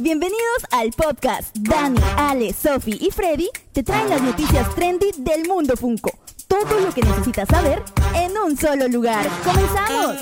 bienvenidos 0.00 0.66
al 0.70 0.90
podcast. 0.90 1.56
Dani, 1.56 1.98
Ale, 2.16 2.52
Sofi 2.52 2.98
y 3.00 3.10
Freddy 3.10 3.48
te 3.72 3.82
traen 3.82 4.08
las 4.08 4.22
noticias 4.22 4.74
trendy 4.74 5.10
del 5.18 5.46
mundo 5.48 5.76
Funko. 5.76 6.10
Todo 6.48 6.80
lo 6.80 6.92
que 6.92 7.02
necesitas 7.02 7.48
saber 7.48 7.82
en 8.14 8.36
un 8.36 8.56
solo 8.56 8.88
lugar. 8.88 9.26
¡Comenzamos! 9.44 10.16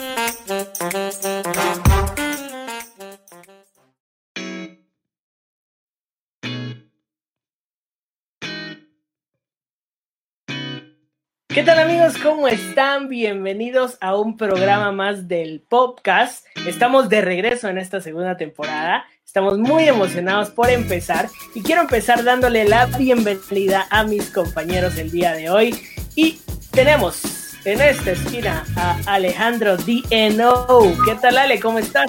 ¿Qué 11.48 11.62
tal 11.62 11.78
amigos? 11.78 12.16
¿Cómo 12.18 12.48
están? 12.48 13.08
Bienvenidos 13.08 13.96
a 14.00 14.16
un 14.16 14.36
programa 14.36 14.90
más 14.90 15.28
del 15.28 15.60
podcast. 15.60 16.44
Estamos 16.66 17.08
de 17.08 17.20
regreso 17.20 17.68
en 17.68 17.78
esta 17.78 18.00
segunda 18.00 18.36
temporada. 18.36 19.04
Estamos 19.36 19.58
muy 19.58 19.88
emocionados 19.88 20.50
por 20.50 20.70
empezar 20.70 21.28
y 21.56 21.62
quiero 21.62 21.80
empezar 21.80 22.22
dándole 22.22 22.68
la 22.68 22.86
bienvenida 22.86 23.84
a 23.90 24.04
mis 24.04 24.30
compañeros 24.30 24.96
el 24.96 25.10
día 25.10 25.32
de 25.32 25.50
hoy. 25.50 25.76
Y 26.14 26.38
tenemos 26.70 27.56
en 27.64 27.80
esta 27.80 28.12
esquina 28.12 28.64
a 28.76 28.96
Alejandro 29.06 29.76
DNO. 29.76 30.82
¿Qué 31.04 31.16
tal 31.20 31.38
Ale? 31.38 31.58
¿Cómo 31.58 31.80
estás? 31.80 32.08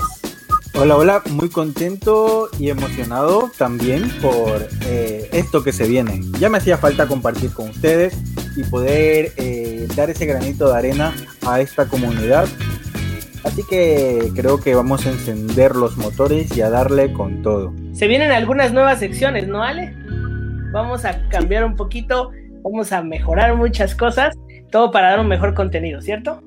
Hola, 0.76 0.98
hola, 0.98 1.24
muy 1.32 1.50
contento 1.50 2.48
y 2.60 2.70
emocionado 2.70 3.50
también 3.58 4.08
por 4.22 4.68
eh, 4.86 5.28
esto 5.34 5.64
que 5.64 5.72
se 5.72 5.88
viene. 5.88 6.22
Ya 6.38 6.50
me 6.50 6.60
hacía 6.60 6.78
falta 6.78 7.08
compartir 7.08 7.52
con 7.54 7.72
ustedes 7.72 8.16
y 8.56 8.64
poder 8.66 9.34
eh, 9.38 9.88
dar 9.96 10.12
ese 10.12 10.28
granito 10.28 10.72
de 10.72 10.78
arena 10.78 11.16
a 11.42 11.60
esta 11.60 11.88
comunidad. 11.88 12.48
Así 13.46 13.62
que 13.64 14.32
creo 14.36 14.60
que 14.60 14.74
vamos 14.74 15.06
a 15.06 15.12
encender 15.12 15.76
los 15.76 15.98
motores 15.98 16.58
y 16.58 16.62
a 16.62 16.70
darle 16.72 17.14
con 17.14 17.44
todo. 17.44 17.74
Se 17.94 18.08
vienen 18.08 18.32
algunas 18.32 18.74
nuevas 18.74 19.00
secciones, 19.00 19.48
¿no, 19.48 19.64
Ale? 19.64 19.96
Vamos 20.72 21.06
a 21.06 21.30
cambiar 21.30 21.64
un 21.64 21.76
poquito, 21.76 22.32
vamos 22.64 22.92
a 22.92 23.04
mejorar 23.04 23.56
muchas 23.56 23.94
cosas, 23.94 24.36
todo 24.72 24.92
para 24.92 25.12
dar 25.12 25.20
un 25.20 25.28
mejor 25.28 25.54
contenido, 25.54 26.02
¿cierto? 26.02 26.42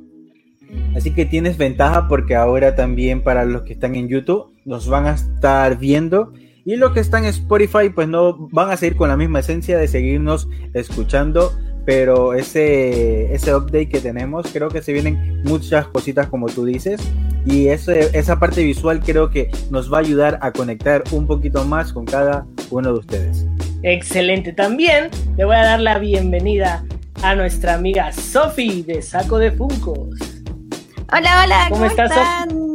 Así 0.97 1.15
que 1.15 1.25
tienes 1.25 1.57
ventaja 1.57 2.09
porque 2.09 2.35
ahora 2.35 2.75
también 2.75 3.23
para 3.23 3.45
los 3.45 3.63
que 3.63 3.75
están 3.75 3.95
en 3.95 4.09
YouTube 4.09 4.53
nos 4.65 4.89
van 4.89 5.07
a 5.07 5.15
estar 5.15 5.79
viendo 5.79 6.33
y 6.65 6.77
los 6.77 6.93
que 6.93 7.01
están 7.01 7.23
en 7.23 7.31
Spotify 7.31 7.91
pues 7.95 8.09
no 8.09 8.49
van 8.51 8.71
a 8.71 8.77
seguir 8.77 8.97
con 8.97 9.09
la 9.09 9.17
misma 9.17 9.39
esencia 9.39 9.79
de 9.79 9.87
seguirnos 9.87 10.49
escuchando, 10.75 11.53
pero 11.89 12.35
ese, 12.35 13.33
ese 13.33 13.55
update 13.55 13.89
que 13.89 14.01
tenemos 14.01 14.47
creo 14.53 14.69
que 14.69 14.83
se 14.83 14.93
vienen 14.93 15.43
muchas 15.45 15.87
cositas 15.87 16.27
como 16.27 16.45
tú 16.45 16.67
dices 16.67 17.01
y 17.47 17.69
ese, 17.69 18.11
esa 18.13 18.39
parte 18.39 18.63
visual 18.63 19.01
creo 19.01 19.31
que 19.31 19.51
nos 19.71 19.91
va 19.91 19.97
a 19.97 20.01
ayudar 20.01 20.39
a 20.43 20.53
conectar 20.53 21.03
un 21.13 21.27
poquito 21.27 21.65
más 21.65 21.95
con 21.95 22.05
cada 22.05 22.45
uno 22.69 22.93
de 22.93 22.99
ustedes. 22.99 23.47
Excelente, 23.83 24.53
también 24.53 25.09
le 25.39 25.47
voy 25.47 25.57
a 25.57 25.63
dar 25.65 25.81
la 25.81 25.99
bienvenida 25.99 26.85
a 27.23 27.35
nuestra 27.35 27.77
amiga 27.77 28.13
Sofi 28.13 28.83
de 28.83 29.01
Saco 29.01 29.39
de 29.39 29.51
Funcos. 29.53 30.11
Hola, 31.11 31.43
hola, 31.43 31.67
¿cómo, 31.71 31.87
están? 31.87 32.69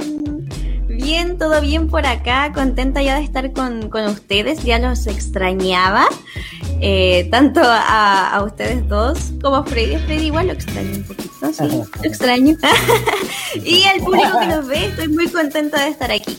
Bien, 0.88 1.38
todo 1.38 1.61
bien 1.61 1.88
por 1.88 2.08
acá, 2.08 2.52
contenta 2.52 3.03
ya 3.03 3.19
de 3.19 3.23
estar 3.23 3.53
con, 3.53 3.89
con 3.89 4.06
ustedes, 4.06 4.64
ya 4.64 4.80
los 4.80 5.06
extrañaba, 5.06 6.08
eh, 6.85 7.29
tanto 7.31 7.61
a, 7.63 8.35
a, 8.35 8.43
ustedes 8.43 8.85
dos 8.89 9.31
como 9.41 9.55
a 9.55 9.65
Freddy, 9.65 9.97
Freddy 9.99 10.25
igual 10.25 10.47
lo 10.47 10.53
extraño 10.53 10.97
un 10.97 11.03
poquito, 11.03 11.53
sí, 11.53 11.63
lo 11.63 11.87
extraño, 12.03 12.57
y 13.55 13.83
al 13.83 13.99
público 14.01 14.37
que 14.37 14.47
nos 14.47 14.67
ve, 14.67 14.87
estoy 14.87 15.07
muy 15.07 15.29
contenta 15.29 15.81
de 15.81 15.91
estar 15.91 16.11
aquí. 16.11 16.37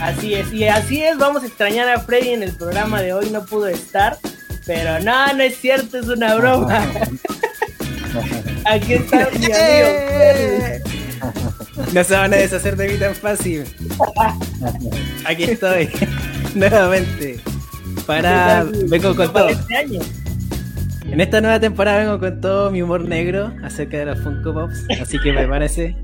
Así 0.00 0.34
es, 0.34 0.52
y 0.52 0.68
así 0.68 1.02
es, 1.02 1.18
vamos 1.18 1.42
a 1.42 1.46
extrañar 1.46 1.88
a 1.88 1.98
Freddy 1.98 2.30
en 2.30 2.44
el 2.44 2.54
programa 2.54 3.02
de 3.02 3.12
hoy, 3.12 3.30
no 3.30 3.44
pudo 3.44 3.66
estar, 3.66 4.18
pero 4.66 5.00
no, 5.00 5.32
no 5.34 5.42
es 5.42 5.56
cierto, 5.58 5.98
es 5.98 6.06
una 6.06 6.36
broma. 6.36 6.86
Aquí 8.66 8.94
está 8.94 9.28
mi 9.30 9.46
amigo. 9.46 10.90
No 11.92 12.04
se 12.04 12.14
van 12.14 12.32
a 12.32 12.36
deshacer 12.36 12.76
de 12.76 12.88
mí 12.88 12.98
tan 12.98 13.16
fácil. 13.16 13.64
Aquí 15.24 15.42
estoy. 15.42 15.90
Nuevamente. 16.54 17.40
Para. 18.06 18.64
Vengo 18.88 19.14
con 19.14 19.32
todo. 19.32 19.48
En 21.10 21.20
esta 21.20 21.40
nueva 21.40 21.58
temporada 21.58 21.98
vengo 21.98 22.20
con 22.20 22.40
todo 22.40 22.70
mi 22.70 22.82
humor 22.82 23.04
negro 23.04 23.52
acerca 23.64 23.98
de 23.98 24.06
los 24.06 24.20
Funko 24.20 24.54
Pops. 24.54 24.86
Así 25.00 25.18
que 25.18 25.32
prepárense. 25.32 25.96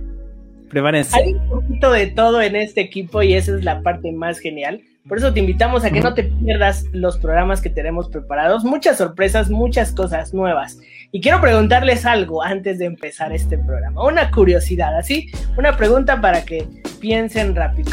Prepárense. 0.68 1.16
Hay 1.16 1.34
un 1.34 1.48
poquito 1.48 1.92
de 1.92 2.08
todo 2.08 2.42
en 2.42 2.56
este 2.56 2.80
equipo 2.80 3.22
y 3.22 3.34
esa 3.34 3.54
es 3.56 3.64
la 3.64 3.82
parte 3.82 4.10
más 4.12 4.40
genial. 4.40 4.82
Por 5.08 5.18
eso 5.18 5.32
te 5.32 5.38
invitamos 5.38 5.84
a 5.84 5.90
que 5.92 6.00
no 6.00 6.14
te 6.14 6.24
pierdas 6.24 6.86
los 6.90 7.18
programas 7.18 7.60
que 7.60 7.70
tenemos 7.70 8.08
preparados. 8.08 8.64
Muchas 8.64 8.98
sorpresas, 8.98 9.48
muchas 9.48 9.92
cosas 9.92 10.34
nuevas. 10.34 10.80
Y 11.12 11.20
quiero 11.20 11.40
preguntarles 11.40 12.04
algo 12.04 12.42
antes 12.42 12.80
de 12.80 12.86
empezar 12.86 13.32
este 13.32 13.56
programa. 13.56 14.04
Una 14.04 14.32
curiosidad, 14.32 14.98
así, 14.98 15.30
una 15.56 15.76
pregunta 15.76 16.20
para 16.20 16.44
que 16.44 16.66
piensen 17.00 17.54
rápido. 17.54 17.92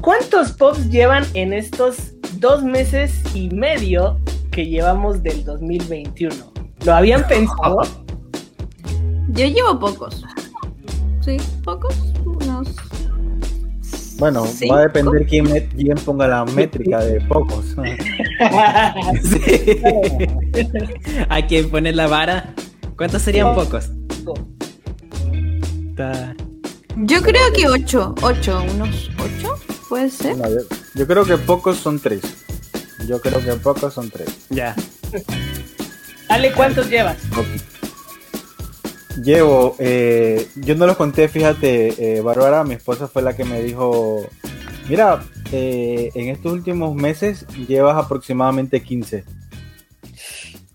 ¿Cuántos 0.00 0.52
pops 0.52 0.88
llevan 0.90 1.24
en 1.34 1.52
estos 1.52 2.12
dos 2.38 2.62
meses 2.62 3.22
y 3.34 3.50
medio 3.50 4.18
que 4.50 4.66
llevamos 4.66 5.22
del 5.22 5.44
2021? 5.44 6.34
¿Lo 6.84 6.94
habían 6.94 7.26
pensado? 7.26 7.82
Yo 9.28 9.46
llevo 9.46 9.78
pocos. 9.78 10.24
Sí, 11.20 11.36
pocos, 11.64 11.94
unos 12.24 12.68
bueno, 14.18 14.44
¿Cinco? 14.46 14.74
va 14.74 14.80
a 14.80 14.82
depender 14.82 15.26
quién, 15.26 15.46
quién, 15.76 15.96
ponga 16.04 16.26
la 16.26 16.44
métrica 16.44 16.98
de 17.04 17.20
pocos. 17.20 17.64
sí. 19.22 19.80
Hay 21.28 21.42
que 21.46 21.62
poner 21.64 21.94
la 21.94 22.08
vara. 22.08 22.52
¿Cuántos 22.96 23.22
serían 23.22 23.54
pocos? 23.54 23.90
Yo 26.96 27.22
creo 27.22 27.52
que 27.54 27.68
ocho. 27.68 28.16
Ocho, 28.22 28.60
unos 28.74 29.08
ocho, 29.18 29.54
puede 29.88 30.10
ser. 30.10 30.36
No, 30.36 30.48
yo, 30.48 30.58
yo, 30.94 31.06
creo 31.06 31.24
que 31.24 31.36
pocos 31.36 31.76
son 31.76 31.98
tres. 31.98 32.22
Yo 33.06 33.20
creo 33.20 33.40
que 33.40 33.52
pocos 33.54 33.94
son 33.94 34.10
tres. 34.10 34.46
Ya. 34.50 34.74
Ale, 36.28 36.52
¿cuántos 36.52 36.90
llevas? 36.90 37.16
Okay. 37.32 37.60
Llevo, 39.22 39.74
eh, 39.78 40.48
yo 40.56 40.76
no 40.76 40.86
los 40.86 40.96
conté, 40.96 41.28
fíjate, 41.28 42.18
eh, 42.18 42.20
Bárbara, 42.20 42.62
mi 42.62 42.74
esposa 42.74 43.08
fue 43.08 43.22
la 43.22 43.34
que 43.34 43.44
me 43.44 43.60
dijo, 43.62 44.26
mira, 44.88 45.22
eh, 45.50 46.10
en 46.14 46.28
estos 46.28 46.52
últimos 46.52 46.94
meses 46.94 47.46
llevas 47.66 47.96
aproximadamente 47.96 48.82
15. 48.82 49.24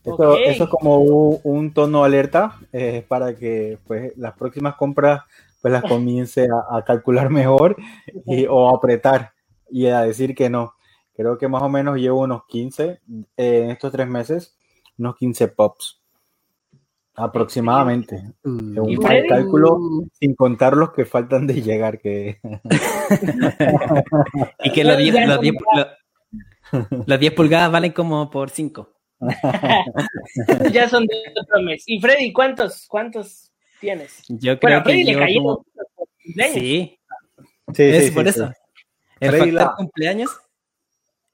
Esto, 0.04 0.32
okay. 0.32 0.46
Eso 0.46 0.66
es 0.66 0.70
como 0.70 0.98
un, 0.98 1.40
un 1.44 1.74
tono 1.74 2.04
alerta 2.04 2.58
eh, 2.74 3.06
para 3.08 3.36
que 3.36 3.78
pues, 3.88 4.12
las 4.18 4.34
próximas 4.34 4.76
compras 4.76 5.22
pues 5.62 5.72
las 5.72 5.84
comience 5.84 6.46
a, 6.50 6.78
a 6.78 6.84
calcular 6.84 7.30
mejor 7.30 7.78
y, 8.26 8.46
o 8.50 8.76
apretar 8.76 9.32
y 9.74 9.88
a 9.88 10.02
decir 10.02 10.36
que 10.36 10.52
no. 10.52 10.76
Creo 11.16 11.38
que 11.38 11.48
más 11.48 11.64
o 11.64 11.70
menos 11.70 11.98
llevo 11.98 12.22
unos 12.22 12.46
15 12.48 13.02
en 13.38 13.72
estos 13.72 13.92
tres 13.92 14.08
meses, 14.08 14.56
unos 14.98 15.16
15 15.18 15.48
pops. 15.50 16.00
Aproximadamente. 17.16 18.24
Mm. 18.44 18.80
Un 18.80 18.98
cálculo 19.28 19.78
sin 20.14 20.36
contar 20.36 20.76
los 20.76 20.94
que 20.94 21.06
faltan 21.06 21.48
de 21.48 21.62
llegar. 21.62 22.00
Que... 22.00 22.40
y 24.64 24.72
que 24.72 24.84
los 24.84 24.98
10, 24.98 25.28
los 25.28 25.42
10, 25.42 25.56
los 27.06 27.20
10 27.20 27.34
pulgadas 27.34 27.72
valen 27.72 27.92
como 27.92 28.30
por 28.30 28.50
5. 28.50 28.90
ya 30.72 30.90
son 30.90 31.06
de 31.06 31.16
otro 31.40 31.62
mes. 31.62 31.84
Y 31.88 32.00
Freddy, 32.00 32.32
¿cuántos, 32.32 32.86
cuántos 32.88 33.52
tienes? 33.80 34.24
Yo 34.28 34.60
creo 34.60 34.84
bueno, 34.84 34.84
que 34.84 35.04
llevo 35.04 35.26
como... 35.34 35.66
Sí. 36.26 36.98
sí, 37.74 37.84
es 37.84 38.06
sí, 38.06 38.12
por 38.12 38.24
sí, 38.24 38.30
eso. 38.30 38.52
El 39.24 39.32
factor 39.32 39.54
la... 39.54 39.76
cumpleaños. 39.76 40.32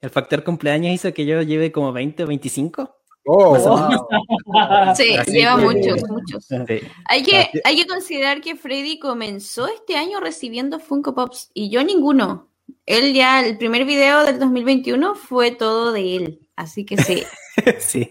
El 0.00 0.10
factor 0.10 0.44
cumpleaños 0.44 0.94
hizo 0.94 1.12
que 1.12 1.26
yo 1.26 1.42
lleve 1.42 1.72
como 1.72 1.92
20 1.92 2.24
o 2.24 2.26
25. 2.26 2.96
Oh, 3.26 3.56
wow. 3.56 4.06
Sí, 4.96 5.14
Así 5.14 5.32
lleva 5.32 5.58
que... 5.58 5.64
muchos, 5.64 6.02
muchos. 6.08 6.46
Sí. 6.46 6.80
Hay, 7.06 7.22
que, 7.22 7.50
hay 7.64 7.76
que 7.76 7.86
considerar 7.86 8.40
que 8.40 8.56
Freddy 8.56 8.98
comenzó 8.98 9.68
este 9.68 9.96
año 9.96 10.20
recibiendo 10.20 10.78
Funko 10.78 11.14
Pops 11.14 11.50
y 11.54 11.70
yo 11.70 11.84
ninguno. 11.84 12.48
Él 12.86 13.14
ya, 13.14 13.44
el 13.44 13.58
primer 13.58 13.84
video 13.84 14.24
del 14.24 14.38
2021 14.38 15.14
fue 15.14 15.50
todo 15.50 15.92
de 15.92 16.16
él. 16.16 16.48
Así 16.56 16.84
que 16.84 16.96
sí. 16.96 17.24
sí. 17.78 18.08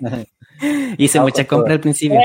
Hice 0.98 1.20
mucha 1.20 1.46
compra 1.46 1.74
al 1.74 1.80
principio. 1.80 2.20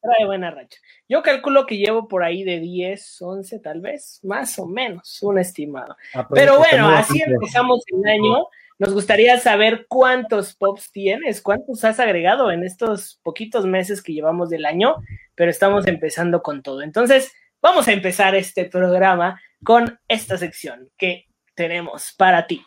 Trae, 0.00 0.24
buena 0.24 0.50
racha. 0.50 0.78
Yo 1.08 1.22
calculo 1.22 1.66
que 1.66 1.76
llevo 1.76 2.08
por 2.08 2.24
ahí 2.24 2.42
de 2.42 2.58
10, 2.58 3.20
11 3.20 3.58
tal 3.58 3.80
vez, 3.80 4.20
más 4.22 4.58
o 4.58 4.66
menos, 4.66 5.22
un 5.22 5.38
estimado. 5.38 5.96
Ah, 6.14 6.26
pues 6.26 6.40
Pero 6.40 6.58
bueno, 6.58 6.88
así 6.88 7.20
empezamos 7.20 7.82
el 7.88 8.08
año. 8.08 8.46
Nos 8.78 8.94
gustaría 8.94 9.38
saber 9.38 9.84
cuántos 9.88 10.54
pops 10.54 10.90
tienes, 10.90 11.42
cuántos 11.42 11.84
has 11.84 12.00
agregado 12.00 12.50
en 12.50 12.64
estos 12.64 13.20
poquitos 13.22 13.66
meses 13.66 14.02
que 14.02 14.14
llevamos 14.14 14.48
del 14.48 14.64
año, 14.64 14.96
pero 15.34 15.50
estamos 15.50 15.86
empezando 15.86 16.42
con 16.42 16.62
todo. 16.62 16.80
Entonces, 16.80 17.30
vamos 17.60 17.86
a 17.88 17.92
empezar 17.92 18.34
este 18.34 18.64
programa 18.64 19.38
con 19.62 20.00
esta 20.08 20.38
sección 20.38 20.88
que 20.96 21.26
tenemos 21.54 22.14
para 22.16 22.46
ti. 22.46 22.64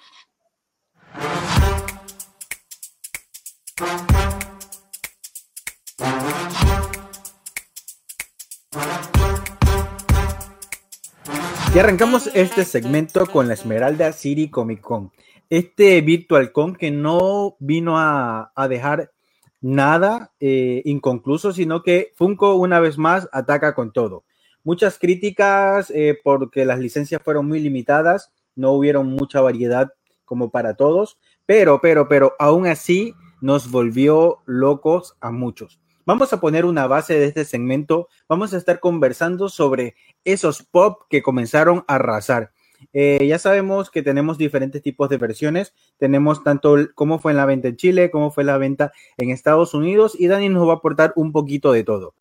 Y 11.75 11.79
arrancamos 11.79 12.29
este 12.35 12.65
segmento 12.65 13.25
con 13.25 13.47
la 13.47 13.55
Esmeralda 13.55 14.13
City 14.13 14.47
Comic 14.47 14.79
Con. 14.79 15.11
Este 15.49 15.99
Virtual 16.01 16.51
Con 16.51 16.75
que 16.75 16.91
no 16.91 17.57
vino 17.59 17.97
a, 17.97 18.51
dejar 18.69 19.11
nada 19.59 20.31
eh, 20.39 20.83
inconcluso, 20.85 21.51
sino 21.51 21.81
que 21.81 22.11
Funko 22.15 22.57
una 22.57 22.79
vez 22.79 22.99
más 22.99 23.27
ataca 23.31 23.73
con 23.73 23.91
todo. 23.91 24.23
Muchas 24.63 24.99
críticas 24.99 25.89
eh, 25.89 26.15
porque 26.23 26.63
las 26.63 26.77
licencias 26.77 27.23
fueron 27.23 27.47
muy 27.47 27.59
limitadas, 27.59 28.31
no 28.55 28.73
hubieron 28.73 29.07
mucha 29.07 29.41
variedad 29.41 29.91
como 30.25 30.51
para 30.51 30.75
todos, 30.75 31.17
pero, 31.47 31.81
pero, 31.81 32.07
pero 32.07 32.33
aún 32.37 32.67
así 32.67 33.15
nos 33.41 33.71
volvió 33.71 34.43
locos 34.45 35.17
a 35.21 35.31
muchos. 35.31 35.82
Vamos 36.05 36.33
a 36.33 36.41
poner 36.41 36.65
una 36.65 36.85
base 36.87 37.17
de 37.17 37.25
este 37.25 37.45
segmento. 37.45 38.09
Vamos 38.27 38.53
a 38.53 38.57
estar 38.57 38.79
conversando 38.79 39.47
sobre 39.47 39.95
esos 40.25 40.63
pop 40.63 41.03
que 41.09 41.21
comenzaron 41.21 41.85
a 41.87 41.95
arrasar. 41.95 42.51
Eh, 42.91 43.25
ya 43.25 43.39
sabemos 43.39 43.89
que 43.89 44.03
tenemos 44.03 44.37
diferentes 44.37 44.81
tipos 44.81 45.07
de 45.07 45.17
versiones. 45.17 45.73
Tenemos 45.97 46.43
tanto 46.43 46.75
cómo 46.95 47.19
fue 47.19 47.33
la 47.33 47.45
venta 47.45 47.69
en 47.69 47.77
Chile, 47.77 48.11
cómo 48.11 48.31
fue 48.31 48.43
la 48.43 48.57
venta 48.57 48.91
en 49.17 49.29
Estados 49.29 49.73
Unidos 49.73 50.15
y 50.19 50.27
Dani 50.27 50.49
nos 50.49 50.67
va 50.67 50.73
a 50.73 50.75
aportar 50.77 51.13
un 51.15 51.31
poquito 51.31 51.71
de 51.71 51.83
todo. 51.83 52.15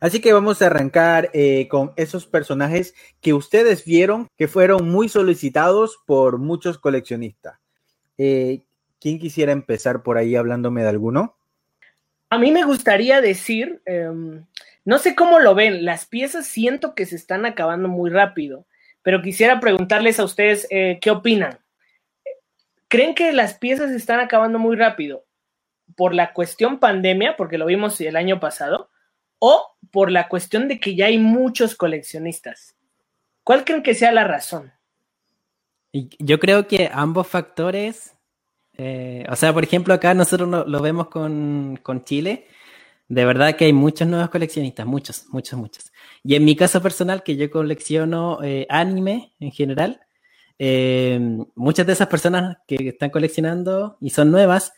Así 0.00 0.20
que 0.20 0.32
vamos 0.32 0.62
a 0.62 0.66
arrancar 0.66 1.30
eh, 1.32 1.68
con 1.68 1.92
esos 1.96 2.26
personajes 2.26 2.94
que 3.20 3.34
ustedes 3.34 3.84
vieron 3.84 4.28
que 4.36 4.48
fueron 4.48 4.88
muy 4.88 5.08
solicitados 5.08 6.00
por 6.06 6.38
muchos 6.38 6.78
coleccionistas. 6.78 7.58
Eh, 8.18 8.62
¿Quién 9.00 9.18
quisiera 9.18 9.52
empezar 9.52 10.02
por 10.02 10.16
ahí 10.16 10.36
hablándome 10.36 10.82
de 10.82 10.88
alguno? 10.88 11.36
A 12.32 12.38
mí 12.38 12.50
me 12.50 12.64
gustaría 12.64 13.20
decir, 13.20 13.82
em, 13.84 14.46
no 14.86 14.96
sé 14.96 15.14
cómo 15.14 15.38
lo 15.38 15.54
ven, 15.54 15.84
las 15.84 16.06
piezas 16.06 16.46
siento 16.46 16.94
que 16.94 17.04
se 17.04 17.14
están 17.14 17.44
acabando 17.44 17.88
muy 17.88 18.08
rápido, 18.08 18.64
pero 19.02 19.20
quisiera 19.20 19.60
preguntarles 19.60 20.18
a 20.18 20.24
ustedes 20.24 20.66
eh, 20.70 20.98
qué 21.02 21.10
opinan. 21.10 21.58
¿Creen 22.88 23.14
que 23.14 23.34
las 23.34 23.58
piezas 23.58 23.90
se 23.90 23.98
están 23.98 24.18
acabando 24.18 24.58
muy 24.58 24.76
rápido 24.76 25.26
por 25.94 26.14
la 26.14 26.32
cuestión 26.32 26.78
pandemia, 26.78 27.36
porque 27.36 27.58
lo 27.58 27.66
vimos 27.66 28.00
el 28.00 28.16
año 28.16 28.40
pasado, 28.40 28.88
o 29.38 29.76
por 29.90 30.10
la 30.10 30.28
cuestión 30.28 30.68
de 30.68 30.80
que 30.80 30.94
ya 30.94 31.08
hay 31.08 31.18
muchos 31.18 31.74
coleccionistas? 31.74 32.74
¿Cuál 33.44 33.66
creen 33.66 33.82
que 33.82 33.92
sea 33.92 34.10
la 34.10 34.24
razón? 34.24 34.72
Yo 35.92 36.40
creo 36.40 36.66
que 36.66 36.88
ambos 36.94 37.28
factores 37.28 38.14
eh, 38.76 39.24
o 39.30 39.36
sea, 39.36 39.52
por 39.52 39.64
ejemplo, 39.64 39.94
acá 39.94 40.14
nosotros 40.14 40.66
lo, 40.66 40.82
vemos 40.82 41.08
con, 41.08 41.78
Chile. 42.04 42.46
De 43.08 43.24
verdad 43.24 43.56
que 43.56 43.66
hay 43.66 43.72
muchos 43.72 44.08
nuevos 44.08 44.30
coleccionistas, 44.30 44.86
muchos, 44.86 45.26
muchos, 45.30 45.58
muchos. 45.58 45.92
Y 46.24 46.34
en 46.34 46.44
mi 46.44 46.56
caso 46.56 46.80
personal, 46.82 47.22
que 47.22 47.36
yo 47.36 47.50
colecciono 47.50 48.42
eh, 48.42 48.66
anime 48.70 49.32
en 49.40 49.52
general, 49.52 50.00
eh, 50.58 51.20
muchas 51.54 51.86
de 51.86 51.92
esas 51.92 52.08
personas 52.08 52.58
que 52.66 52.76
están 52.88 53.10
coleccionando 53.10 53.98
y 54.00 54.10
son 54.10 54.30
nuevas, 54.30 54.72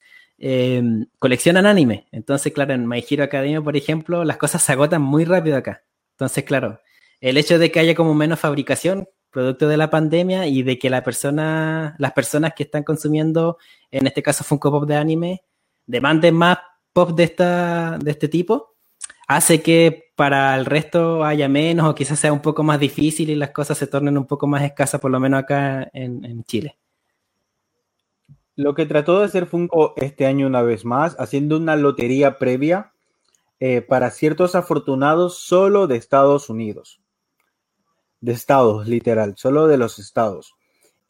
coleccionan 1.18 1.64
anime. 1.66 2.06
Entonces, 2.12 2.52
claro, 2.52 2.74
en 2.74 2.88
My 2.88 3.04
Hero 3.08 3.24
Academia, 3.24 3.62
por 3.62 3.76
ejemplo, 3.76 4.24
las 4.24 4.36
cosas 4.36 4.62
se 4.62 4.72
agotan 4.72 5.00
muy 5.00 5.24
rápido 5.24 5.56
acá. 5.56 5.84
Entonces, 6.12 6.44
claro, 6.44 6.80
el 7.20 7.38
hecho 7.38 7.58
de 7.58 7.70
que 7.70 7.80
haya 7.80 7.94
como 7.94 8.14
menos 8.14 8.40
fabricación 8.40 9.08
producto 9.34 9.66
de 9.66 9.76
la 9.76 9.90
pandemia 9.90 10.46
y 10.46 10.62
de 10.62 10.78
que 10.78 10.88
la 10.88 11.02
persona, 11.02 11.96
las 11.98 12.12
personas 12.12 12.54
que 12.54 12.62
están 12.62 12.84
consumiendo, 12.84 13.58
en 13.90 14.06
este 14.06 14.22
caso 14.22 14.44
Funko 14.44 14.70
Pop 14.70 14.86
de 14.86 14.96
anime, 14.96 15.42
demanden 15.86 16.36
más 16.36 16.58
pop 16.92 17.10
de, 17.10 17.24
esta, 17.24 17.98
de 17.98 18.12
este 18.12 18.28
tipo, 18.28 18.76
hace 19.26 19.60
que 19.60 20.12
para 20.14 20.56
el 20.56 20.64
resto 20.64 21.24
haya 21.24 21.48
menos 21.48 21.90
o 21.90 21.94
quizás 21.96 22.20
sea 22.20 22.32
un 22.32 22.40
poco 22.40 22.62
más 22.62 22.78
difícil 22.78 23.28
y 23.28 23.34
las 23.34 23.50
cosas 23.50 23.76
se 23.76 23.88
tornen 23.88 24.16
un 24.16 24.26
poco 24.26 24.46
más 24.46 24.62
escasas, 24.62 25.00
por 25.00 25.10
lo 25.10 25.18
menos 25.18 25.40
acá 25.40 25.90
en, 25.92 26.44
Chile. 26.44 26.78
Lo 28.54 28.76
que 28.76 28.86
trató 28.86 29.18
de 29.18 29.24
hacer 29.24 29.46
Funko 29.46 29.94
este 29.96 30.26
año 30.26 30.46
una 30.46 30.62
vez 30.62 30.84
más, 30.84 31.16
haciendo 31.18 31.56
una 31.56 31.74
lotería 31.74 32.38
previa 32.38 32.92
eh, 33.58 33.82
para 33.82 34.12
ciertos 34.12 34.54
afortunados 34.54 35.38
solo 35.38 35.88
de 35.88 35.96
Estados 35.96 36.48
Unidos 36.48 37.00
de 38.24 38.32
estados, 38.32 38.88
literal, 38.88 39.34
solo 39.36 39.66
de 39.66 39.76
los 39.76 39.98
estados. 39.98 40.54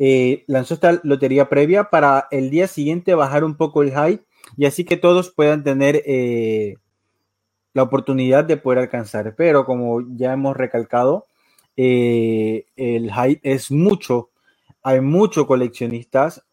Eh, 0.01 0.43
lanzó 0.49 0.75
esta 0.75 1.01
lotería 1.05 1.49
previa 1.49 1.85
para 1.85 2.27
el 2.33 2.51
día 2.51 2.67
siguiente 2.67 3.15
bajar 3.15 3.45
un 3.45 3.57
poco 3.57 3.83
el 3.83 3.91
hype 3.91 4.25
y 4.57 4.67
así 4.67 4.85
que 4.85 4.97
todos 4.97 5.31
puedan 5.31 5.63
tener 5.63 6.03
eh, 6.07 6.75
la 7.73 7.85
oportunidad 7.85 8.45
de 8.45 8.57
poder 8.57 8.81
alcanzar. 8.81 9.35
Pero 9.37 9.65
como 9.65 10.03
ya 10.17 10.33
hemos 10.33 10.57
recalcado, 10.57 11.27
eh, 11.77 12.67
el 12.75 13.13
hype 13.13 13.41
es 13.45 13.71
mucho, 13.71 14.31
hay 14.83 15.01
muchos 15.01 15.47
coleccionistas. 15.47 16.45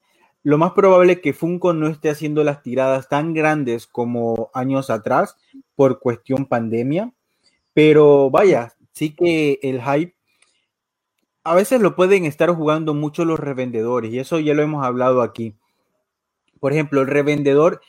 Lo 0.43 0.59
más 0.59 0.73
probable 0.73 1.13
es 1.13 1.19
que 1.21 1.33
Funko 1.33 1.73
no 1.73 1.87
esté 1.87 2.11
haciendo 2.11 2.43
las 2.43 2.61
tiradas 2.61 3.09
tan 3.09 3.33
grandes 3.33 3.87
como 3.87 4.51
años 4.53 4.91
atrás 4.91 5.37
por 5.75 5.99
cuestión 5.99 6.45
pandemia, 6.45 7.11
pero 7.73 8.29
vaya, 8.29 8.73
sí 8.91 9.15
que 9.15 9.59
el 9.63 9.81
hype 9.81 10.15
a 11.43 11.55
veces 11.55 11.81
lo 11.81 11.95
pueden 11.95 12.25
estar 12.25 12.49
jugando 12.51 12.93
mucho 12.93 13.25
los 13.25 13.39
revendedores 13.39 14.11
y 14.13 14.19
eso 14.19 14.39
ya 14.39 14.53
lo 14.53 14.61
hemos 14.61 14.85
hablado 14.85 15.21
aquí. 15.21 15.55
Por 16.59 16.73
ejemplo, 16.73 17.01
el 17.01 17.07
revendedor 17.07 17.81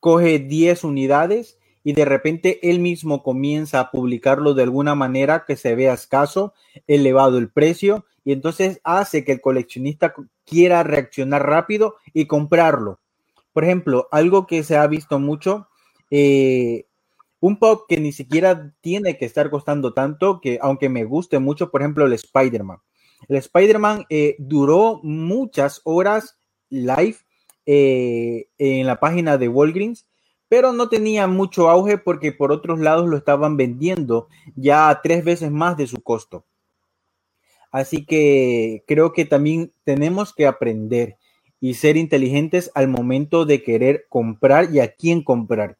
coge 0.00 0.38
10 0.38 0.84
unidades 0.84 1.58
y 1.82 1.94
de 1.94 2.04
repente 2.04 2.70
él 2.70 2.78
mismo 2.78 3.22
comienza 3.22 3.80
a 3.80 3.90
publicarlo 3.90 4.52
de 4.52 4.64
alguna 4.64 4.94
manera 4.94 5.44
que 5.46 5.56
se 5.56 5.74
vea 5.74 5.94
escaso, 5.94 6.52
elevado 6.86 7.38
el 7.38 7.48
precio 7.48 8.04
y 8.22 8.32
entonces 8.32 8.80
hace 8.84 9.24
que 9.24 9.32
el 9.32 9.40
coleccionista 9.40 10.14
quiera 10.44 10.82
reaccionar 10.82 11.46
rápido 11.46 11.96
y 12.12 12.26
comprarlo. 12.26 13.00
Por 13.54 13.64
ejemplo, 13.64 14.08
algo 14.10 14.46
que 14.46 14.62
se 14.62 14.76
ha 14.76 14.86
visto 14.86 15.18
mucho, 15.18 15.68
eh, 16.10 16.84
un 17.40 17.58
pop 17.58 17.86
que 17.88 17.98
ni 17.98 18.12
siquiera 18.12 18.74
tiene 18.82 19.16
que 19.16 19.24
estar 19.24 19.48
costando 19.48 19.94
tanto, 19.94 20.40
que 20.42 20.58
aunque 20.60 20.90
me 20.90 21.04
guste 21.04 21.38
mucho, 21.38 21.70
por 21.70 21.80
ejemplo, 21.80 22.04
el 22.04 22.12
Spider-Man. 22.12 22.78
El 23.28 23.36
Spider-Man 23.36 24.06
eh, 24.08 24.36
duró 24.38 25.00
muchas 25.02 25.80
horas 25.84 26.38
live 26.68 27.16
eh, 27.66 28.48
en 28.58 28.86
la 28.86 28.98
página 29.00 29.38
de 29.38 29.48
Walgreens, 29.48 30.06
pero 30.48 30.72
no 30.72 30.88
tenía 30.88 31.26
mucho 31.26 31.70
auge 31.70 31.98
porque 31.98 32.32
por 32.32 32.50
otros 32.50 32.80
lados 32.80 33.08
lo 33.08 33.16
estaban 33.16 33.56
vendiendo 33.56 34.28
ya 34.56 35.00
tres 35.02 35.24
veces 35.24 35.50
más 35.50 35.76
de 35.76 35.86
su 35.86 36.02
costo. 36.02 36.44
Así 37.70 38.04
que 38.04 38.82
creo 38.86 39.12
que 39.12 39.24
también 39.24 39.72
tenemos 39.84 40.34
que 40.34 40.46
aprender 40.46 41.16
y 41.60 41.74
ser 41.74 41.96
inteligentes 41.96 42.70
al 42.74 42.88
momento 42.88 43.44
de 43.44 43.62
querer 43.62 44.06
comprar 44.08 44.74
y 44.74 44.80
a 44.80 44.92
quién 44.92 45.22
comprar. 45.22 45.78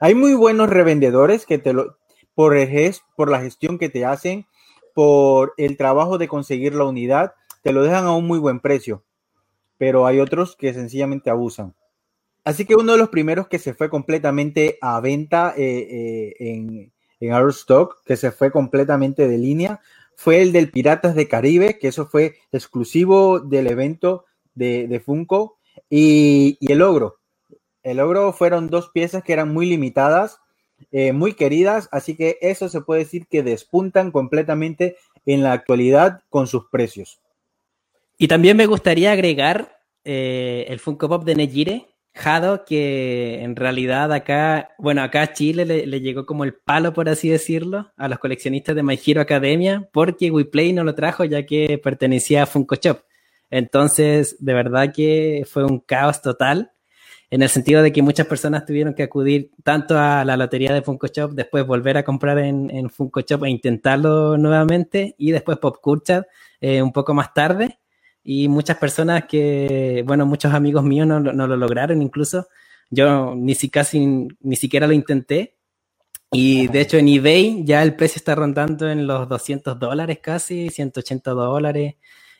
Hay 0.00 0.14
muy 0.14 0.34
buenos 0.34 0.70
revendedores 0.70 1.46
que 1.46 1.58
te 1.58 1.72
lo, 1.72 1.98
por, 2.34 2.54
por 3.16 3.30
la 3.30 3.40
gestión 3.40 3.78
que 3.78 3.88
te 3.88 4.04
hacen, 4.04 4.46
por 4.94 5.54
el 5.56 5.76
trabajo 5.76 6.18
de 6.18 6.28
conseguir 6.28 6.74
la 6.74 6.84
unidad, 6.84 7.34
te 7.62 7.72
lo 7.72 7.82
dejan 7.82 8.04
a 8.04 8.16
un 8.16 8.26
muy 8.26 8.38
buen 8.38 8.60
precio, 8.60 9.04
pero 9.78 10.06
hay 10.06 10.20
otros 10.20 10.56
que 10.56 10.74
sencillamente 10.74 11.30
abusan. 11.30 11.74
Así 12.44 12.64
que 12.64 12.74
uno 12.74 12.92
de 12.92 12.98
los 12.98 13.08
primeros 13.08 13.46
que 13.48 13.58
se 13.58 13.72
fue 13.72 13.88
completamente 13.88 14.78
a 14.80 15.00
venta 15.00 15.54
eh, 15.56 15.88
eh, 15.90 16.34
en, 16.38 16.92
en 17.20 17.32
Our 17.32 17.50
Stock, 17.50 18.02
que 18.04 18.16
se 18.16 18.32
fue 18.32 18.50
completamente 18.50 19.28
de 19.28 19.38
línea, 19.38 19.80
fue 20.16 20.42
el 20.42 20.52
del 20.52 20.70
Piratas 20.70 21.14
de 21.14 21.28
Caribe, 21.28 21.78
que 21.78 21.88
eso 21.88 22.06
fue 22.06 22.36
exclusivo 22.50 23.40
del 23.40 23.68
evento 23.68 24.24
de, 24.54 25.00
Funko, 25.04 25.58
y, 25.88 26.58
y, 26.60 26.72
el 26.72 26.82
Ogro. 26.82 27.18
El 27.82 28.00
Ogro 28.00 28.32
fueron 28.32 28.68
dos 28.68 28.90
piezas 28.90 29.22
que 29.22 29.32
eran 29.32 29.52
muy 29.52 29.66
limitadas 29.66 30.40
eh, 30.90 31.12
muy 31.12 31.34
queridas, 31.34 31.88
así 31.92 32.16
que 32.16 32.38
eso 32.40 32.68
se 32.68 32.80
puede 32.80 33.00
decir 33.00 33.26
que 33.26 33.42
despuntan 33.42 34.10
completamente 34.10 34.96
en 35.26 35.42
la 35.42 35.52
actualidad 35.52 36.20
con 36.28 36.46
sus 36.46 36.68
precios. 36.70 37.20
Y 38.18 38.28
también 38.28 38.56
me 38.56 38.66
gustaría 38.66 39.12
agregar 39.12 39.78
eh, 40.04 40.66
el 40.68 40.78
Funko 40.78 41.08
Pop 41.08 41.24
de 41.24 41.34
Nejire, 41.34 41.88
Jado, 42.14 42.64
que 42.66 43.42
en 43.42 43.56
realidad 43.56 44.12
acá, 44.12 44.70
bueno, 44.78 45.02
acá 45.02 45.22
a 45.22 45.32
Chile 45.32 45.64
le, 45.64 46.00
llegó 46.00 46.26
como 46.26 46.44
el 46.44 46.54
palo, 46.54 46.92
por 46.92 47.08
así 47.08 47.30
decirlo, 47.30 47.90
a 47.96 48.08
los 48.08 48.18
coleccionistas 48.18 48.76
de 48.76 48.82
My 48.82 48.98
Hero 49.04 49.22
Academia, 49.22 49.88
porque 49.92 50.30
WePlay 50.30 50.74
no 50.74 50.84
lo 50.84 50.94
trajo 50.94 51.24
ya 51.24 51.46
que 51.46 51.78
pertenecía 51.82 52.42
a 52.42 52.46
Funko 52.46 52.74
Shop. 52.74 52.98
Entonces, 53.50 54.36
de 54.40 54.54
verdad 54.54 54.92
que 54.94 55.46
fue 55.48 55.64
un 55.64 55.80
caos 55.80 56.20
total 56.20 56.72
en 57.32 57.40
el 57.40 57.48
sentido 57.48 57.82
de 57.82 57.94
que 57.94 58.02
muchas 58.02 58.26
personas 58.26 58.66
tuvieron 58.66 58.92
que 58.92 59.04
acudir 59.04 59.52
tanto 59.64 59.98
a 59.98 60.22
la 60.22 60.36
lotería 60.36 60.74
de 60.74 60.82
Funko 60.82 61.06
Shop, 61.06 61.32
después 61.32 61.66
volver 61.66 61.96
a 61.96 62.04
comprar 62.04 62.38
en, 62.38 62.90
Funko 62.90 63.22
Shop 63.22 63.46
e 63.46 63.48
intentarlo 63.48 64.36
nuevamente, 64.36 65.14
y 65.16 65.30
después 65.30 65.56
Pop 65.56 65.78
Culture 65.80 66.26
eh, 66.60 66.82
un 66.82 66.92
poco 66.92 67.14
más 67.14 67.32
tarde. 67.32 67.78
y 68.22 68.48
muchas 68.48 68.76
personas 68.76 69.24
que, 69.24 70.04
bueno, 70.06 70.26
muchos 70.26 70.52
amigos 70.52 70.84
míos 70.84 71.06
no, 71.06 71.20
no 71.20 71.46
lo 71.46 71.56
lograron 71.56 72.02
incluso. 72.02 72.48
Yo 72.90 73.34
ni, 73.34 73.54
si 73.54 73.70
casi, 73.70 74.28
ni 74.40 74.56
siquiera 74.56 74.86
lo 74.86 74.92
intenté. 74.92 75.56
Y 76.30 76.66
de 76.68 76.82
hecho 76.82 76.98
en 76.98 77.08
eBay 77.08 77.64
ya 77.64 77.82
el 77.82 77.96
precio 77.96 78.18
está 78.18 78.34
rondando 78.34 78.90
en 78.90 79.06
los 79.06 79.26
200 79.26 79.78
dólares 79.78 80.18
casi, 80.20 80.68
180 80.68 81.30
dólares. 81.30 81.94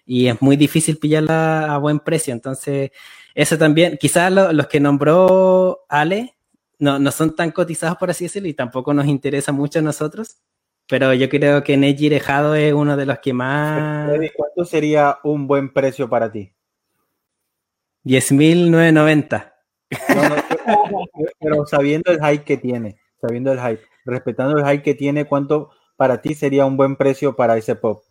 Y 0.04 0.26
es 0.26 0.42
muy 0.42 0.56
difícil 0.56 0.98
pillarla 0.98 1.74
a 1.74 1.78
buen 1.78 2.00
precio. 2.00 2.34
Entonces, 2.34 2.90
eso 3.34 3.58
también, 3.58 3.96
quizás 3.98 4.32
los 4.32 4.66
que 4.66 4.80
nombró 4.80 5.84
Ale 5.88 6.34
no, 6.78 6.98
no 6.98 7.10
son 7.12 7.34
tan 7.36 7.50
cotizados, 7.52 7.96
por 7.96 8.10
así 8.10 8.24
decirlo, 8.24 8.48
y 8.48 8.54
tampoco 8.54 8.92
nos 8.92 9.06
interesa 9.06 9.52
mucho 9.52 9.78
a 9.78 9.82
nosotros. 9.82 10.38
Pero 10.88 11.14
yo 11.14 11.28
creo 11.28 11.62
que 11.62 11.76
Neji 11.76 12.08
Dejado 12.08 12.54
es 12.54 12.72
uno 12.72 12.96
de 12.96 13.06
los 13.06 13.18
que 13.20 13.32
más. 13.32 14.10
¿Cuánto 14.34 14.64
sería 14.64 15.18
un 15.22 15.46
buen 15.46 15.72
precio 15.72 16.08
para 16.08 16.30
ti? 16.30 16.52
10.990. 18.04 19.52
pero 21.38 21.66
sabiendo 21.66 22.10
el 22.10 22.18
hype 22.18 22.44
que 22.44 22.56
tiene, 22.56 22.96
sabiendo 23.20 23.52
el 23.52 23.60
hype, 23.60 23.82
respetando 24.04 24.58
el 24.58 24.64
hype 24.64 24.82
que 24.82 24.94
tiene, 24.94 25.24
¿cuánto 25.24 25.70
para 25.96 26.20
ti 26.20 26.34
sería 26.34 26.66
un 26.66 26.76
buen 26.76 26.96
precio 26.96 27.36
para 27.36 27.56
ese 27.56 27.76
pop? 27.76 28.02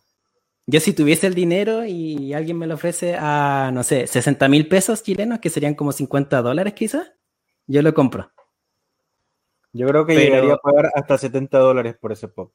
Yo 0.72 0.80
si 0.80 0.94
tuviese 0.94 1.28
el 1.28 1.34
dinero 1.34 1.84
y 1.86 2.34
alguien 2.34 2.58
me 2.58 2.66
lo 2.66 2.76
ofrece 2.76 3.18
a, 3.20 3.72
no 3.74 3.84
sé, 3.84 4.08
60 4.08 4.48
mil 4.48 4.70
pesos 4.70 5.04
chilenos, 5.04 5.40
que 5.40 5.50
serían 5.50 5.76
como 5.76 5.92
50 5.92 6.42
dólares 6.42 6.74
quizás, 6.74 7.12
yo 7.68 7.82
lo 7.82 7.94
compro. 7.94 8.32
Yo 9.74 9.86
creo 9.90 10.06
que 10.06 10.16
llegaría 10.16 10.54
a 10.54 10.58
pagar 10.58 10.90
hasta 10.96 11.18
70 11.18 11.60
dólares 11.60 11.98
por 12.00 12.14
ese 12.14 12.30
pop. 12.30 12.54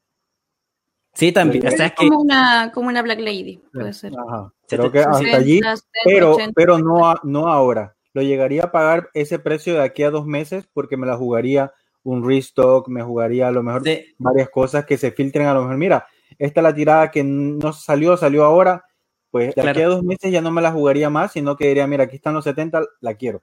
Sí, 1.13 1.31
también. 1.31 1.63
como, 1.95 2.21
una, 2.21 2.73
como 2.73 2.89
una 2.89 3.03
Black 3.03 3.21
Lady, 3.21 3.61
puede 3.71 3.93
ser. 3.93 4.15
Ajá. 4.19 4.51
Creo 4.67 4.91
que 4.91 5.01
hasta 5.01 5.37
allí, 5.37 5.61
pero, 6.03 6.39
pero 6.55 6.79
no, 6.79 7.15
no 7.23 7.49
ahora. 7.49 7.97
Lo 8.15 8.23
llegaría 8.23 8.65
a 8.65 8.73
pagar 8.73 9.11
ese 9.13 9.39
precio 9.39 9.75
de 9.75 9.83
aquí 9.83 10.05
a 10.05 10.11
dos 10.11 10.25
meses 10.25 10.67
porque 10.73 10.97
me 10.97 11.07
la 11.07 11.19
jugaría 11.19 11.75
un 12.03 12.27
restock, 12.27 12.89
me 12.89 13.03
jugaría 13.03 13.49
a 13.49 13.51
lo 13.51 13.63
mejor 13.63 13.83
varias 14.17 14.49
cosas 14.49 14.87
que 14.87 14.97
se 14.97 15.11
filtren 15.11 15.49
a 15.49 15.53
lo 15.53 15.61
mejor. 15.61 15.77
Mira, 15.77 16.07
esta 16.39 16.61
es 16.61 16.65
la 16.65 16.75
tirada 16.75 17.11
que 17.11 17.25
no 17.25 17.73
salió, 17.73 18.17
salió 18.17 18.45
ahora, 18.45 18.85
pues 19.31 19.55
de 19.55 19.69
aquí 19.69 19.83
a 19.83 19.89
dos 19.89 20.03
meses 20.03 20.33
ya 20.33 20.41
no 20.41 20.51
me 20.51 20.63
la 20.63 20.73
jugaría 20.73 21.11
más, 21.11 21.33
sino 21.33 21.57
que 21.57 21.69
diría, 21.69 21.87
mira, 21.87 22.05
aquí 22.05 22.17
están 22.17 22.35
los 22.35 22.45
70, 22.45 22.83
la 23.01 23.15
quiero. 23.15 23.43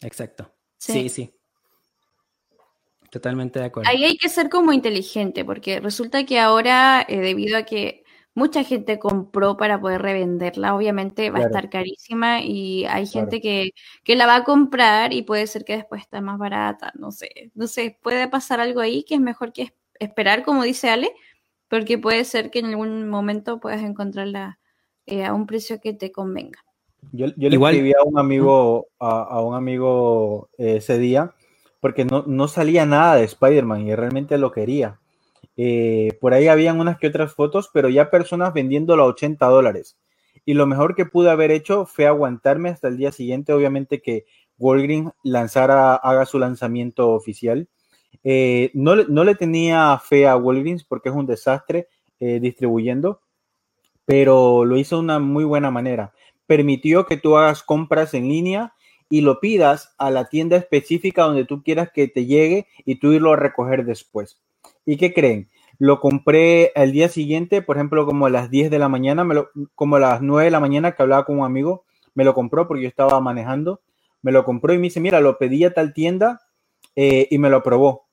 Exacto. 0.00 0.52
sí. 0.78 1.08
sí. 1.08 1.34
Totalmente 3.14 3.60
de 3.60 3.66
acuerdo. 3.66 3.88
Ahí 3.88 4.02
hay 4.04 4.16
que 4.16 4.28
ser 4.28 4.48
como 4.48 4.72
inteligente, 4.72 5.44
porque 5.44 5.78
resulta 5.78 6.26
que 6.26 6.40
ahora, 6.40 7.06
eh, 7.08 7.20
debido 7.20 7.56
a 7.56 7.62
que 7.62 8.02
mucha 8.34 8.64
gente 8.64 8.98
compró 8.98 9.56
para 9.56 9.80
poder 9.80 10.02
revenderla, 10.02 10.74
obviamente 10.74 11.30
va 11.30 11.38
a 11.38 11.42
estar 11.42 11.70
carísima 11.70 12.40
y 12.40 12.84
hay 12.86 13.06
gente 13.06 13.40
que, 13.40 13.70
que, 14.02 14.16
la 14.16 14.26
va 14.26 14.34
a 14.34 14.44
comprar 14.44 15.12
y 15.12 15.22
puede 15.22 15.46
ser 15.46 15.64
que 15.64 15.76
después 15.76 16.02
está 16.02 16.20
más 16.20 16.38
barata, 16.38 16.90
no 16.96 17.12
sé, 17.12 17.52
no 17.54 17.68
sé, 17.68 17.96
puede 18.02 18.26
pasar 18.26 18.58
algo 18.58 18.80
ahí 18.80 19.04
que 19.04 19.14
es 19.14 19.20
mejor 19.20 19.52
que 19.52 19.72
esperar, 20.00 20.42
como 20.42 20.64
dice 20.64 20.90
Ale, 20.90 21.12
porque 21.68 21.98
puede 21.98 22.24
ser 22.24 22.50
que 22.50 22.60
en 22.60 22.66
algún 22.66 23.08
momento 23.08 23.60
puedas 23.60 23.82
encontrarla 23.82 24.58
eh, 25.06 25.24
a 25.24 25.34
un 25.34 25.46
precio 25.46 25.80
que 25.80 25.92
te 25.92 26.12
convenga. 26.12 26.60
Yo, 27.12 27.26
yo 27.36 27.50
le 27.50 27.56
escribí 27.56 27.92
a 27.92 28.02
un 28.04 28.18
amigo, 28.18 28.88
a, 28.98 29.22
a 29.22 29.42
un 29.42 29.54
amigo 29.54 30.48
eh, 30.58 30.76
ese 30.76 30.98
día 30.98 31.34
porque 31.84 32.06
no, 32.06 32.48
salía 32.48 32.86
nada 32.86 33.16
de 33.16 33.24
Spider-Man 33.24 33.86
y 33.86 33.94
realmente 33.94 34.38
lo 34.38 34.52
quería. 34.52 35.00
Eh, 35.58 36.16
por 36.18 36.32
ahí 36.32 36.48
habían 36.48 36.80
unas 36.80 36.96
que 36.96 37.08
otras 37.08 37.34
fotos, 37.34 37.68
pero 37.74 37.90
ya 37.90 38.08
personas 38.08 38.54
vendiéndolo 38.54 39.02
a 39.02 39.08
80 39.08 39.44
dólares. 39.48 39.98
Y 40.46 40.54
lo 40.54 40.66
mejor 40.66 40.94
que 40.94 41.04
pude 41.04 41.28
haber 41.28 41.50
hecho 41.50 41.84
fue 41.84 42.06
aguantarme 42.06 42.70
hasta 42.70 42.88
el 42.88 42.96
día 42.96 43.12
siguiente, 43.12 43.52
obviamente 43.52 44.00
que 44.00 44.24
Walgreens 44.56 45.12
lanzara, 45.24 45.94
haga 45.96 46.24
su 46.24 46.38
lanzamiento 46.38 47.10
oficial. 47.10 47.68
Eh, 48.22 48.70
no, 48.74 48.94
le 48.96 49.34
tenía 49.34 49.98
fe 49.98 50.26
a 50.26 50.36
Walgreens 50.36 50.84
porque 50.84 51.08
es 51.08 51.14
un 51.14 51.26
desastre 51.26 51.88
eh, 52.20 52.38
distribuyendo, 52.40 53.20
pero 54.04 54.64
lo 54.64 54.76
hizo 54.76 54.96
de 54.96 55.02
una 55.02 55.18
muy 55.18 55.44
buena 55.44 55.70
manera. 55.70 56.12
Permitió 56.46 57.06
que 57.06 57.16
tú 57.16 57.36
hagas 57.36 57.62
compras 57.62 58.14
en 58.14 58.28
línea 58.28 58.74
y 59.08 59.20
lo 59.20 59.40
pidas 59.40 59.94
a 59.98 60.10
la 60.10 60.28
tienda 60.28 60.56
específica 60.56 61.24
donde 61.24 61.44
tú 61.44 61.62
quieras 61.62 61.90
que 61.92 62.08
te 62.08 62.26
llegue 62.26 62.66
y 62.84 62.96
tú 62.96 63.12
irlo 63.12 63.32
a 63.32 63.36
recoger 63.36 63.84
después. 63.84 64.40
¿Y 64.86 64.96
qué 64.96 65.12
creen? 65.12 65.48
Lo 65.78 66.00
compré 66.00 66.72
el 66.74 66.92
día 66.92 67.08
siguiente, 67.08 67.62
por 67.62 67.76
ejemplo, 67.76 68.06
como 68.06 68.26
a 68.26 68.30
las 68.30 68.50
10 68.50 68.70
de 68.70 68.78
la 68.78 68.88
mañana, 68.88 69.26
como 69.74 69.96
a 69.96 70.00
las 70.00 70.22
9 70.22 70.44
de 70.44 70.50
la 70.50 70.60
mañana 70.60 70.92
que 70.92 71.02
hablaba 71.02 71.24
con 71.24 71.38
un 71.38 71.44
amigo, 71.44 71.84
me 72.14 72.24
lo 72.24 72.34
compró 72.34 72.68
porque 72.68 72.84
yo 72.84 72.88
estaba 72.88 73.20
manejando, 73.20 73.80
me 74.22 74.32
lo 74.32 74.44
compró 74.44 74.72
y 74.72 74.78
me 74.78 74.84
dice, 74.84 75.00
mira, 75.00 75.20
lo 75.20 75.36
pedí 75.36 75.64
a 75.64 75.74
tal 75.74 75.92
tienda 75.92 76.40
eh, 76.96 77.28
y 77.30 77.38
me 77.38 77.50
lo 77.50 77.58
aprobó. 77.58 78.08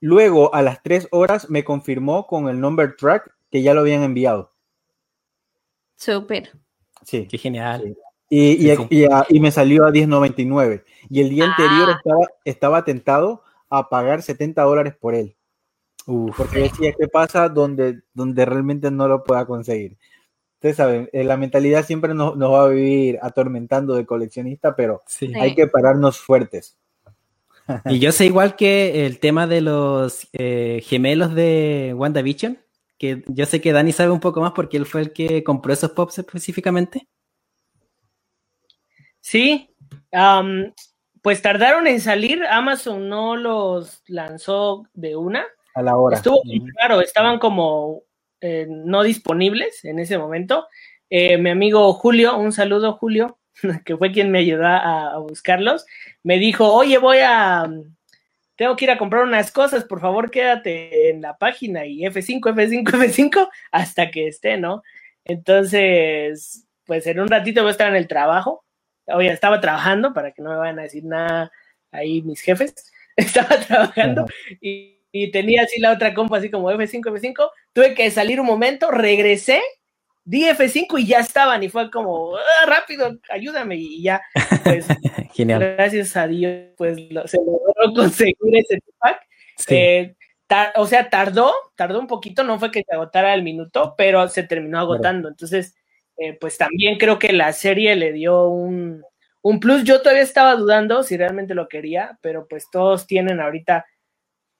Luego, 0.00 0.54
a 0.54 0.62
las 0.62 0.82
3 0.82 1.08
horas, 1.12 1.48
me 1.48 1.64
confirmó 1.64 2.26
con 2.26 2.48
el 2.48 2.60
number 2.60 2.96
track 2.96 3.32
que 3.50 3.62
ya 3.62 3.74
lo 3.74 3.80
habían 3.80 4.02
enviado. 4.02 4.50
Súper. 5.96 6.50
Sí. 7.04 7.28
Qué 7.30 7.38
genial. 7.38 7.96
Y, 8.28 8.72
y, 8.72 9.40
me 9.40 9.50
salió 9.50 9.84
a 9.84 9.90
10.99. 9.90 10.84
Y 11.10 11.20
el 11.20 11.28
día 11.28 11.44
anterior 11.44 11.90
ah. 11.90 11.96
estaba, 11.98 12.26
estaba 12.44 12.84
tentado 12.84 13.42
a 13.68 13.88
pagar 13.88 14.22
70 14.22 14.62
dólares 14.62 14.94
por 14.98 15.14
él. 15.14 15.36
porque 16.04 16.60
decía, 16.60 16.94
¿qué 16.98 17.08
pasa 17.08 17.48
donde, 17.48 18.00
donde 18.14 18.44
realmente 18.44 18.90
no 18.90 19.06
lo 19.06 19.22
pueda 19.22 19.46
conseguir? 19.46 19.98
Ustedes 20.54 20.76
saben, 20.76 21.10
eh, 21.12 21.24
la 21.24 21.36
mentalidad 21.36 21.84
siempre 21.84 22.14
nos, 22.14 22.38
va 22.38 22.64
a 22.64 22.68
vivir 22.68 23.18
atormentando 23.20 23.94
de 23.94 24.06
coleccionista, 24.06 24.74
pero 24.76 25.02
hay 25.40 25.54
que 25.54 25.66
pararnos 25.66 26.18
fuertes. 26.18 26.78
Y 27.86 27.98
yo 27.98 28.12
sé 28.12 28.26
igual 28.26 28.56
que 28.56 29.06
el 29.06 29.18
tema 29.18 29.46
de 29.46 29.60
los 29.60 30.28
eh, 30.32 30.82
gemelos 30.84 31.34
de 31.34 31.94
WandaVision, 31.96 32.58
que 32.98 33.24
yo 33.28 33.46
sé 33.46 33.60
que 33.60 33.72
Dani 33.72 33.92
sabe 33.92 34.10
un 34.10 34.20
poco 34.20 34.40
más 34.40 34.52
porque 34.52 34.76
él 34.76 34.86
fue 34.86 35.00
el 35.00 35.12
que 35.12 35.42
compró 35.44 35.72
esos 35.72 35.90
pops 35.92 36.18
específicamente. 36.18 37.08
Sí, 39.20 39.74
pues 41.22 41.42
tardaron 41.42 41.86
en 41.86 42.00
salir, 42.00 42.44
Amazon 42.44 43.08
no 43.08 43.36
los 43.36 44.02
lanzó 44.08 44.88
de 44.92 45.16
una. 45.16 45.46
A 45.74 45.82
la 45.82 45.96
hora. 45.96 46.16
Estuvo 46.16 46.42
claro, 46.76 47.00
estaban 47.00 47.38
como 47.38 48.02
eh, 48.40 48.66
no 48.68 49.02
disponibles 49.02 49.84
en 49.84 50.00
ese 50.00 50.18
momento. 50.18 50.66
Eh, 51.08 51.38
mi 51.38 51.50
amigo 51.50 51.92
Julio, 51.92 52.36
un 52.36 52.52
saludo 52.52 52.94
Julio, 52.94 53.38
que 53.84 53.96
fue 53.96 54.12
quien 54.12 54.30
me 54.30 54.40
ayudó 54.40 54.66
a, 54.66 55.18
buscarlos, 55.18 55.86
me 56.22 56.38
dijo, 56.38 56.72
oye, 56.72 56.98
voy 56.98 57.18
a, 57.18 57.68
tengo 58.56 58.76
que 58.76 58.84
ir 58.84 58.90
a 58.90 58.98
comprar 58.98 59.24
unas 59.24 59.50
cosas, 59.50 59.84
por 59.84 60.00
favor 60.00 60.30
quédate 60.30 61.10
en 61.10 61.22
la 61.22 61.36
página 61.36 61.86
y 61.86 62.00
F5, 62.02 62.40
F5, 62.40 62.84
F5 62.84 63.48
hasta 63.70 64.10
que 64.10 64.28
esté, 64.28 64.56
¿no? 64.56 64.82
Entonces, 65.24 66.66
pues 66.84 67.06
en 67.06 67.20
un 67.20 67.28
ratito 67.28 67.62
voy 67.62 67.68
a 67.68 67.72
estar 67.72 67.88
en 67.88 67.96
el 67.96 68.08
trabajo 68.08 68.64
oye, 69.06 69.30
estaba 69.30 69.60
trabajando, 69.60 70.12
para 70.12 70.32
que 70.32 70.42
no 70.42 70.50
me 70.50 70.56
vayan 70.56 70.78
a 70.78 70.82
decir 70.82 71.04
nada 71.04 71.50
ahí 71.90 72.22
mis 72.22 72.40
jefes, 72.40 72.92
estaba 73.16 73.58
trabajando 73.60 74.26
y, 74.60 74.98
tenía 75.30 75.62
así 75.62 75.78
la 75.78 75.92
otra 75.92 76.14
compa 76.14 76.38
así 76.38 76.50
como 76.50 76.70
F5, 76.70 77.02
F5, 77.02 77.50
tuve 77.74 77.94
que 77.94 78.10
salir 78.10 78.40
un 78.40 78.46
momento, 78.46 78.90
regresé, 78.90 79.60
di 80.24 80.44
F5 80.44 81.00
y 81.00 81.06
ya 81.06 81.18
estaban 81.18 81.62
y 81.62 81.68
fue 81.68 81.90
como, 81.90 82.36
ah, 82.36 82.66
rápido, 82.66 83.18
ayúdame 83.30 83.76
y 83.76 84.02
ya, 84.02 84.22
pues, 84.64 84.86
Genial. 85.34 85.74
gracias 85.76 86.16
a 86.16 86.26
Dios, 86.26 86.68
pues 86.76 86.96
se 86.96 87.38
logró 87.38 87.94
conseguir 87.94 88.36
ese 88.52 88.78
pack. 88.98 89.20
Eh, 89.68 90.14
o 90.76 90.86
sea, 90.86 91.08
tardó, 91.08 91.52
tardó 91.76 91.98
un 91.98 92.06
poquito, 92.06 92.44
no 92.44 92.58
fue 92.58 92.70
que 92.70 92.84
se 92.86 92.94
agotara 92.94 93.34
el 93.34 93.42
minuto, 93.42 93.94
pero 93.96 94.28
se 94.28 94.42
terminó 94.42 94.78
agotando. 94.78 95.28
Entonces, 95.28 95.74
eh, 96.18 96.36
pues 96.38 96.58
también 96.58 96.98
creo 96.98 97.18
que 97.18 97.32
la 97.32 97.52
serie 97.52 97.96
le 97.96 98.12
dio 98.12 98.48
un, 98.48 99.02
plus. 99.60 99.84
Yo 99.84 100.02
todavía 100.02 100.22
estaba 100.22 100.54
dudando 100.56 101.02
si 101.02 101.16
realmente 101.16 101.54
lo 101.54 101.68
quería, 101.68 102.18
pero 102.20 102.46
pues 102.48 102.66
todos 102.70 103.06
tienen 103.06 103.40
ahorita 103.40 103.86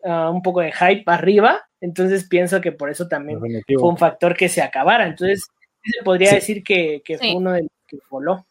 ah, 0.05 0.31
un 0.31 0.43
poco 0.43 0.61
de 0.61 0.73
hype 0.73 1.05
arriba, 1.07 1.69
entonces 1.83 2.29
pienso 2.29 2.61
que 2.61 2.71
por 2.71 2.91
eso 2.91 3.09
también 3.09 3.41
fue 3.41 3.89
un 3.89 3.99
factor 3.99 4.37
que 4.37 4.49
se 4.49 4.63
acabara. 4.63 5.05
Entonces, 5.05 5.49
se 5.83 6.05
podría 6.05 6.33
decir 6.33 6.63
que, 6.63 7.03
fue 7.19 7.35
uno 7.35 7.53
de 7.53 7.63
los 7.63 7.71
que 7.89 7.99
voló. 8.09 8.47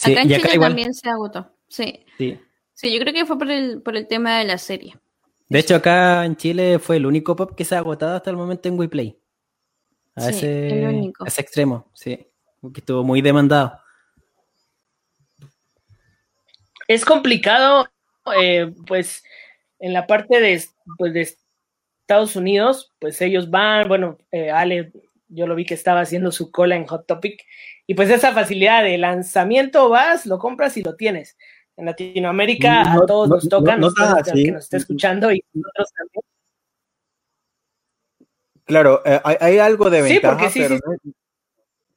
acá 0.00 0.22
en 0.22 0.28
Chile 0.28 0.58
también 0.60 0.94
se 0.94 1.10
agotó. 1.10 1.50
Sí. 1.68 2.06
sí. 2.16 2.40
Sí, 2.72 2.94
yo 2.94 3.00
creo 3.00 3.12
que 3.12 3.26
fue 3.26 3.36
por 3.36 3.50
el, 3.50 3.82
por 3.82 3.96
el 3.96 4.06
tema 4.06 4.38
de 4.38 4.44
la 4.44 4.58
serie. 4.58 4.96
De 5.48 5.58
hecho, 5.58 5.74
acá 5.74 6.24
en 6.24 6.36
Chile 6.36 6.78
fue 6.78 6.98
el 6.98 7.06
único 7.06 7.34
pop 7.34 7.56
que 7.56 7.64
se 7.64 7.74
ha 7.74 7.78
agotado 7.78 8.14
hasta 8.14 8.30
el 8.30 8.36
momento 8.36 8.68
en 8.68 8.78
WePlay 8.78 9.18
a, 10.14 10.30
ese, 10.30 11.12
extremo, 11.36 11.90
sí, 11.92 12.28
que 12.72 12.80
estuvo 12.80 13.02
muy 13.02 13.20
demandado. 13.22 13.80
Es 16.86 17.04
complicado, 17.04 17.88
eh, 18.40 18.72
pues, 18.86 19.24
en 19.80 19.92
la 19.92 20.06
parte 20.06 20.40
de, 20.40 20.62
pues, 20.96 21.12
de 21.12 21.36
Estados 22.08 22.36
Unidos, 22.36 22.94
pues 22.98 23.20
ellos 23.20 23.50
van, 23.50 23.86
bueno, 23.86 24.16
eh, 24.32 24.50
Ale 24.50 24.92
yo 25.28 25.46
lo 25.46 25.54
vi 25.54 25.66
que 25.66 25.74
estaba 25.74 26.00
haciendo 26.00 26.32
su 26.32 26.50
cola 26.50 26.74
en 26.74 26.86
Hot 26.86 27.06
Topic, 27.06 27.44
y 27.86 27.92
pues 27.92 28.08
esa 28.08 28.32
facilidad 28.32 28.82
de 28.82 28.96
lanzamiento 28.96 29.90
vas, 29.90 30.24
lo 30.24 30.38
compras 30.38 30.78
y 30.78 30.82
lo 30.82 30.96
tienes. 30.96 31.36
En 31.76 31.84
Latinoamérica 31.84 32.80
a 32.80 33.04
todos 33.06 33.28
nos 33.28 33.46
tocan, 33.46 33.80
no, 33.80 33.90
que 33.92 34.52
nos 34.52 34.64
esté 34.64 34.78
escuchando 34.78 35.30
y 35.30 35.44
nosotros 35.52 35.92
también. 35.92 36.22
Claro, 38.64 39.02
eh, 39.04 39.20
hay, 39.22 39.58
algo 39.58 39.90
de 39.90 40.00
ventaja, 40.00 40.48
sí, 40.48 40.62
porque, 40.62 40.78
sí, 41.04 41.14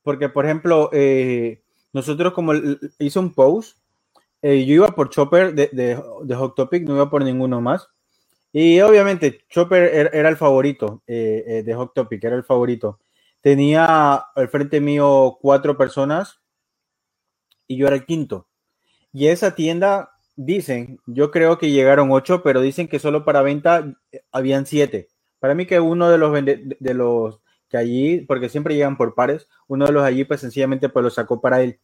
porque 0.03 0.27
por 0.27 0.43
ejemplo, 0.43 0.89
eh, 0.91 1.61
nosotros 1.93 2.33
como 2.33 2.51
hice 2.99 3.17
un 3.17 3.33
post, 3.33 3.77
eh, 4.41 4.65
yo 4.65 4.73
iba 4.75 4.87
por 4.89 5.09
Chopper 5.09 5.55
de, 5.55 5.69
de, 5.71 6.35
Hot 6.35 6.55
Topic, 6.55 6.83
no 6.83 6.95
iba 6.95 7.09
por 7.09 7.23
ninguno 7.23 7.61
más. 7.61 7.87
Y 8.53 8.81
obviamente 8.81 9.45
Chopper 9.49 9.83
er, 9.83 10.09
era, 10.13 10.29
el 10.29 10.37
favorito 10.37 11.03
de 11.07 11.73
Hot 11.75 11.93
Topic, 11.93 12.23
era 12.23 12.35
el 12.35 12.43
favorito. 12.43 12.99
Tenía 13.41 14.15
al 14.15 14.49
frente 14.49 14.79
mío 14.81 15.37
cuatro 15.41 15.77
personas 15.77 16.41
y 17.67 17.77
yo 17.77 17.87
era 17.87 17.95
el 17.95 18.05
quinto. 18.05 18.47
Y 19.13 19.27
esa 19.27 19.55
tienda, 19.55 20.11
dicen, 20.35 20.99
yo 21.05 21.31
creo 21.31 21.57
que 21.57 21.71
llegaron 21.71 22.11
ocho, 22.11 22.43
pero 22.43 22.61
dicen 22.61 22.87
que 22.87 22.99
solo 22.99 23.25
para 23.25 23.41
venta 23.41 23.93
habían 24.31 24.65
siete. 24.65 25.09
Para 25.39 25.55
mí 25.55 25.65
que 25.65 25.79
uno 25.79 26.09
de 26.09 26.17
los, 26.17 26.33
de 26.33 26.93
los 26.93 27.39
que 27.69 27.77
allí, 27.77 28.21
porque 28.21 28.49
siempre 28.49 28.75
llegan 28.75 28.97
por 28.97 29.15
pares, 29.15 29.47
uno 29.67 29.85
de 29.85 29.91
los 29.93 30.03
allí 30.03 30.23
pues 30.23 30.41
sencillamente 30.41 30.89
pues 30.89 31.03
lo 31.03 31.09
sacó 31.09 31.41
para 31.41 31.61
él. 31.61 31.79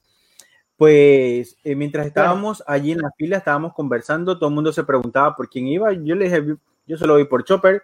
Pues 0.77 1.57
eh, 1.63 1.75
mientras 1.75 2.05
estábamos 2.05 2.63
allí 2.67 2.91
en 2.91 2.99
la 2.99 3.11
fila, 3.17 3.37
estábamos 3.37 3.73
conversando, 3.73 4.37
todo 4.37 4.49
el 4.49 4.55
mundo 4.55 4.71
se 4.71 4.83
preguntaba 4.83 5.35
por 5.35 5.49
quién 5.49 5.67
iba. 5.67 5.91
Yo 5.93 6.15
le 6.15 6.25
dije, 6.25 6.55
yo 6.85 6.97
solo 6.97 7.13
voy 7.13 7.25
por 7.25 7.43
Chopper. 7.43 7.83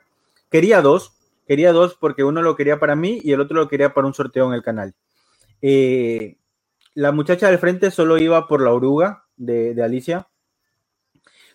Quería 0.50 0.82
dos, 0.82 1.14
quería 1.48 1.72
dos 1.72 1.96
porque 2.00 2.24
uno 2.24 2.42
lo 2.42 2.56
quería 2.56 2.80
para 2.80 2.96
mí 2.96 3.20
y 3.24 3.32
el 3.32 3.42
otro 3.42 3.58
lo 3.58 3.68
quería 3.68 3.94
para 3.94 4.08
un 4.08 4.14
sorteo 4.14 4.48
en 4.48 4.54
el 4.54 4.62
canal. 4.62 4.94
Eh, 5.62 6.38
la 6.94 7.12
muchacha 7.12 7.50
del 7.50 7.58
frente 7.58 7.90
solo 7.90 8.18
iba 8.20 8.48
por 8.48 8.62
la 8.62 8.72
oruga 8.72 9.26
de, 9.36 9.74
de 9.74 9.84
Alicia 9.84 10.28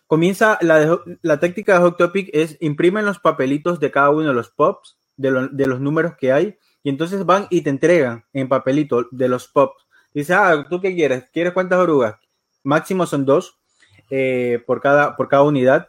comienza 0.09 0.59
la, 0.63 0.99
la 1.23 1.39
táctica 1.39 1.75
de 1.75 1.81
Hot 1.81 1.99
Topic 1.99 2.31
es 2.33 2.57
imprimen 2.61 3.05
los 3.05 3.21
papelitos 3.21 3.79
de 3.79 3.93
cada 3.93 4.11
uno 4.11 4.29
de 4.29 4.35
los 4.35 4.51
pops, 4.51 4.99
de, 5.17 5.31
los 5.31 5.81
números 5.81 6.15
que 6.19 6.33
hay, 6.33 6.57
y 6.83 6.89
entonces 6.89 7.25
van 7.25 7.47
y 7.51 7.61
te 7.61 7.71
entregan 7.71 8.25
en 8.33 8.49
papelito 8.49 9.07
de 9.13 9.29
los 9.29 9.47
pops. 9.49 9.87
Dice, 10.19 10.35
ah, 10.35 10.67
¿tú 10.69 10.81
qué 10.81 10.97
quieres? 10.97 11.27
¿Quieres 11.33 11.53
cuántas 11.53 11.79
orugas? 11.79 12.17
Máximo 12.65 13.07
son 13.07 13.25
dos 13.25 13.57
eh, 14.11 14.61
por, 14.67 14.81
cada, 14.81 15.15
por 15.15 15.29
cada 15.29 15.45
unidad. 15.45 15.87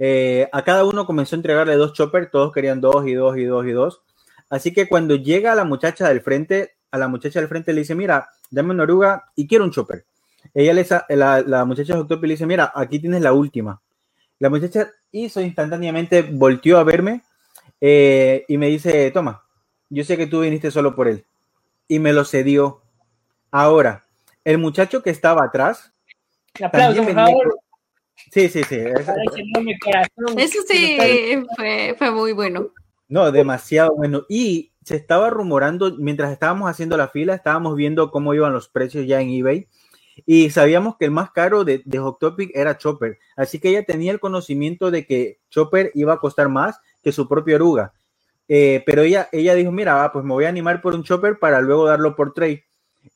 Eh, 0.00 0.48
a 0.52 0.64
cada 0.64 0.84
uno 0.84 1.06
comenzó 1.06 1.36
a 1.36 1.38
entregarle 1.38 1.76
dos 1.76 1.92
choppers, 1.92 2.28
todos 2.32 2.52
querían 2.52 2.80
dos 2.80 3.06
y 3.06 3.14
dos 3.14 3.36
y 3.36 3.44
dos 3.44 3.64
y 3.64 3.70
dos. 3.70 4.02
Así 4.50 4.72
que 4.72 4.88
cuando 4.88 5.14
llega 5.14 5.54
la 5.54 5.62
muchacha 5.62 6.08
del 6.08 6.22
frente, 6.22 6.74
a 6.90 6.98
la 6.98 7.06
muchacha 7.06 7.38
del 7.38 7.48
frente 7.48 7.72
le 7.72 7.82
dice, 7.82 7.94
mira, 7.94 8.28
dame 8.50 8.72
una 8.72 8.82
oruga 8.82 9.30
y 9.36 9.46
quiero 9.46 9.62
un 9.62 9.70
chopper. 9.70 10.04
Ella 10.52 10.74
le, 10.74 10.84
la, 11.10 11.40
la 11.42 11.64
muchacha 11.64 12.02
de 12.02 12.16
le 12.16 12.28
dice, 12.28 12.46
mira, 12.46 12.72
aquí 12.74 12.98
tienes 12.98 13.22
la 13.22 13.32
última. 13.32 13.80
La 14.40 14.50
muchacha 14.50 14.90
hizo 15.12 15.40
instantáneamente, 15.40 16.22
volteó 16.22 16.78
a 16.78 16.82
verme 16.82 17.22
eh, 17.80 18.44
y 18.48 18.58
me 18.58 18.66
dice, 18.66 19.08
toma, 19.12 19.44
yo 19.88 20.02
sé 20.02 20.16
que 20.16 20.26
tú 20.26 20.40
viniste 20.40 20.72
solo 20.72 20.96
por 20.96 21.06
él. 21.06 21.24
Y 21.86 22.00
me 22.00 22.12
lo 22.12 22.24
cedió. 22.24 22.82
Ahora, 23.56 24.04
el 24.44 24.58
muchacho 24.58 25.02
que 25.02 25.08
estaba 25.08 25.42
atrás... 25.42 25.90
Aplauso, 26.62 27.02
por 27.04 27.14
favor. 27.14 27.58
Sí, 28.30 28.50
sí, 28.50 28.62
sí. 28.64 28.76
Eso 30.36 30.58
sí 30.68 30.98
fue, 31.56 31.94
fue 31.96 32.10
muy 32.10 32.32
bueno. 32.32 32.68
No, 33.08 33.32
demasiado 33.32 33.94
bueno. 33.96 34.26
Y 34.28 34.72
se 34.84 34.96
estaba 34.96 35.30
rumorando, 35.30 35.96
mientras 35.96 36.32
estábamos 36.32 36.68
haciendo 36.68 36.98
la 36.98 37.08
fila, 37.08 37.34
estábamos 37.34 37.76
viendo 37.76 38.10
cómo 38.10 38.34
iban 38.34 38.52
los 38.52 38.68
precios 38.68 39.06
ya 39.06 39.22
en 39.22 39.30
eBay 39.30 39.68
y 40.26 40.50
sabíamos 40.50 40.98
que 40.98 41.06
el 41.06 41.10
más 41.10 41.30
caro 41.30 41.64
de, 41.64 41.80
de 41.86 41.98
Hot 41.98 42.18
Topic 42.18 42.50
era 42.54 42.76
Chopper. 42.76 43.18
Así 43.36 43.58
que 43.58 43.70
ella 43.70 43.86
tenía 43.86 44.12
el 44.12 44.20
conocimiento 44.20 44.90
de 44.90 45.06
que 45.06 45.38
Chopper 45.48 45.92
iba 45.94 46.12
a 46.12 46.18
costar 46.18 46.50
más 46.50 46.78
que 47.02 47.10
su 47.10 47.26
propia 47.26 47.56
oruga. 47.56 47.94
Eh, 48.48 48.82
pero 48.84 49.00
ella, 49.00 49.30
ella 49.32 49.54
dijo, 49.54 49.72
mira, 49.72 50.12
pues 50.12 50.26
me 50.26 50.34
voy 50.34 50.44
a 50.44 50.50
animar 50.50 50.82
por 50.82 50.94
un 50.94 51.04
Chopper 51.04 51.38
para 51.38 51.62
luego 51.62 51.86
darlo 51.86 52.14
por 52.14 52.34
trade. 52.34 52.65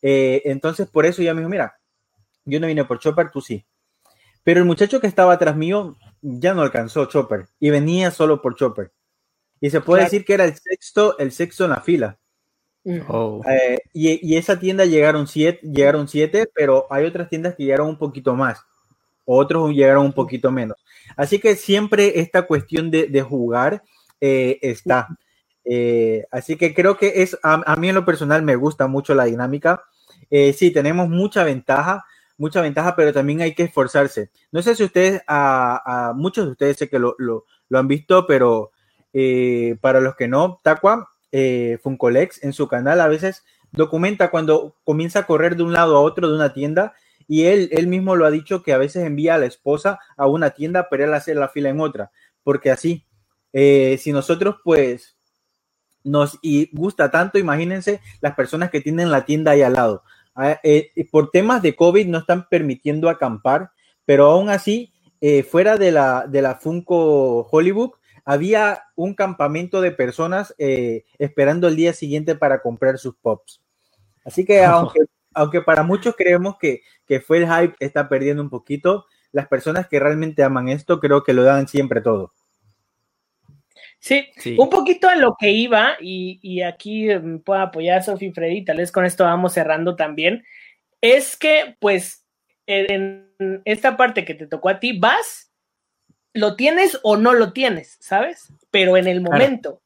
Eh, 0.03 0.42
entonces, 0.44 0.88
por 0.88 1.07
eso 1.07 1.22
ella 1.22 1.35
me 1.35 1.40
dijo, 1.40 1.50
mira, 1.50 1.76
yo 2.44 2.61
no 2.61 2.66
vine 2.66 2.85
por 2.85 2.98
Chopper, 2.98 3.31
tú 3.31 3.40
sí. 3.40 3.64
Pero 4.42 4.61
el 4.61 4.66
muchacho 4.66 5.00
que 5.00 5.07
estaba 5.07 5.35
atrás 5.35 5.57
mío 5.57 5.96
ya 6.22 6.55
no 6.55 6.62
alcanzó 6.62 7.07
Chopper 7.07 7.46
y 7.59 7.70
venía 7.70 8.11
solo 8.11 8.40
por 8.40 8.57
Chopper. 8.57 8.92
Y 9.61 9.70
se 9.70 9.81
puede 9.81 10.05
decir 10.05 10.24
que 10.24 10.35
era 10.35 10.44
el 10.44 10.55
sexto, 10.55 11.18
el 11.18 11.33
sexto 11.33 11.64
en 11.64 11.70
la 11.70 11.81
fila. 11.81 12.18
Oh. 13.09 13.42
Eh, 13.46 13.79
y, 13.92 14.37
esa 14.37 14.59
tienda 14.59 14.87
llegaron 14.87 15.26
siete, 15.26 15.61
llegaron 15.62 16.09
siete, 16.09 16.50
pero 16.55 16.87
hay 16.90 17.05
otras 17.05 17.29
tiendas 17.29 17.55
que 17.55 17.64
llegaron 17.64 17.88
un 17.88 17.98
poquito 17.98 18.35
más, 18.35 18.64
otros 19.26 19.72
llegaron 19.72 20.07
un 20.07 20.12
poquito 20.14 20.50
menos. 20.50 20.79
Así 21.14 21.38
que 21.38 21.57
siempre 21.57 22.20
esta 22.20 22.46
cuestión 22.46 22.90
de, 22.90 23.22
jugar 23.22 23.83
eh, 24.20 24.59
está. 24.62 25.09
Eh, 25.73 26.27
así 26.33 26.57
que 26.57 26.75
creo 26.75 26.97
que 26.97 27.23
es, 27.23 27.39
a, 27.43 27.77
mí 27.77 27.91
en 27.91 27.95
lo 27.95 28.05
personal 28.05 28.43
me 28.43 28.57
gusta 28.57 28.89
mucho 28.89 29.15
la 29.15 29.25
dinámica. 29.25 29.85
sí, 30.31 30.71
tenemos 30.73 31.09
mucha 31.09 31.45
ventaja, 31.45 32.05
mucha 32.39 32.61
ventaja, 32.61 32.97
pero 32.97 33.13
también 33.13 33.41
hay 33.41 33.55
que 33.55 33.65
esforzarse. 33.65 34.31
No 34.53 34.63
sé 34.63 34.75
si 34.75 34.85
ustedes, 34.85 35.23
a, 35.27 36.13
muchos 36.17 36.47
de 36.47 36.53
ustedes 36.53 36.77
sé 36.77 36.89
que 36.89 36.99
lo, 36.99 37.15
lo, 37.19 37.45
han 37.79 37.89
visto, 37.89 38.27
pero 38.27 38.73
para 39.81 40.01
los 40.01 40.17
que 40.17 40.29
no, 40.29 40.61
Taqua 40.63 41.09
eh, 41.33 41.79
Funcolex 41.83 42.43
en 42.43 42.53
su 42.53 42.67
canal 42.67 43.01
a 43.01 43.07
veces 43.07 43.45
documenta 43.71 44.33
cuando 44.33 44.75
comienza 44.83 45.21
a 45.21 45.27
correr 45.27 45.57
de 45.57 45.63
un 45.63 45.73
lado 45.73 45.97
a 45.97 46.01
otro 46.01 46.29
de 46.29 46.35
una 46.35 46.53
tienda 46.53 46.95
y 47.29 47.45
él, 47.45 47.69
él 47.71 47.87
mismo 47.87 48.17
lo 48.17 48.27
ha 48.27 48.33
dicho 48.33 48.65
que 48.65 48.73
a 48.73 48.79
veces 48.79 49.05
envía 49.05 49.37
a 49.37 49.39
la 49.39 49.47
esposa 49.47 50.01
a 50.17 50.27
una 50.27 50.51
tienda 50.51 50.89
pero 50.91 51.05
él 51.05 51.15
hace 51.15 51.37
la 51.37 51.49
fila 51.49 51.69
en 51.69 51.81
otra, 51.81 52.11
porque 52.43 52.73
así, 52.73 53.07
eh, 53.53 53.97
si 54.01 54.13
nosotros 54.13 54.57
pues 54.65 55.17
nos 56.05 56.39
y 56.43 56.71
gusta 56.73 57.11
tanto, 57.11 57.39
imagínense 57.39 58.01
las 58.21 58.35
personas 58.35 58.71
que 58.71 58.81
tienen 58.81 59.11
la 59.11 59.25
tienda 59.25 59.53
ahí 59.53 59.63
al 59.63 59.75
lado. 59.75 60.03
Ah, 60.35 60.59
eh, 60.63 60.93
por 61.11 61.31
temas 61.31 61.61
de 61.63 61.75
COVID 61.77 62.07
no 62.07 62.19
están 62.19 62.49
permitiendo 62.49 63.09
acampar, 63.09 63.73
pero 64.05 64.27
aún 64.27 64.49
así, 64.49 64.93
eh, 65.21 65.43
fuera 65.43 65.77
de 65.77 65.93
la, 65.93 66.27
de 66.27 66.43
la 66.43 66.55
Funko 66.55 67.47
Hollywood, 67.51 67.91
había 68.25 68.85
un 68.97 69.15
campamento 69.15 69.81
de 69.81 69.91
personas 69.91 70.55
eh, 70.59 71.05
esperando 71.19 71.69
el 71.69 71.77
día 71.77 71.93
siguiente 71.93 72.35
para 72.35 72.63
comprar 72.63 72.99
sus 72.99 73.17
pops. 73.17 73.61
Así 74.25 74.45
que 74.45 74.65
aunque, 74.65 75.01
aunque 75.35 75.61
para 75.63 75.83
muchos 75.83 76.15
creemos 76.17 76.57
que, 76.59 76.83
fue 77.27 77.39
el 77.39 77.47
hype, 77.47 77.75
está 77.81 78.09
perdiendo 78.09 78.43
un 78.43 78.51
poquito, 78.51 79.07
las 79.33 79.49
personas 79.49 79.89
que 79.89 79.99
realmente 79.99 80.45
aman 80.45 80.69
esto 80.69 81.01
creo 81.01 81.25
que 81.25 81.35
lo 81.35 81.43
dan 81.43 81.67
siempre 81.67 82.01
todo. 82.01 82.33
Sí, 84.01 84.27
un 84.57 84.71
poquito 84.71 85.11
a 85.11 85.17
lo 85.17 85.37
que 85.39 85.51
iba, 85.51 85.97
y, 86.01 86.63
aquí 86.63 87.09
puedo 87.45 87.61
apoyar 87.61 87.99
a 87.99 88.03
Sofi 88.03 88.33
Freddy, 88.33 88.65
tal 88.65 88.79
vez 88.79 88.91
con 88.91 89.05
esto 89.05 89.25
vamos 89.25 89.53
cerrando 89.53 89.95
también, 89.95 90.43
es 91.03 91.37
que 91.37 91.77
pues 91.79 92.25
en 92.67 93.31
esta 93.67 93.99
parte 93.99 94.25
que 94.25 94.35
te 94.35 94.47
tocó 94.47 94.71
a 94.71 94.81
ti, 94.81 94.99
vas 94.99 95.51
lo 96.33 96.57
tienes 96.57 96.99
o 97.03 97.17
no 97.17 97.35
lo 97.35 97.53
tienes, 97.53 97.97
¿sabes? 98.01 98.53
Pero 98.71 98.97
en 98.97 99.07
el 99.07 99.21
momento. 99.21 99.83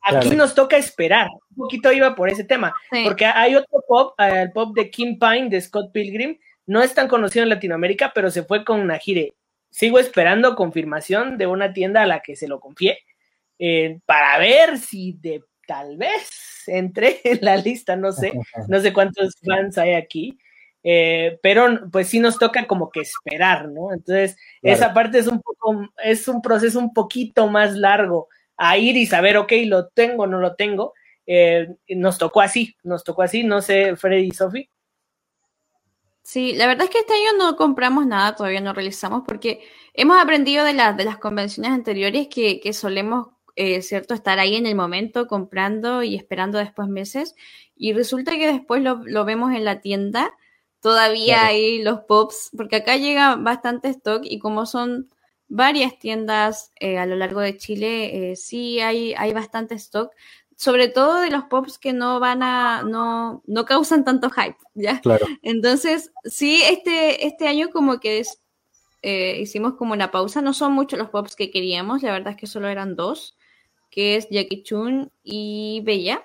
Aquí 0.00 0.30
nos 0.30 0.54
toca 0.54 0.76
esperar. 0.76 1.28
Un 1.50 1.56
poquito 1.56 1.92
iba 1.92 2.14
por 2.14 2.28
ese 2.28 2.44
tema. 2.44 2.74
Porque 3.04 3.24
hay 3.24 3.54
otro 3.54 3.82
pop, 3.86 4.14
el 4.18 4.52
pop 4.52 4.74
de 4.74 4.90
Kim 4.90 5.18
Pine 5.18 5.48
de 5.48 5.60
Scott 5.60 5.92
Pilgrim. 5.92 6.38
No 6.66 6.82
es 6.82 6.94
tan 6.94 7.08
conocido 7.08 7.42
en 7.42 7.48
Latinoamérica, 7.50 8.12
pero 8.14 8.30
se 8.30 8.42
fue 8.42 8.64
con 8.64 8.86
Najire. 8.86 9.34
Sigo 9.70 9.98
esperando 9.98 10.56
confirmación 10.56 11.38
de 11.38 11.46
una 11.46 11.72
tienda 11.72 12.02
a 12.02 12.06
la 12.06 12.20
que 12.20 12.36
se 12.36 12.48
lo 12.48 12.60
confié 12.60 12.98
eh, 13.58 13.98
para 14.06 14.38
ver 14.38 14.78
si 14.78 15.12
de 15.20 15.42
tal 15.66 15.96
vez 15.96 16.28
entré 16.66 17.20
en 17.24 17.38
la 17.42 17.56
lista. 17.56 17.96
No 17.96 18.12
sé, 18.12 18.32
no 18.68 18.80
sé 18.80 18.92
cuántos 18.92 19.34
fans 19.44 19.78
hay 19.78 19.94
aquí. 19.94 20.38
Eh, 20.86 21.38
pero 21.42 21.90
pues 21.90 22.08
sí 22.08 22.20
nos 22.20 22.38
toca 22.38 22.66
como 22.66 22.90
que 22.90 23.00
esperar, 23.00 23.70
¿no? 23.70 23.90
Entonces, 23.92 24.36
esa 24.60 24.92
parte 24.92 25.18
es 25.18 25.26
un 25.26 25.40
poco, 25.40 25.88
es 26.02 26.28
un 26.28 26.42
proceso 26.42 26.78
un 26.78 26.92
poquito 26.92 27.48
más 27.48 27.74
largo 27.74 28.28
a 28.58 28.76
ir 28.76 28.96
y 28.96 29.06
saber, 29.06 29.38
ok, 29.38 29.52
lo 29.64 29.88
tengo, 29.88 30.26
no 30.26 30.38
lo 30.38 30.56
tengo. 30.56 30.92
Eh, 31.26 31.68
nos 31.88 32.18
tocó 32.18 32.42
así, 32.42 32.76
nos 32.82 33.02
tocó 33.02 33.22
así, 33.22 33.44
no 33.44 33.62
sé, 33.62 33.96
Freddy 33.96 34.26
y 34.26 34.30
Sofi. 34.32 34.68
Sí, 36.22 36.54
la 36.54 36.66
verdad 36.66 36.84
es 36.84 36.90
que 36.90 37.00
este 37.00 37.12
año 37.12 37.36
no 37.38 37.56
compramos 37.56 38.06
nada, 38.06 38.34
todavía 38.34 38.60
no 38.60 38.72
realizamos, 38.72 39.24
porque 39.26 39.62
hemos 39.92 40.20
aprendido 40.20 40.64
de, 40.64 40.72
de 40.72 41.04
las 41.04 41.18
convenciones 41.18 41.72
anteriores 41.72 42.28
que, 42.28 42.72
solemos, 42.72 43.28
eh, 43.56 43.82
¿cierto?, 43.82 44.14
estar 44.14 44.38
ahí 44.38 44.56
en 44.56 44.66
el 44.66 44.74
momento 44.74 45.26
comprando 45.26 46.02
y 46.02 46.16
esperando 46.16 46.58
después 46.58 46.88
meses, 46.88 47.34
y 47.76 47.92
resulta 47.92 48.32
que 48.32 48.46
después 48.46 48.82
lo, 48.82 49.02
lo 49.04 49.24
vemos 49.24 49.52
en 49.52 49.64
la 49.64 49.80
tienda 49.80 50.34
todavía 50.84 51.46
hay 51.46 51.82
los 51.82 52.00
pops, 52.00 52.50
porque 52.54 52.76
acá 52.76 52.98
llega 52.98 53.36
bastante 53.36 53.88
stock 53.88 54.20
y 54.22 54.38
como 54.38 54.66
son 54.66 55.08
varias 55.48 55.98
tiendas 55.98 56.72
eh, 56.78 56.98
a 56.98 57.06
lo 57.06 57.16
largo 57.16 57.40
de 57.40 57.56
Chile, 57.56 58.32
eh, 58.32 58.36
sí 58.36 58.80
hay, 58.80 59.14
hay 59.14 59.32
bastante 59.32 59.76
stock. 59.76 60.12
sobre 60.56 60.88
todo 60.88 61.20
de 61.20 61.30
los 61.30 61.44
pops 61.44 61.78
que 61.78 61.92
no 61.92 62.20
van 62.20 62.42
a, 62.42 62.82
no, 62.82 63.42
no 63.46 63.64
causan 63.64 64.04
tanto 64.04 64.30
hype, 64.30 64.58
¿ya? 64.74 65.00
Claro. 65.00 65.26
Entonces, 65.42 66.12
sí, 66.24 66.60
este, 66.70 67.26
este 67.26 67.48
año 67.48 67.70
como 67.70 67.98
que 67.98 68.18
es, 68.20 68.42
eh, 69.02 69.38
hicimos 69.40 69.74
como 69.74 69.94
una 69.94 70.10
pausa, 70.10 70.42
no 70.42 70.52
son 70.52 70.72
muchos 70.72 70.98
los 70.98 71.10
pops 71.10 71.34
que 71.34 71.50
queríamos, 71.50 72.02
la 72.02 72.12
verdad 72.12 72.34
es 72.34 72.36
que 72.36 72.46
solo 72.46 72.68
eran 72.68 72.94
dos, 72.94 73.36
que 73.94 74.16
es 74.16 74.28
Jackie 74.28 74.62
Chun 74.64 75.10
y 75.22 75.80
Bella. 75.84 76.22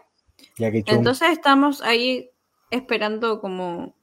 Jackie 0.57 0.81
Chun. 0.83 0.97
Entonces 0.97 1.29
estamos 1.29 1.83
ahí 1.83 2.31
esperando 2.71 3.39
como, 3.39 3.93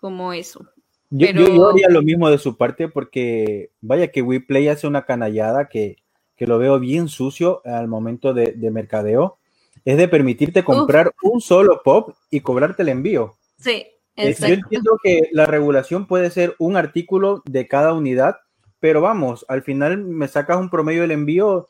como 0.00 0.32
eso. 0.32 0.64
Yo, 1.10 1.26
Pero- 1.26 1.48
yo- 1.48 1.68
haría 1.70 1.88
lo 1.88 2.02
mismo 2.02 2.30
de 2.30 2.38
su 2.38 2.56
parte 2.56 2.86
porque 2.88 3.70
vaya 3.80 4.12
que 4.12 4.22
WePlay 4.22 4.68
hace 4.68 4.86
una 4.86 5.04
canallada 5.04 5.68
que, 5.68 5.96
que 6.36 6.46
lo 6.46 6.58
veo 6.58 6.78
bien 6.78 7.08
sucio 7.08 7.62
al 7.64 7.88
momento 7.88 8.32
de, 8.32 8.52
de 8.52 8.70
mercadeo. 8.70 9.38
Es 9.84 9.96
de 9.96 10.06
permitirte 10.06 10.62
comprar 10.62 11.12
un 11.22 11.40
solo 11.40 11.82
pop 11.82 12.14
y 12.30 12.40
cobrarte 12.40 12.82
el 12.82 12.90
envío. 12.90 13.36
Sí, 13.58 13.86
Es- 14.14 14.38
Yo 14.38 14.46
exacto. 14.46 14.54
entiendo 14.54 14.98
que 15.02 15.28
la 15.32 15.46
regulación 15.46 16.06
puede 16.06 16.30
ser 16.30 16.54
un 16.58 16.76
artículo 16.76 17.42
de 17.44 17.66
cada 17.66 17.92
unidad, 17.92 18.36
pero 18.78 19.00
vamos, 19.00 19.44
al 19.48 19.62
final 19.62 19.98
me 19.98 20.28
sacas 20.28 20.58
un 20.58 20.70
promedio 20.70 21.02
del 21.02 21.10
envío, 21.10 21.68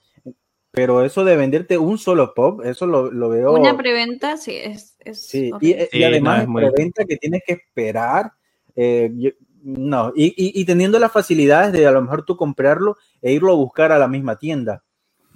pero 0.70 1.04
eso 1.04 1.24
de 1.24 1.36
venderte 1.36 1.78
un 1.78 1.98
solo 1.98 2.32
pop, 2.34 2.64
eso 2.64 2.86
lo, 2.86 3.10
lo 3.10 3.28
veo. 3.28 3.52
Una 3.52 3.76
preventa, 3.76 4.36
sí, 4.36 4.56
es, 4.56 4.96
es 5.00 5.26
Sí, 5.26 5.48
y, 5.48 5.52
horrible. 5.52 5.88
y 5.92 5.96
Sí, 5.98 6.04
además 6.04 6.46
no, 6.48 6.60
es 6.60 6.70
preventa 6.72 7.04
que 7.04 7.16
tienes 7.16 7.42
que 7.46 7.54
esperar. 7.54 8.32
eh, 8.76 9.10
yo- 9.16 9.30
no, 9.62 10.12
y, 10.14 10.26
y- 10.28 10.58
y 10.60 10.64
teniendo 10.64 10.98
las 10.98 11.12
facilidades 11.12 11.72
de 11.72 11.86
a 11.86 11.90
lo 11.90 12.00
mejor 12.00 12.24
tú 12.24 12.36
comprarlo 12.36 12.96
e 13.20 13.32
irlo 13.32 13.52
a 13.52 13.56
buscar 13.56 13.92
a 13.92 13.98
la 13.98 14.08
misma 14.08 14.36
tienda. 14.38 14.84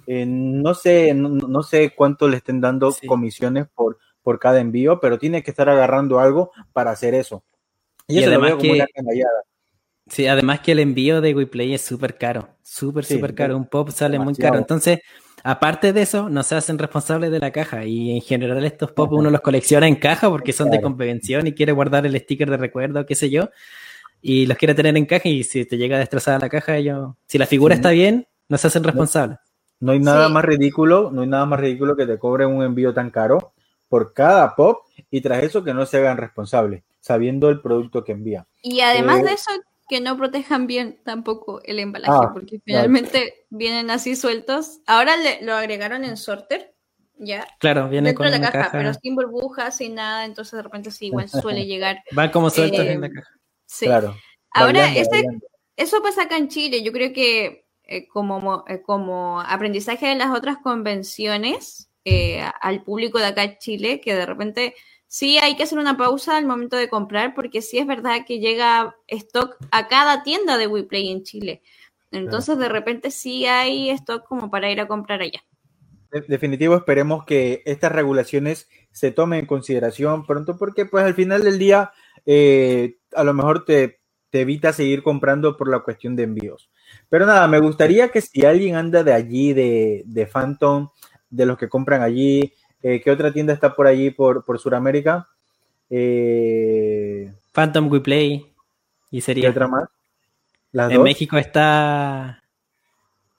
Eh, 0.07 0.25
no 0.25 0.73
sé, 0.73 1.13
no, 1.13 1.29
no 1.29 1.61
sé 1.63 1.93
cuánto 1.95 2.27
le 2.27 2.37
estén 2.37 2.59
dando 2.61 2.91
Sí. 2.91 3.05
comisiones 3.05 3.67
por, 3.75 3.99
por 4.23 4.39
cada 4.39 4.59
envío, 4.61 4.99
pero 4.99 5.19
tiene 5.19 5.43
que 5.43 5.51
estar 5.51 5.69
agarrando 5.69 6.19
algo 6.19 6.51
para 6.73 6.91
hacer 6.91 7.13
eso. 7.13 7.43
Y, 8.07 8.15
Y 8.15 8.19
eso 8.19 8.27
lo 8.29 8.31
además 8.37 8.49
veo 8.51 8.57
como 8.57 8.73
que- 8.73 8.79
una 8.79 8.87
canallada. 8.87 9.43
Sí, 10.07 10.27
además 10.27 10.59
que 10.61 10.71
el 10.71 10.79
envío 10.79 11.19
de 11.21 11.33
WePlay 11.35 11.73
es 11.73 11.81
súper 11.81 12.17
caro, 12.17 12.47
súper, 12.63 13.05
Sí, 13.05 13.15
súper 13.15 13.33
caro. 13.35 13.57
Un 13.57 13.65
pop 13.65 13.89
sale 13.89 14.17
muy 14.19 14.35
caro. 14.35 14.57
Entonces, 14.59 14.99
aparte 15.45 15.93
de 15.93 16.01
eso, 16.01 16.27
no 16.29 16.43
se 16.43 16.55
hacen 16.55 16.77
responsables 16.77 17.31
de 17.31 17.39
la 17.39 17.51
caja. 17.51 17.85
Y 17.85 18.11
en 18.11 18.21
general 18.21 18.63
estos 18.65 18.91
pop 18.91 19.11
uno 19.13 19.29
los 19.29 19.41
colecciona 19.41 19.87
en 19.87 19.95
caja 19.95 20.29
porque 20.29 20.51
son 20.51 20.69
de 20.71 20.81
convención 20.81 21.47
y 21.47 21.53
quiere 21.53 21.71
guardar 21.71 22.05
el 22.05 22.19
sticker 22.19 22.49
de 22.49 22.57
recuerdo, 22.57 23.05
qué 23.05 23.15
sé 23.15 23.29
yo. 23.29 23.49
Y 24.21 24.47
los 24.47 24.57
quiere 24.57 24.73
tener 24.73 24.97
en 24.97 25.05
caja 25.05 25.29
y 25.29 25.43
si 25.43 25.65
te 25.65 25.77
llega 25.77 25.97
destrozada 25.99 26.39
la 26.39 26.49
caja, 26.49 26.75
ellos, 26.77 27.13
si 27.27 27.37
la 27.37 27.45
figura 27.45 27.75
Sí. 27.75 27.79
está 27.79 27.91
bien, 27.91 28.27
no 28.49 28.57
se 28.57 28.67
hacen 28.67 28.83
responsables. 28.83 29.37
No 29.79 29.91
hay 29.91 29.99
nada 29.99 30.27
Sí. 30.27 30.33
más 30.33 30.45
ridículo, 30.45 31.11
no 31.11 31.21
hay 31.21 31.27
nada 31.27 31.45
más 31.45 31.59
ridículo 31.59 31.95
que 31.95 32.05
te 32.07 32.17
cobren 32.17 32.49
un 32.49 32.63
envío 32.63 32.93
tan 32.93 33.11
caro 33.11 33.53
por 33.87 34.13
cada 34.13 34.55
pop 34.55 34.79
y 35.11 35.21
tras 35.21 35.43
eso 35.43 35.63
que 35.63 35.73
no 35.73 35.85
se 35.85 35.97
hagan 35.97 36.17
responsables, 36.17 36.83
sabiendo 37.01 37.49
el 37.49 37.61
producto 37.61 38.03
que 38.03 38.13
envía. 38.13 38.47
Y 38.63 38.79
además 38.81 39.19
Eh, 39.19 39.23
de 39.25 39.33
eso, 39.33 39.51
que 39.87 40.01
no 40.01 40.17
protejan 40.17 40.67
bien 40.67 40.99
tampoco 41.03 41.61
el 41.63 41.79
embalaje, 41.79 42.11
Ah, 42.13 42.31
porque 42.33 42.59
claro. 42.61 42.61
finalmente 42.83 43.45
vienen 43.49 43.89
así 43.91 44.15
sueltos. 44.15 44.79
Ahora 44.87 45.15
le- 45.17 45.41
lo 45.43 45.53
agregaron 45.55 46.03
en 46.03 46.17
sorter, 46.17 46.73
ya, 47.17 47.47
Claro, 47.59 47.87
viene 47.89 48.09
dentro 48.09 48.23
con 48.23 48.31
de 48.31 48.31
la 48.31 48.37
una 48.39 48.51
caja, 48.51 48.65
caja. 48.65 48.77
pero 48.77 48.93
sin 48.93 49.15
burbujas, 49.15 49.77
sin 49.77 49.95
nada, 49.95 50.25
entonces 50.25 50.53
de 50.53 50.63
repente 50.63 50.91
sí, 50.91 51.07
igual 51.07 51.29
suele 51.29 51.65
llegar. 51.67 52.03
Van 52.11 52.31
como 52.31 52.49
sueltos 52.49 52.79
Eh, 52.81 52.91
en 52.93 53.01
la 53.01 53.09
caja. 53.09 53.29
Sí. 53.67 53.85
Claro. 53.85 54.15
Ahora, 54.51 54.81
Bailando, 54.81 54.99
este, 55.01 55.15
bailando. 55.17 55.47
eso 55.77 56.01
pasa 56.01 56.23
acá 56.23 56.37
en 56.37 56.47
Chile. 56.49 56.81
Yo 56.83 56.91
creo 56.91 57.13
que 57.13 57.65
eh, 57.83 58.07
como, 58.07 58.39
mo- 58.39 58.65
eh, 58.67 58.81
como 58.81 59.39
aprendizaje 59.41 60.07
de 60.07 60.15
las 60.15 60.31
otras 60.35 60.57
convenciones 61.09 61.89
eh, 62.03 62.43
al 62.61 62.83
público 62.83 63.19
de 63.19 63.25
acá 63.27 63.43
en 63.43 63.57
Chile, 63.59 63.99
que 64.01 64.13
de 64.15 64.25
repente 64.25 64.75
sí 65.15 65.37
hay 65.37 65.55
que 65.55 65.63
hacer 65.63 65.79
una 65.79 65.95
pausa 65.95 66.35
al 66.35 66.45
momento 66.45 66.75
de 66.75 66.89
comprar, 66.89 67.35
porque 67.35 67.61
sí 67.61 67.77
es 67.77 67.87
verdad 67.87 68.25
que 68.27 68.39
llega 68.39 68.97
stock 69.07 69.55
a 69.71 69.87
cada 69.87 70.23
tienda 70.23 70.57
de 70.57 70.67
WePlay 70.67 71.09
en 71.09 71.23
Chile. 71.23 71.61
Entonces, 72.11 72.57
de 72.57 72.67
repente 72.67 73.11
sí 73.11 73.45
hay 73.45 73.91
stock 73.91 74.27
como 74.27 74.51
para 74.51 74.69
ir 74.69 74.81
a 74.81 74.89
comprar 74.89 75.21
allá. 75.21 75.41
De- 76.11 76.25
definitivo 76.27 76.75
esperemos 76.75 77.23
que 77.23 77.63
estas 77.65 77.93
regulaciones 77.93 78.67
se 78.91 79.11
tomen 79.11 79.39
en 79.39 79.45
consideración 79.45 80.25
pronto 80.25 80.57
porque 80.57 80.85
pues 80.85 81.05
al 81.05 81.13
final 81.13 81.43
del 81.45 81.59
día 81.59 81.91
eh, 82.25 82.97
a 83.13 83.23
lo 83.23 83.33
mejor 83.33 83.63
te, 83.63 84.01
te 84.31 84.41
evita 84.41 84.73
seguir 84.73 85.01
comprando 85.01 85.55
por 85.55 85.69
la 85.69 85.79
cuestión 85.79 86.17
de 86.17 86.23
envíos. 86.23 86.69
Pero 87.07 87.25
nada, 87.25 87.47
me 87.47 87.59
gustaría 87.59 88.09
que 88.09 88.19
si 88.19 88.45
alguien 88.45 88.75
anda 88.75 89.01
de 89.01 89.13
allí, 89.13 89.53
de, 89.53 90.03
de 90.05 90.27
Phantom, 90.27 90.89
de 91.29 91.45
los 91.45 91.57
que 91.57 91.69
compran 91.69 92.01
allí, 92.01 92.53
eh, 92.87 93.01
¿qué 93.01 93.09
otra 93.09 93.33
tienda 93.33 93.51
está 93.51 93.73
por 93.73 93.87
allí, 93.87 94.11
por, 94.11 94.45
por 94.45 94.59
Sudamérica? 94.59 95.27
Eh, 95.89 97.33
Phantom 97.51 97.91
WePlay. 97.91 98.45
Y 99.09 99.17
¿Qué 99.17 99.21
sería. 99.21 99.49
otra 99.49 99.67
más? 99.67 99.89
Las 100.71 100.91
En 100.91 100.97
dos. 100.97 101.03
México 101.03 101.35
está. 101.37 102.43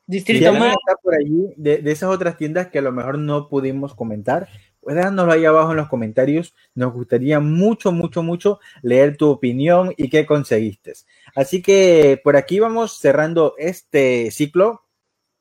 Si 0.07 0.13
Distrito 0.13 0.49
alguien 0.49 0.65
más. 0.69 0.77
está 0.77 0.97
por 1.01 1.15
allí, 1.15 1.53
de, 1.57 1.79
de 1.79 1.93
esas 1.93 2.11
otras 2.11 2.37
tiendas 2.37 2.69
que 2.69 2.79
a 2.79 2.83
lo 2.83 2.91
mejor 2.93 3.19
no 3.19 3.49
pudimos 3.49 3.95
comentar, 3.95 4.49
pues 4.81 4.97
déjanoslo 4.97 5.33
ahí 5.33 5.45
abajo 5.45 5.73
en 5.73 5.77
los 5.77 5.89
comentarios. 5.89 6.55
Nos 6.75 6.93
gustaría 6.93 7.39
mucho, 7.41 7.93
mucho, 7.93 8.23
mucho 8.23 8.59
leer 8.83 9.17
tu 9.17 9.29
opinión 9.29 9.93
y 9.97 10.09
qué 10.09 10.27
conseguiste. 10.27 10.95
Así 11.35 11.63
que 11.63 12.21
por 12.23 12.37
aquí 12.37 12.59
vamos 12.59 12.99
cerrando 12.99 13.55
este 13.59 14.31
ciclo. 14.33 14.83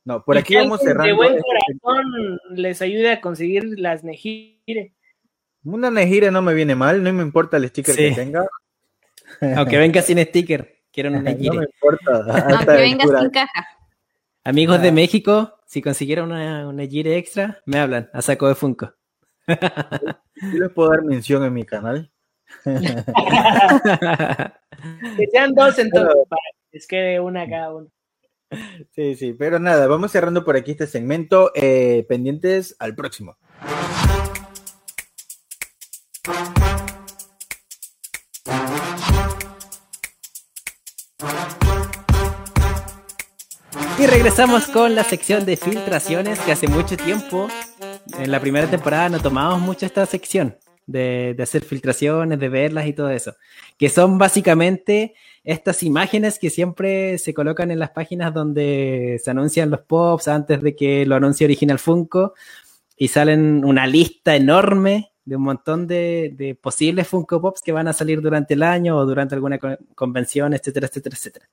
No, 0.06 0.24
por 0.24 0.36
Y 0.36 0.40
aquí 0.40 0.54
que 0.54 0.60
vamos 0.60 0.80
cerrando. 0.82 1.06
De 1.08 1.14
buen 1.14 1.34
este- 1.36 1.44
corazón 1.82 2.40
les 2.52 2.82
ayude 2.82 3.12
a 3.12 3.22
conseguir 3.22 3.64
las 3.80 4.04
Nejire. 4.04 4.94
Una 5.64 5.90
Nejire 5.90 6.30
no 6.32 6.42
me 6.44 6.54
viene 6.54 6.76
mal, 6.76 7.02
no 7.04 7.12
me 7.12 7.24
importa 7.24 7.58
el 7.58 7.68
sticker 7.70 7.96
Sí. 7.96 8.10
que 8.10 8.16
tenga. 8.16 8.46
Aunque 9.58 9.78
venga 9.80 10.02
sin 10.04 10.20
sticker. 10.24 10.76
Quiero 10.92 11.10
una 11.10 11.22
No 11.32 11.36
Gire. 11.38 11.58
me 11.58 11.66
importa. 11.66 12.56
Aunque 12.60 12.72
venga 12.74 13.06
sin 13.20 13.30
caja. 13.32 13.68
Amigos 14.44 14.78
Ah. 14.80 14.84
de 14.84 14.92
México, 14.92 15.58
si 15.66 15.82
consiguieron 15.82 16.32
una, 16.32 16.68
una 16.70 16.86
Gire 16.86 17.18
extra, 17.18 17.60
me 17.66 17.80
hablan 17.80 18.10
a 18.14 18.22
saco 18.22 18.48
de 18.48 18.54
Funko. 18.56 18.94
Yo 19.48 20.60
les 20.60 20.70
puedo 20.72 20.92
dar 20.92 21.04
mención 21.04 21.44
en 21.44 21.54
mi 21.54 21.66
canal. 21.66 22.12
Que 22.64 22.72
sean 25.32 25.54
dos 25.54 25.78
entonces 25.80 26.16
para 26.30 26.42
que 26.54 26.78
les 26.78 26.88
quede 26.88 27.20
una 27.20 27.50
cada 27.50 27.74
uno. 27.74 27.88
Sí, 28.96 29.16
sí, 29.16 29.34
pero 29.34 29.60
nada, 29.60 29.88
vamos 29.88 30.12
cerrando 30.12 30.44
por 30.46 30.56
aquí 30.56 30.72
este 30.72 30.88
segmento. 30.88 31.52
eh, 31.56 32.06
pendientes 32.08 32.76
al 32.80 32.96
próximo. 32.96 33.38
Y 43.98 44.08
regresamos 44.08 44.68
con 44.68 44.94
la 44.94 45.04
sección 45.04 45.46
de 45.46 45.56
filtraciones 45.56 46.40
que 46.40 46.52
hace 46.52 46.68
mucho 46.68 46.98
tiempo, 46.98 47.48
en 48.20 48.30
la 48.30 48.42
primera 48.42 48.70
temporada, 48.70 49.08
no 49.10 49.20
tomábamos 49.22 49.62
mucho 49.62 49.86
esta 49.86 50.06
sección 50.06 50.58
de, 50.86 51.34
de 51.36 51.44
hacer 51.44 51.64
filtraciones, 51.64 52.38
de 52.38 52.50
verlas 52.50 52.88
y 52.88 52.94
todo 52.94 53.10
eso. 53.10 53.36
Que 53.78 53.90
son 53.90 54.18
básicamente 54.18 55.16
estas 55.46 55.84
imágenes 55.84 56.40
que 56.40 56.50
siempre 56.50 57.18
se 57.20 57.34
colocan 57.34 57.72
en 57.72 57.80
las 57.80 57.92
páginas 57.92 58.34
donde 58.34 59.22
se 59.24 59.32
anuncian 59.32 59.70
los 59.70 59.82
pops 59.82 60.28
antes 60.28 60.62
de 60.62 60.76
que 60.76 61.06
lo 61.06 61.16
anuncie 61.16 61.46
Original 61.46 61.80
Funko 61.80 62.34
y 62.98 63.08
salen 63.08 63.64
una 63.64 63.86
lista 63.88 64.36
enorme 64.36 65.12
de 65.24 65.36
un 65.36 65.44
montón 65.44 65.88
de, 65.88 66.34
de 66.36 66.56
posibles 66.56 67.08
Funko 67.08 67.42
Pops 67.42 67.62
que 67.62 67.72
van 67.72 67.88
a 67.88 67.94
salir 67.94 68.22
durante 68.22 68.54
el 68.56 68.64
año 68.64 68.98
o 68.98 69.06
durante 69.06 69.36
alguna 69.36 69.58
co- 69.58 69.78
convención, 69.96 70.54
etcétera, 70.54 70.88
etcétera, 70.88 71.16
etcétera. 71.16 71.50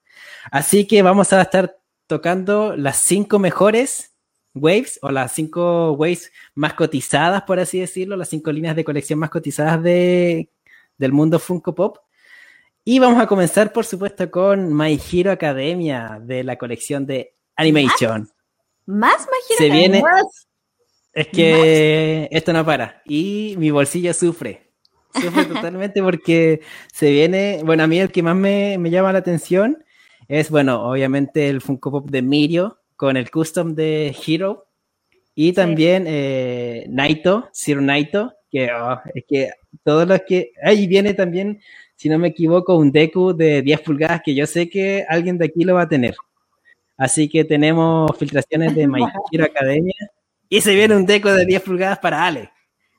Así 0.50 0.86
que 0.86 1.02
vamos 1.02 1.32
a 1.32 1.42
estar 1.42 1.78
tocando 2.06 2.76
las 2.76 2.98
cinco 2.98 3.38
mejores 3.38 4.14
waves 4.54 4.98
o 5.02 5.10
las 5.10 5.32
cinco 5.32 5.92
waves 5.92 6.30
más 6.54 6.74
cotizadas, 6.74 7.42
por 7.42 7.58
así 7.58 7.80
decirlo, 7.80 8.16
las 8.16 8.28
cinco 8.28 8.52
líneas 8.52 8.76
de 8.76 8.84
colección 8.84 9.18
más 9.18 9.30
cotizadas 9.30 9.82
de, 9.82 10.50
del 10.98 11.12
mundo 11.12 11.38
Funko 11.38 11.74
Pop. 11.74 11.98
Y 12.84 12.98
vamos 12.98 13.22
a 13.22 13.28
comenzar, 13.28 13.72
por 13.72 13.84
supuesto, 13.84 14.28
con 14.30 14.76
My 14.76 15.00
Hero 15.12 15.30
Academia 15.30 16.18
de 16.20 16.42
la 16.42 16.56
colección 16.56 17.06
de 17.06 17.36
Animation. 17.54 18.28
¿Más 18.86 19.20
Magiro 19.20 19.58
Se 19.58 19.66
Academia? 19.66 19.88
viene. 19.88 20.02
Es 21.12 21.28
que 21.28 22.28
esto 22.32 22.52
no 22.52 22.64
para. 22.64 23.00
Y 23.04 23.54
mi 23.58 23.70
bolsillo 23.70 24.12
sufre. 24.12 24.72
Sufre 25.14 25.44
totalmente 25.44 26.02
porque 26.02 26.62
se 26.92 27.10
viene. 27.12 27.60
Bueno, 27.64 27.84
a 27.84 27.86
mí 27.86 28.00
el 28.00 28.10
que 28.10 28.22
más 28.22 28.34
me, 28.34 28.78
me 28.78 28.90
llama 28.90 29.12
la 29.12 29.20
atención 29.20 29.84
es, 30.26 30.50
bueno, 30.50 30.82
obviamente 30.82 31.48
el 31.48 31.60
Funko 31.60 31.90
Pop 31.92 32.10
de 32.10 32.22
Mirio 32.22 32.80
con 32.96 33.16
el 33.16 33.30
custom 33.30 33.74
de 33.76 34.16
Hero. 34.26 34.66
Y 35.36 35.52
también 35.52 36.04
eh, 36.08 36.86
Naito, 36.88 37.48
Zero 37.52 37.80
Naito, 37.80 38.32
que 38.50 38.70
oh, 38.72 39.00
es 39.14 39.24
que 39.28 39.50
todos 39.84 40.06
los 40.06 40.20
que. 40.26 40.52
Ahí 40.62 40.86
viene 40.86 41.14
también, 41.14 41.60
si 41.96 42.08
no 42.08 42.18
me 42.18 42.28
equivoco, 42.28 42.76
un 42.76 42.92
Deku 42.92 43.34
de 43.34 43.62
10 43.62 43.80
pulgadas 43.80 44.22
que 44.24 44.34
yo 44.34 44.46
sé 44.46 44.68
que 44.68 45.04
alguien 45.08 45.38
de 45.38 45.46
aquí 45.46 45.64
lo 45.64 45.74
va 45.74 45.82
a 45.82 45.88
tener. 45.88 46.14
Así 46.96 47.28
que 47.28 47.44
tenemos 47.44 48.16
filtraciones 48.18 48.74
de 48.74 48.86
My 48.86 49.02
Hero 49.32 49.44
Academia 49.44 49.94
Y 50.48 50.60
se 50.60 50.74
viene 50.74 50.94
un 50.94 51.06
Deku 51.06 51.28
de 51.28 51.46
10 51.46 51.62
pulgadas 51.62 51.98
para 51.98 52.24
Ale. 52.24 52.50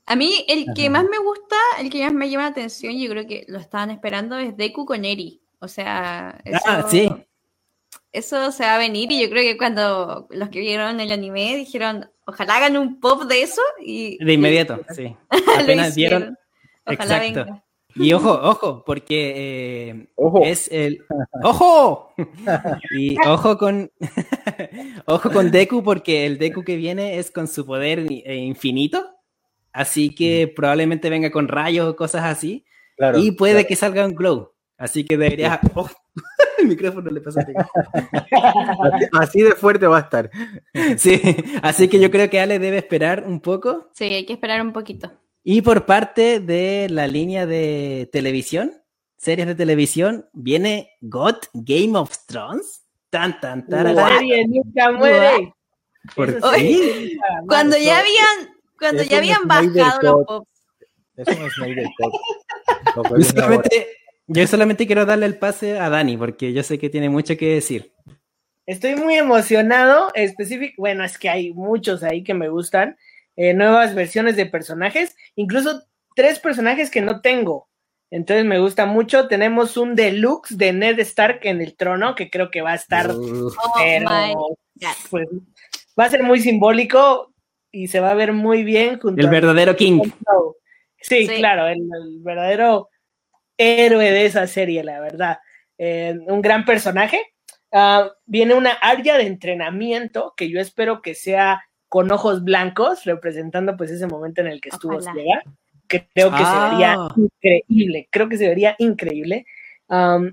A 0.06 0.16
mí 0.16 0.46
el 0.50 0.66
que 0.76 0.90
más 0.90 1.06
me 1.06 1.18
gusta, 1.18 1.56
el 1.80 1.90
que 1.90 2.04
más 2.04 2.14
me 2.14 2.30
llama 2.30 2.44
la 2.44 2.50
atención, 2.50 2.98
yo 3.00 3.10
creo 3.10 3.26
que 3.26 3.46
lo 3.48 3.58
estaban 3.58 3.90
esperando, 3.90 4.38
es 4.38 4.58
Deku 4.58 4.86
con 4.86 5.06
Eri. 5.06 5.42
O 5.60 5.70
sea, 5.70 6.42
eso, 6.44 6.60
ah, 6.66 6.86
sí. 6.90 7.10
eso 8.12 8.52
se 8.52 8.64
va 8.64 8.76
a 8.76 8.80
venir 8.80 9.10
y 9.14 9.22
yo 9.22 9.30
creo 9.30 9.44
que 9.44 9.58
cuando 9.58 10.28
los 10.30 10.50
que 10.50 10.60
vieron 10.60 11.00
el 11.00 11.10
anime 11.10 11.56
dijeron, 11.56 12.10
ojalá 12.26 12.58
hagan 12.58 12.76
un 12.76 13.00
pop 13.00 13.24
de 13.24 13.44
eso 13.44 13.62
y... 13.80 14.18
De 14.24 14.34
inmediato, 14.34 14.82
sí. 14.94 15.16
Apenas 15.58 15.96
vieron. 15.96 16.38
Ojalá 16.86 17.26
Exacto. 17.26 17.46
Venga. 17.46 17.64
Y 17.96 18.14
ojo, 18.14 18.32
ojo, 18.32 18.84
porque 18.86 19.34
eh, 19.36 20.08
es 20.44 20.68
el. 20.72 21.06
¡Ojo! 21.44 22.14
Y 22.92 23.18
ojo 23.26 23.58
con. 23.58 23.92
ojo 25.06 25.32
con 25.32 25.52
Deku, 25.52 25.84
porque 25.84 26.26
el 26.26 26.38
Deku 26.38 26.64
que 26.64 26.76
viene 26.76 27.20
es 27.20 27.30
con 27.30 27.48
su 27.48 27.66
poder 27.66 28.00
eh, 28.10 28.36
infinito. 28.36 29.10
Así 29.72 30.14
que 30.14 30.52
probablemente 30.56 31.10
venga 31.10 31.32
con 31.32 31.48
rayos 31.48 31.88
o 31.88 31.96
cosas 31.96 32.24
así. 32.24 32.66
y 33.16 33.32
puede 33.32 33.66
que 33.66 33.76
salga 33.76 34.06
un 34.06 34.16
glow. 34.16 34.54
Así 34.78 35.04
que 35.04 35.18
deberías. 35.18 35.60
Oh, 35.76 35.90
el 36.60 36.68
micrófono 36.68 37.10
le 37.10 37.22
pasa 37.22 37.46
Así 39.14 39.42
de 39.42 39.52
fuerte 39.52 39.88
va 39.88 39.98
a 39.98 40.02
estar. 40.02 40.32
Sí, 40.98 41.22
así 41.62 41.88
que 41.88 42.00
yo 42.00 42.10
creo 42.12 42.30
que 42.30 42.40
Ale 42.40 42.60
debe 42.60 42.78
esperar 42.78 43.24
un 43.26 43.40
poco. 43.40 43.90
Sí, 43.94 44.06
hay 44.06 44.26
que 44.26 44.34
esperar 44.34 44.62
un 44.62 44.74
poquito. 44.74 45.12
Y 45.44 45.62
por 45.62 45.86
parte 45.86 46.40
de 46.40 46.88
la 46.90 47.08
línea 47.08 47.46
de 47.46 48.10
televisión, 48.12 48.74
series 49.18 49.48
de 49.48 49.56
televisión, 49.56 50.30
viene 50.34 50.92
God 51.02 51.36
Game 51.54 51.98
of 51.98 52.18
Thrones. 52.26 52.86
Tan, 53.10 53.40
tan, 53.40 53.68
tan. 53.68 53.96
La 53.96 54.08
serie 54.08 54.48
nunca 54.48 54.92
muere. 54.92 55.54
Cuando 57.48 57.78
ya 57.78 58.00
habían, 58.00 58.56
cuando 58.80 59.04
ya 59.04 59.18
habían 59.18 59.48
bajado 59.48 60.02
los 60.02 60.26
pops. 60.26 60.50
Eso 61.16 61.40
no 61.40 61.46
es 61.46 61.54
Snyder 61.54 61.86
yo, 62.96 63.24
solamente, 63.24 63.88
yo 64.28 64.48
solamente 64.48 64.88
quiero 64.88 65.06
darle 65.06 65.28
el 65.28 65.38
pase 65.38 65.78
a 65.78 65.90
Dani, 65.90 66.18
porque 66.18 66.54
yo 66.54 66.64
sé 66.64 66.80
que 66.80 66.90
tiene 66.90 67.10
mucho 67.10 67.38
que 67.38 67.54
decir. 67.54 67.94
Estoy 68.66 68.96
muy 68.96 69.16
emocionado, 69.16 70.10
específico, 70.16 70.74
bueno, 70.78 71.04
es 71.04 71.18
que 71.18 71.30
hay 71.30 71.54
muchos 71.54 72.02
ahí 72.02 72.24
que 72.24 72.34
me 72.34 72.50
gustan. 72.50 72.98
Eh, 73.36 73.54
nuevas 73.54 73.96
versiones 73.96 74.36
de 74.36 74.46
personajes, 74.46 75.16
incluso 75.36 75.84
tres 76.16 76.40
personajes 76.40 76.92
que 76.92 77.02
no 77.02 77.22
tengo. 77.22 77.70
Entonces 78.12 78.46
me 78.46 78.60
gusta 78.60 78.86
mucho. 78.86 79.28
Tenemos 79.28 79.76
un 79.76 79.96
deluxe 79.96 80.56
de 80.56 80.72
Ned 80.72 81.00
Stark 81.00 81.40
en 81.44 81.62
el 81.62 81.76
trono, 81.76 82.14
que 82.14 82.30
creo 82.30 82.52
que 82.52 82.62
va 82.62 82.74
a 82.74 82.76
estar, 82.76 83.10
oh 83.10 83.52
pues, 85.10 85.28
va 86.00 86.06
a 86.06 86.10
ser 86.10 86.22
muy 86.22 86.40
simbólico 86.40 87.34
y 87.72 87.88
se 87.88 88.00
va 88.00 88.12
a 88.12 88.16
ver 88.16 88.34
muy 88.34 88.64
bien 88.64 89.00
junto 89.00 89.20
El 89.20 89.30
verdadero 89.30 89.76
King. 89.76 90.00
Sí, 91.00 91.28
claro, 91.28 91.68
el, 91.68 91.82
verdadero 92.20 92.90
héroe 93.58 94.12
de 94.12 94.26
esa 94.26 94.46
serie, 94.46 94.84
la 94.84 95.00
verdad. 95.00 95.40
Eh, 95.80 96.16
un 96.28 96.42
gran 96.42 96.66
personaje. 96.66 97.20
Ah, 97.72 98.12
viene 98.26 98.54
una 98.54 98.74
área 98.74 99.18
de 99.18 99.26
entrenamiento 99.26 100.36
que 100.38 100.52
yo 100.52 100.60
espero 100.60 101.02
que 101.02 101.16
sea 101.16 101.64
con 101.94 102.12
ojos 102.12 102.44
blancos, 102.44 103.04
representando 103.04 103.78
pues 103.78 103.92
ese 103.92 104.08
momento 104.08 104.42
en 104.42 104.48
el 104.48 104.60
que 104.62 104.70
estuvo 104.70 105.00
ciega. 105.00 105.44
Que 105.88 106.08
creo 106.12 106.32
que 106.32 106.44
se 106.44 106.70
vería 106.72 106.96
ah. 106.98 107.16
increíble, 107.16 108.08
creo 108.10 108.28
que 108.28 108.38
se 108.40 108.48
vería 108.48 108.76
increíble. 108.80 109.46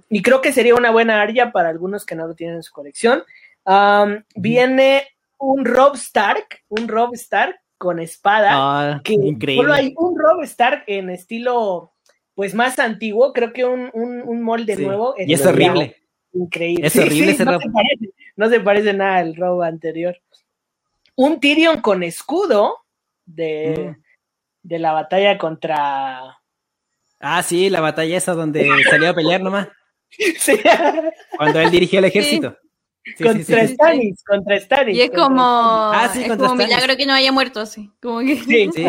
y 0.09 0.23
creo 0.23 0.40
que 0.40 0.55
sería 0.55 0.75
una 0.75 0.90
buena 0.90 1.20
área 1.20 1.53
para 1.53 1.68
algunos 1.68 2.07
que 2.07 2.14
no 2.14 2.27
lo 2.27 2.35
tienen 2.35 2.57
en 2.57 2.62
su 2.62 2.73
colección. 2.73 3.25
viene 4.37 5.03
un 5.37 5.66
Rob 5.66 5.96
Stark, 5.96 6.46
un 6.70 6.88
Rob 6.88 7.12
Stark 7.12 7.61
con 7.77 7.99
espada. 7.99 8.53
Ah, 8.53 9.01
que 9.05 9.12
increíble. 9.12 9.62
Solo 9.62 9.75
hay 9.75 9.92
un 9.99 10.18
Rob 10.18 10.42
Stark 10.44 10.85
en 10.87 11.11
estilo, 11.11 11.92
pues 12.35 12.55
más 12.55 12.79
antiguo, 12.79 13.35
creo 13.35 13.53
que 13.53 13.66
un, 13.66 13.90
un, 13.92 14.42
molde 14.42 14.77
nuevo. 14.77 15.14
Y 15.18 15.35
es 15.35 15.44
horrible. 15.44 15.94
Increíble. 16.33 16.87
Es 16.87 16.96
horrible 16.96 17.33
ese 17.33 17.44
no 17.44 17.53
Rob. 17.53 17.61
Se 17.61 17.68
parece, 17.68 18.14
no 18.37 18.49
se 18.49 18.61
parece 18.61 18.94
nada 18.94 19.18
al 19.18 19.37
Rob 19.37 19.61
anterior 19.61 20.16
un 21.16 21.40
Tyrion 21.40 21.81
con 21.81 22.03
escudo 22.03 22.79
de, 23.27 23.96
mm. 23.96 24.03
de 24.62 24.79
la 24.79 24.92
batalla 24.92 25.38
contra. 25.38 26.38
Ah, 27.20 27.42
sí, 27.42 27.70
la 27.70 27.81
batalla 27.81 28.16
esa 28.16 28.35
donde 28.35 28.68
salió 28.88 29.11
a 29.11 29.14
pelear 29.14 29.40
nomás. 29.40 29.68
Sí. 30.38 30.59
Cuando 31.37 31.61
él 31.61 31.70
dirigió 31.70 32.01
el 32.01 32.07
ejército. 32.07 32.57
contra 33.23 33.66
Stannis, 33.66 34.25
contra 34.25 34.59
Stannis. 34.59 34.96
Y 34.96 35.03
es 35.03 35.11
como, 35.11 35.40
ah, 35.40 36.11
es 36.12 36.37
como 36.37 36.57
milagro 36.57 36.96
que 36.96 37.07
no 37.07 37.12
haya 37.12 37.31
muerto, 37.31 37.61
así. 37.61 37.92
Como 38.03 38.18
que... 38.18 38.35
Sí, 38.37 38.70
sí. 38.75 38.85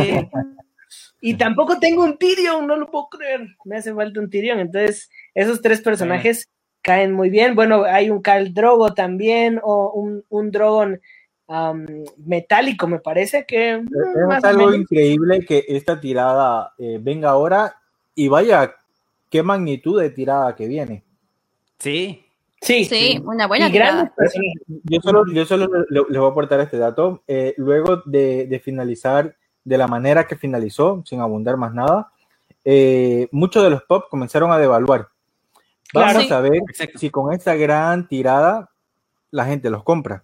Y 1.21 1.35
tampoco 1.35 1.79
tengo 1.79 2.03
un 2.03 2.17
Tyrion, 2.17 2.65
no 2.65 2.75
lo 2.75 2.89
puedo 2.89 3.09
creer. 3.09 3.55
Me 3.65 3.77
hace 3.77 3.93
falta 3.93 4.19
un 4.19 4.31
Tyrion. 4.31 4.59
Entonces, 4.59 5.11
esos 5.35 5.61
tres 5.61 5.79
personajes 5.81 6.49
caen 6.81 7.13
muy 7.13 7.29
bien. 7.29 7.53
Bueno, 7.53 7.83
hay 7.83 8.09
un 8.09 8.23
Khal 8.23 8.53
Drogo 8.53 8.95
también, 8.95 9.59
o 9.63 9.91
un, 9.91 10.25
un 10.29 10.49
Drogon 10.49 10.99
metálico, 12.17 12.87
me 12.87 12.99
parece 12.99 13.45
que... 13.45 13.73
Es 13.75 14.43
algo 14.43 14.73
increíble 14.73 15.45
que 15.45 15.65
esta 15.67 15.99
tirada 15.99 16.73
eh, 16.77 16.97
venga 17.01 17.29
ahora 17.29 17.75
y 18.15 18.27
vaya, 18.27 18.75
qué 19.29 19.43
magnitud 19.43 20.01
de 20.01 20.09
tirada 20.09 20.55
que 20.55 20.67
viene. 20.67 21.03
Sí. 21.79 22.25
Sí, 22.61 22.85
sí, 22.85 23.19
una 23.25 23.47
buena 23.47 23.71
tirada. 23.71 24.13
Yo 24.83 25.01
solo, 25.01 25.23
yo 25.33 25.45
solo 25.45 25.67
les 25.89 26.19
voy 26.19 26.27
a 26.27 26.31
aportar 26.31 26.59
este 26.59 26.77
dato. 26.77 27.23
Eh, 27.27 27.55
luego 27.57 28.03
de, 28.05 28.61
finalizar 28.63 29.35
de 29.63 29.77
la 29.79 29.87
manera 29.87 30.27
que 30.27 30.35
finalizó, 30.35 31.01
sin 31.05 31.21
abundar 31.21 31.57
más 31.57 31.73
nada, 31.73 32.11
eh, 32.63 33.27
muchos 33.31 33.63
de 33.63 33.71
los 33.71 33.81
pop 33.83 34.05
comenzaron 34.09 34.51
a 34.51 34.59
devaluar. 34.59 35.07
Vamos 35.91 36.31
a 36.31 36.39
ver 36.39 36.61
si 36.95 37.09
con 37.09 37.33
esta 37.33 37.55
gran 37.55 38.07
tirada 38.07 38.69
la 39.31 39.45
gente 39.45 39.71
los 39.71 39.83
compra 39.83 40.23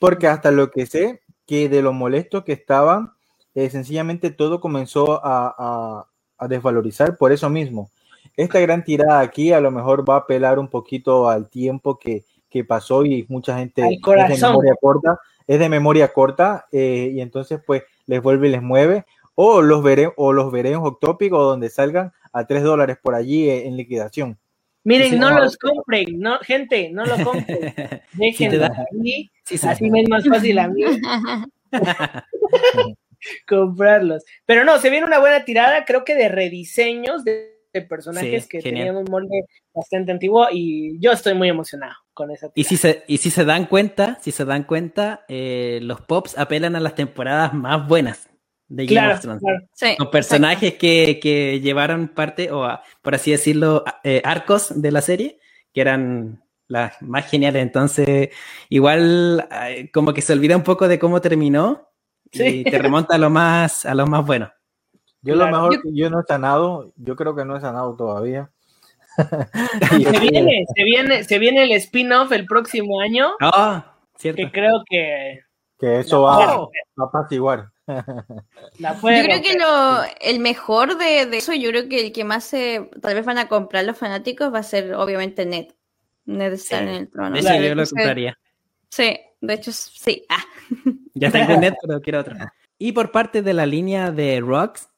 porque 0.00 0.26
hasta 0.26 0.50
lo 0.50 0.72
que 0.72 0.86
sé, 0.86 1.20
que 1.46 1.68
de 1.68 1.82
lo 1.82 1.92
molesto 1.92 2.42
que 2.42 2.52
estaban, 2.52 3.12
eh, 3.54 3.70
sencillamente 3.70 4.30
todo 4.30 4.60
comenzó 4.60 5.20
a, 5.22 6.06
desvalorizar 6.48 7.18
por 7.18 7.32
eso 7.32 7.50
mismo. 7.50 7.90
Esta 8.34 8.60
gran 8.60 8.82
tirada 8.82 9.20
aquí 9.20 9.52
a 9.52 9.60
lo 9.60 9.70
mejor 9.70 10.08
va 10.08 10.14
a 10.14 10.18
apelar 10.20 10.58
un 10.58 10.68
poquito 10.68 11.28
al 11.28 11.50
tiempo 11.50 11.98
que, 11.98 12.24
pasó 12.66 13.04
y 13.04 13.26
mucha 13.28 13.56
gente 13.58 13.82
es 13.82 14.00
de 14.00 14.46
memoria 14.48 14.74
corta, 14.80 15.20
es 15.46 15.58
de 15.60 15.68
memoria 15.68 16.12
corta 16.12 16.66
eh, 16.72 17.12
y 17.14 17.20
entonces 17.20 17.60
pues 17.64 17.84
les 18.06 18.20
vuelve 18.20 18.48
y 18.48 18.50
les 18.50 18.62
mueve 18.62 19.04
o 19.36 19.62
los 19.62 19.82
veré 19.84 20.12
o 20.16 20.32
los 20.32 20.50
veré 20.50 20.72
en 20.72 20.80
o 20.80 21.42
donde 21.44 21.70
salgan 21.70 22.12
a 22.32 22.46
tres 22.46 22.64
dólares 22.64 22.98
por 23.00 23.14
allí 23.14 23.48
en 23.48 23.76
liquidación. 23.76 24.36
Miren, 24.84 25.18
no 25.18 25.30
los 25.30 25.56
compren, 25.58 26.18
no, 26.18 26.38
gente, 26.38 26.90
no 26.90 27.04
lo 27.04 27.22
compren. 27.22 27.74
Déjenlo 28.12 28.68
sí 28.92 29.30
así 29.62 29.90
me 29.90 30.02
es 30.02 30.08
más 30.08 30.26
fácil 30.26 30.58
a 30.58 30.68
mí 30.68 30.82
comprarlos. 33.46 34.24
Pero 34.46 34.64
no, 34.64 34.78
se 34.78 34.90
viene 34.90 35.06
una 35.06 35.18
buena 35.18 35.44
tirada, 35.44 35.84
creo 35.84 36.04
que 36.04 36.14
de 36.14 36.28
rediseños 36.28 37.24
de, 37.24 37.58
personajes 37.88 38.48
que 38.48 38.58
tenían 38.60 38.96
un 38.96 39.04
molde 39.08 39.44
bastante 39.72 40.10
antiguo 40.10 40.48
y 40.50 40.98
yo 40.98 41.12
estoy 41.12 41.34
muy 41.34 41.48
emocionado 41.48 41.94
con 42.12 42.32
esa 42.32 42.48
tirada. 42.48 42.54
Y 42.56 42.64
si 42.64 42.76
se, 42.76 43.04
y 43.06 43.18
si 43.18 43.30
se 43.30 43.44
dan 43.44 43.66
cuenta, 43.66 44.18
si 44.20 44.32
se 44.32 44.44
dan 44.44 44.64
cuenta, 44.64 45.24
eh, 45.28 45.78
los 45.80 46.00
pops 46.00 46.36
apelan 46.36 46.74
a 46.74 46.80
las 46.80 46.96
temporadas 46.96 47.54
más 47.54 47.86
buenas 47.86 48.29
de 48.70 48.86
Game 48.86 49.12
of 49.12 49.20
Thrones. 49.20 49.42
Con 49.98 50.10
personajes 50.10 50.74
que, 50.74 51.60
llevaron 51.62 52.08
parte, 52.08 52.50
o 52.50 52.66
por 53.02 53.14
así 53.14 53.32
decirlo, 53.32 53.84
eh, 54.02 54.22
arcos 54.24 54.80
de 54.80 54.90
la 54.92 55.02
serie, 55.02 55.38
que 55.74 55.82
eran 55.82 56.42
las 56.68 57.02
más 57.02 57.28
geniales. 57.28 57.62
Entonces, 57.62 58.30
igual 58.68 59.46
como 59.92 60.14
que 60.14 60.22
se 60.22 60.32
olvida 60.32 60.56
un 60.56 60.62
poco 60.62 60.88
de 60.88 60.98
cómo 60.98 61.20
terminó 61.20 61.88
y 62.32 62.64
te 62.64 62.78
remonta 62.78 63.16
a 63.16 63.18
lo 63.18 63.28
más, 63.28 63.84
a 63.84 63.94
lo 63.94 64.06
más 64.06 64.24
bueno. 64.24 64.50
Yo 65.22 65.34
lo 65.34 65.46
mejor 65.46 65.82
que 65.82 65.90
yo 65.92 66.08
no 66.08 66.20
he 66.20 66.24
sanado, 66.24 66.92
yo 66.96 67.14
creo 67.14 67.36
que 67.36 67.44
no 67.44 67.56
he 67.56 67.60
sanado 67.60 67.94
todavía. 67.94 68.50
se 69.18 70.20
viene, 70.20 70.64
se 70.74 70.84
viene, 70.84 71.24
se 71.24 71.38
viene 71.38 71.64
el 71.64 71.72
spin-off 71.72 72.32
el 72.32 72.46
próximo 72.46 73.00
año. 73.00 73.32
Ah, 73.40 73.96
cierto. 74.16 74.40
Que 74.40 74.50
creo 74.50 74.82
que. 74.88 75.40
Que 75.78 76.00
eso 76.00 76.22
va, 76.22 76.56
va, 76.56 76.68
a 76.98 77.04
apaciguar. 77.04 77.70
Yo 78.78 79.00
creo 79.00 79.42
que 79.42 79.58
lo, 79.58 80.02
el 80.20 80.40
mejor 80.40 80.98
de, 80.98 81.22
eso, 81.36 81.52
yo 81.54 81.70
creo 81.70 81.88
que 81.88 82.06
el 82.06 82.12
que 82.12 82.24
más 82.24 82.44
se, 82.44 82.90
tal 83.00 83.14
vez 83.14 83.24
van 83.24 83.38
a 83.38 83.48
comprar 83.48 83.84
los 83.84 83.96
fanáticos 83.96 84.52
va 84.52 84.58
a 84.60 84.64
ser 84.64 84.94
obviamente 84.94 85.46
Ned. 85.46 85.66
Ned 86.24 86.52
está 86.52 86.80
en 86.80 86.88
el 86.88 87.10
trono. 87.10 87.36
De 87.36 87.68
yo 87.68 87.74
lo 87.74 87.84
compraría. 87.86 88.38
Sí, 88.88 89.18
de 89.40 89.54
hecho 89.54 89.72
sí. 89.72 90.24
Ah. 90.28 90.44
Ya 91.14 91.30
tengo 91.30 91.56
Ned, 91.56 91.74
pero 91.82 92.00
quiero 92.00 92.20
otro. 92.20 92.36
Y 92.78 92.92
por 92.92 93.10
parte 93.10 93.42
de 93.42 93.52
la 93.52 93.66
línea 93.66 94.10
de 94.10 94.40
Rocks, 94.40 94.88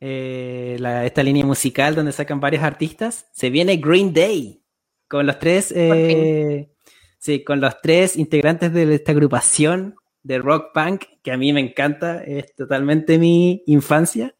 eh, 0.00 0.76
esta 1.04 1.22
línea 1.22 1.46
musical 1.46 1.94
donde 1.94 2.12
sacan 2.12 2.40
varios 2.40 2.62
artistas, 2.62 3.26
se 3.32 3.48
viene 3.48 3.76
Green 3.76 4.12
Day 4.12 4.62
con 5.08 5.26
los 5.26 5.38
tres, 5.38 5.72
eh, 5.74 6.68
sí, 7.18 7.42
con 7.42 7.60
los 7.60 7.80
tres 7.80 8.16
integrantes 8.16 8.72
de 8.72 8.94
esta 8.94 9.12
agrupación 9.12 9.94
de 10.26 10.38
rock 10.40 10.72
punk, 10.74 11.04
que 11.22 11.30
a 11.30 11.36
mí 11.36 11.52
me 11.52 11.60
encanta, 11.60 12.22
es 12.24 12.52
totalmente 12.56 13.16
mi 13.16 13.62
infancia. 13.66 14.34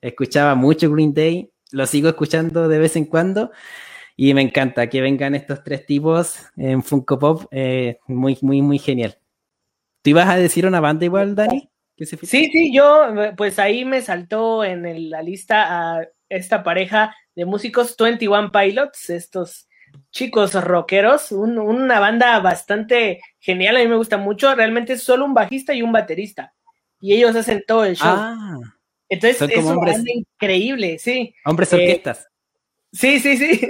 Escuchaba 0.00 0.54
mucho 0.54 0.90
Green 0.92 1.12
Day, 1.12 1.50
lo 1.72 1.86
sigo 1.86 2.08
escuchando 2.08 2.68
de 2.68 2.78
vez 2.78 2.94
en 2.94 3.06
cuando 3.06 3.50
y 4.16 4.32
me 4.32 4.42
encanta 4.42 4.88
que 4.88 5.00
vengan 5.00 5.34
estos 5.34 5.64
tres 5.64 5.86
tipos 5.86 6.36
en 6.56 6.84
Funko 6.84 7.18
Pop, 7.18 7.42
eh, 7.50 7.98
muy, 8.06 8.38
muy, 8.42 8.62
muy 8.62 8.78
genial. 8.78 9.18
¿Tú 10.02 10.10
ibas 10.10 10.28
a 10.28 10.36
decir 10.36 10.66
una 10.66 10.78
banda 10.78 11.04
igual, 11.04 11.34
Dani? 11.34 11.68
sí, 11.96 12.16
sí, 12.22 12.72
yo, 12.72 13.08
pues 13.36 13.58
ahí 13.58 13.84
me 13.84 14.02
saltó 14.02 14.62
en 14.62 15.10
la 15.10 15.20
lista 15.20 15.96
a 15.96 16.08
esta 16.28 16.62
pareja 16.62 17.12
de 17.34 17.44
músicos 17.44 17.96
21 17.98 18.52
Pilots, 18.52 19.10
estos 19.10 19.68
chicos 20.14 20.54
rockeros, 20.54 21.32
una 21.32 21.98
banda 21.98 22.38
bastante 22.38 23.20
genial, 23.40 23.76
a 23.76 23.80
mí 23.80 23.88
me 23.88 23.96
gusta 23.96 24.16
mucho, 24.16 24.54
realmente 24.54 24.92
es 24.92 25.02
solo 25.02 25.24
un 25.24 25.34
bajista 25.34 25.74
y 25.74 25.82
un 25.82 25.90
baterista, 25.90 26.54
y 27.00 27.14
ellos 27.14 27.34
hacen 27.34 27.64
todo 27.66 27.84
el 27.84 27.96
show. 27.96 28.14
Ah, 28.16 28.60
Entonces 29.08 29.50
es 29.50 29.64
una 29.64 29.74
banda 29.74 30.10
increíble, 30.12 30.98
sí. 31.00 31.34
Hombres 31.44 31.72
eh, 31.72 31.76
orquestas. 31.76 32.28
Sí, 32.92 33.18
sí, 33.18 33.36
sí. 33.36 33.60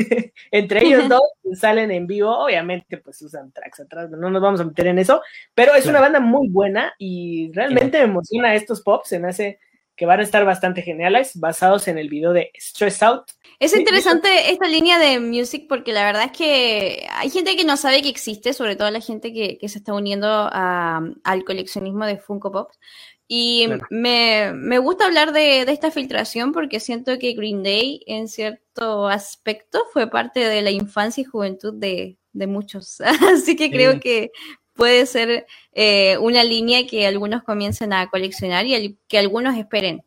Entre 0.51 0.85
ellos 0.85 1.09
dos 1.09 1.23
salen 1.59 1.91
en 1.91 2.07
vivo. 2.07 2.31
Obviamente, 2.31 2.99
pues 2.99 3.23
usan 3.23 3.51
tracks 3.53 3.81
atrás. 3.81 4.11
No 4.11 4.29
nos 4.29 4.43
vamos 4.43 4.61
a 4.61 4.65
meter 4.65 4.87
en 4.87 4.99
eso. 4.99 5.23
Pero 5.55 5.75
es 5.75 5.87
una 5.87 5.99
banda 5.99 6.21
muy 6.21 6.49
buena 6.49 6.93
y 6.99 7.51
realmente 7.55 7.99
me 7.99 8.05
emociona 8.05 8.55
estos 8.55 8.83
pops. 8.83 9.09
Se 9.09 9.19
me 9.19 9.29
hace 9.29 9.59
que 9.97 10.05
van 10.05 10.21
a 10.21 10.25
estar 10.25 10.45
bastante 10.45 10.83
geniales, 10.83 11.41
basados 11.41 11.89
en 11.89 11.97
el 11.97 12.11
video 12.11 12.35
de 12.35 12.51
Stress 12.55 13.03
Out. 13.03 13.31
Es 13.59 13.77
interesante 13.77 14.51
esta 14.51 14.67
línea 14.67 14.99
de 14.99 15.21
music 15.21 15.67
porque 15.69 15.93
la 15.93 16.05
verdad 16.05 16.25
es 16.25 16.33
que 16.33 17.07
hay 17.11 17.31
gente 17.31 17.57
que 17.57 17.65
no 17.65 17.77
sabe 17.77 18.03
que 18.03 18.09
existe, 18.09 18.53
sobre 18.53 18.77
todo 18.77 18.91
la 18.91 19.01
gente 19.01 19.33
que, 19.33 19.59
se 19.69 19.79
está 19.79 19.95
uniendo 19.95 20.29
al 20.29 21.45
coleccionismo 21.45 22.07
de 22.07 22.19
Funko 22.19 22.53
Pops. 22.53 22.79
Y 23.27 23.67
me, 23.91 24.79
gusta 24.79 25.07
hablar 25.07 25.33
de, 25.33 25.63
esta 25.63 25.91
filtración 25.91 26.53
porque 26.53 26.81
siento 26.81 27.19
que 27.19 27.33
Green 27.33 27.63
Day 27.63 28.01
en 28.07 28.29
cierto 28.29 29.09
aspecto 29.09 29.85
fue 29.93 30.11
parte 30.11 30.41
de 30.41 30.61
la 30.63 30.71
infancia 30.71 31.23
y 31.23 31.25
juventud 31.25 31.75
de, 31.75 32.19
muchos. 32.33 33.01
Así 33.35 33.57
que 33.57 33.71
creo 33.71 34.01
que 34.01 34.31
puede 34.75 35.07
ser 35.07 35.47
eh, 35.73 36.19
una 36.19 36.45
línea 36.45 36.87
que 36.87 37.07
algunos 37.07 37.45
comiencen 37.45 37.93
a 37.93 38.11
coleccionar 38.11 38.67
y 38.67 38.99
que 39.09 39.19
algunos 39.19 39.57
esperen. 39.57 40.03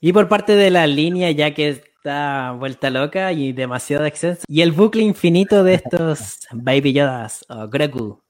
Y 0.00 0.12
por 0.12 0.28
parte 0.28 0.56
de 0.56 0.70
la 0.70 0.88
línea, 0.88 1.30
ya 1.30 1.54
que 1.54 1.91
está 2.02 2.50
vuelta 2.58 2.90
loca 2.90 3.30
y 3.30 3.52
demasiado 3.52 4.04
exceso, 4.06 4.42
y 4.48 4.62
el 4.62 4.72
bucle 4.72 5.02
infinito 5.02 5.62
de 5.62 5.74
estos 5.74 6.40
Baby 6.52 6.94
Yodas 6.94 7.44
o 7.48 7.68
Grogu 7.68 8.20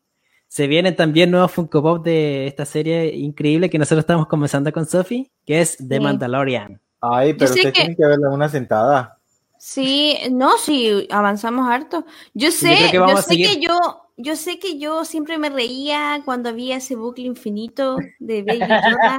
se 0.47 0.67
vienen 0.67 0.95
también 0.95 1.31
nuevos 1.31 1.53
Funko 1.53 1.83
Pop 1.83 2.05
de 2.05 2.47
esta 2.47 2.67
serie 2.67 3.17
increíble 3.17 3.71
que 3.71 3.79
nosotros 3.79 4.01
estamos 4.01 4.27
comenzando 4.27 4.71
con 4.71 4.85
Sophie, 4.85 5.31
que 5.47 5.63
es 5.63 5.79
The 5.89 5.99
Mandalorian. 5.99 6.79
Ay, 7.01 7.33
pero 7.33 7.51
usted 7.51 7.73
tiene 7.73 7.97
que 7.97 8.05
verla 8.05 8.29
una 8.29 8.51
sentada. 8.51 9.19
Sí, 9.57 10.19
no, 10.31 10.59
sí, 10.59 11.09
avanzamos 11.11 11.67
harto. 11.71 12.05
Yo 12.35 12.51
sé, 12.51 12.91
yo, 12.93 13.17
sé 13.17 13.37
que 13.37 13.59
yo, 13.59 13.79
yo 14.19 14.37
sé 14.37 14.59
que 14.59 14.79
yo 14.79 15.07
siempre 15.07 15.39
me 15.39 15.49
reía 15.49 16.21
cuando 16.27 16.51
había 16.51 16.77
ese 16.77 16.97
bucle 16.97 17.25
infinito 17.25 17.97
de 18.19 18.43
Baby 18.43 18.59
Yoda, 18.69 19.19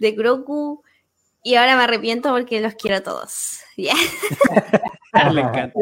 de 0.00 0.12
Grogu, 0.12 0.82
y 1.42 1.56
ahora 1.56 1.76
me 1.76 1.84
arrepiento 1.84 2.30
porque 2.30 2.60
los 2.60 2.74
quiero 2.74 2.96
a 2.96 3.00
todos. 3.00 3.60
me 3.76 5.40
encanta. 5.40 5.72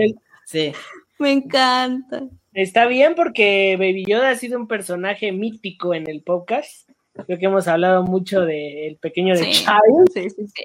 Sí. 0.47 0.73
Me 1.19 1.33
encanta. 1.33 2.23
Está 2.53 2.87
bien 2.87 3.15
porque 3.15 3.77
Baby 3.79 4.05
Yoda 4.07 4.31
ha 4.31 4.35
sido 4.37 4.59
un 4.59 4.67
personaje 4.67 5.33
mítico 5.33 5.95
en 5.95 6.09
el 6.09 6.23
podcast. 6.23 6.89
Creo 7.27 7.39
que 7.39 7.47
hemos 7.47 7.69
hablado 7.69 8.03
mucho 8.05 8.41
del 8.43 8.97
pequeño 8.97 9.37
de 9.37 9.53
sí, 9.53 9.65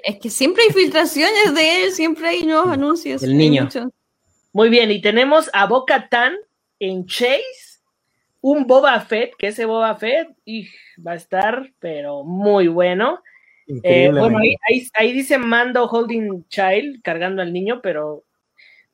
Es 0.04 0.16
que 0.20 0.30
siempre 0.30 0.64
hay 0.64 0.70
filtraciones 0.70 1.54
de 1.54 1.84
él, 1.84 1.92
siempre 1.92 2.28
hay 2.28 2.44
nuevos 2.44 2.68
anuncios. 2.68 3.22
El 3.22 3.36
niño. 3.36 3.68
Muy 4.52 4.70
bien, 4.70 4.90
y 4.90 5.00
tenemos 5.00 5.50
a 5.52 5.66
Boca 5.66 6.08
Tan 6.08 6.34
en 6.78 7.06
Chase, 7.06 7.42
un 8.40 8.66
Boba 8.66 8.98
Fett, 9.00 9.34
que 9.36 9.48
ese 9.48 9.66
Boba 9.66 9.94
Fett 9.96 10.28
y 10.44 10.66
va 11.06 11.12
a 11.12 11.16
estar, 11.16 11.70
pero 11.78 12.24
muy 12.24 12.68
bueno. 12.68 13.20
Eh, 13.82 14.10
bueno, 14.12 14.38
ahí, 14.38 14.86
ahí, 14.94 15.12
dice 15.12 15.38
Mando 15.38 15.86
Holding 15.86 16.46
Child, 16.48 17.02
cargando 17.02 17.42
al 17.42 17.52
niño, 17.52 17.80
pero 17.82 18.24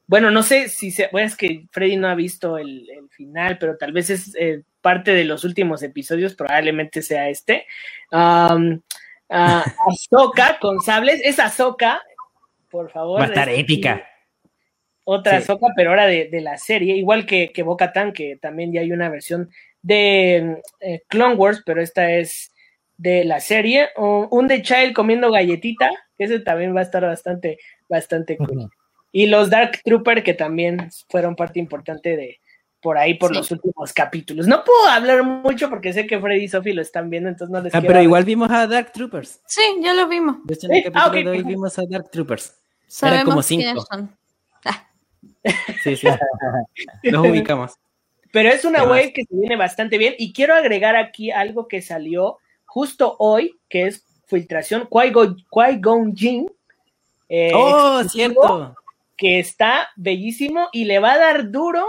bueno, 0.06 0.30
no 0.30 0.42
sé 0.42 0.68
si 0.68 0.90
se, 0.90 1.08
bueno, 1.12 1.26
es 1.26 1.36
que 1.36 1.66
Freddy 1.70 1.96
no 1.96 2.08
ha 2.08 2.14
visto 2.14 2.58
el, 2.58 2.86
final, 3.10 3.58
pero 3.58 3.76
tal 3.76 3.92
vez 3.92 4.10
es 4.10 4.34
eh, 4.38 4.62
parte 4.80 5.12
de 5.12 5.24
los 5.24 5.44
últimos 5.44 5.82
episodios, 5.82 6.34
probablemente 6.34 7.02
sea 7.02 7.28
este. 7.28 7.66
Um, 8.10 8.80
Azoka 9.28 10.58
con 10.60 10.80
sables, 10.80 11.20
es 11.24 11.38
Azoka, 11.38 12.02
por 12.70 12.90
favor. 12.90 13.20
Va 13.20 13.24
a 13.24 13.28
estar 13.28 13.48
épica. 13.48 14.06
Otra 15.04 15.38
Azoka, 15.38 15.68
pero 15.76 15.90
ahora 15.90 16.06
de, 16.06 16.40
la 16.40 16.56
serie, 16.56 16.96
igual 16.96 17.26
que, 17.26 17.52
que 17.52 17.62
Boca 17.62 17.92
Tan, 17.92 18.12
que 18.12 18.36
también 18.36 18.72
ya 18.72 18.80
hay 18.80 18.92
una 18.92 19.08
versión 19.08 19.50
de 19.82 20.62
eh, 20.80 21.02
Clone 21.08 21.34
Wars, 21.34 21.62
pero 21.64 21.82
esta 21.82 22.10
es 22.12 22.51
de 23.02 23.24
la 23.24 23.40
serie. 23.40 23.88
un 23.96 24.48
The 24.48 24.62
Child 24.62 24.92
comiendo 24.94 25.30
galletita, 25.30 25.90
que 26.16 26.24
ese 26.24 26.38
también 26.38 26.74
va 26.74 26.80
a 26.80 26.84
estar 26.84 27.02
bastante, 27.02 27.58
bastante 27.88 28.36
cool. 28.36 28.70
Y 29.10 29.26
los 29.26 29.50
Dark 29.50 29.80
Trooper, 29.84 30.22
que 30.22 30.34
también 30.34 30.88
fueron 31.08 31.34
parte 31.34 31.58
importante 31.58 32.16
de 32.16 32.40
por 32.80 32.98
ahí 32.98 33.14
por 33.14 33.34
los 33.34 33.50
últimos 33.50 33.92
capítulos. 33.92 34.46
No 34.46 34.64
puedo 34.64 34.86
hablar 34.86 35.22
mucho 35.22 35.68
porque 35.68 35.92
sé 35.92 36.06
que 36.06 36.20
Freddy 36.20 36.44
y 36.44 36.48
Sophie 36.48 36.74
lo 36.74 36.82
están 36.82 37.10
viendo, 37.10 37.28
entonces 37.28 37.52
no 37.52 37.60
les 37.60 37.74
Ah, 37.74 37.80
pero 37.80 38.00
igual 38.00 38.24
vimos 38.24 38.50
a 38.50 38.66
Dark 38.66 38.92
Troopers. 38.92 39.40
Sí, 39.46 39.62
ya 39.80 39.94
lo 39.94 40.08
vimos. 40.08 40.36
De 40.44 40.54
hecho, 40.54 40.66
en 40.68 40.74
el 40.74 40.82
capítulo 40.84 41.06
ah, 41.06 41.10
de 41.10 41.28
hoy 41.28 41.42
vimos 41.42 41.78
a 41.78 41.82
Dark 41.88 42.10
Troopers. 42.10 42.60
Eran 43.02 43.24
como 43.24 43.42
cinco. 43.42 43.84
Ah. 44.64 44.88
Sí, 45.82 45.96
sí. 45.96 46.08
Los 47.02 47.26
ubicamos. 47.26 47.72
Pero 48.32 48.48
es 48.48 48.64
una 48.64 48.84
wave 48.84 49.12
que 49.12 49.24
se 49.24 49.34
viene 49.34 49.56
bastante 49.56 49.98
bien. 49.98 50.14
Y 50.18 50.32
quiero 50.32 50.54
agregar 50.54 50.96
aquí 50.96 51.30
algo 51.30 51.68
que 51.68 51.82
salió 51.82 52.38
justo 52.72 53.16
hoy, 53.18 53.60
que 53.68 53.86
es 53.86 54.06
filtración 54.26 54.88
Qui-Gon 54.88 56.16
Jinn. 56.16 56.50
Eh, 57.28 57.52
oh, 57.54 58.02
cierto 58.04 58.74
que 59.16 59.38
está 59.38 59.90
bellísimo 59.94 60.68
y 60.72 60.84
le 60.84 60.98
va 60.98 61.12
a 61.12 61.18
dar 61.18 61.50
duro 61.50 61.86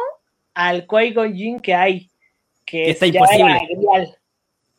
al 0.53 0.85
Qui-Gon 0.85 1.61
que 1.61 1.73
hay, 1.73 2.09
que 2.65 2.91
está 2.91 3.07
imposible. 3.07 3.59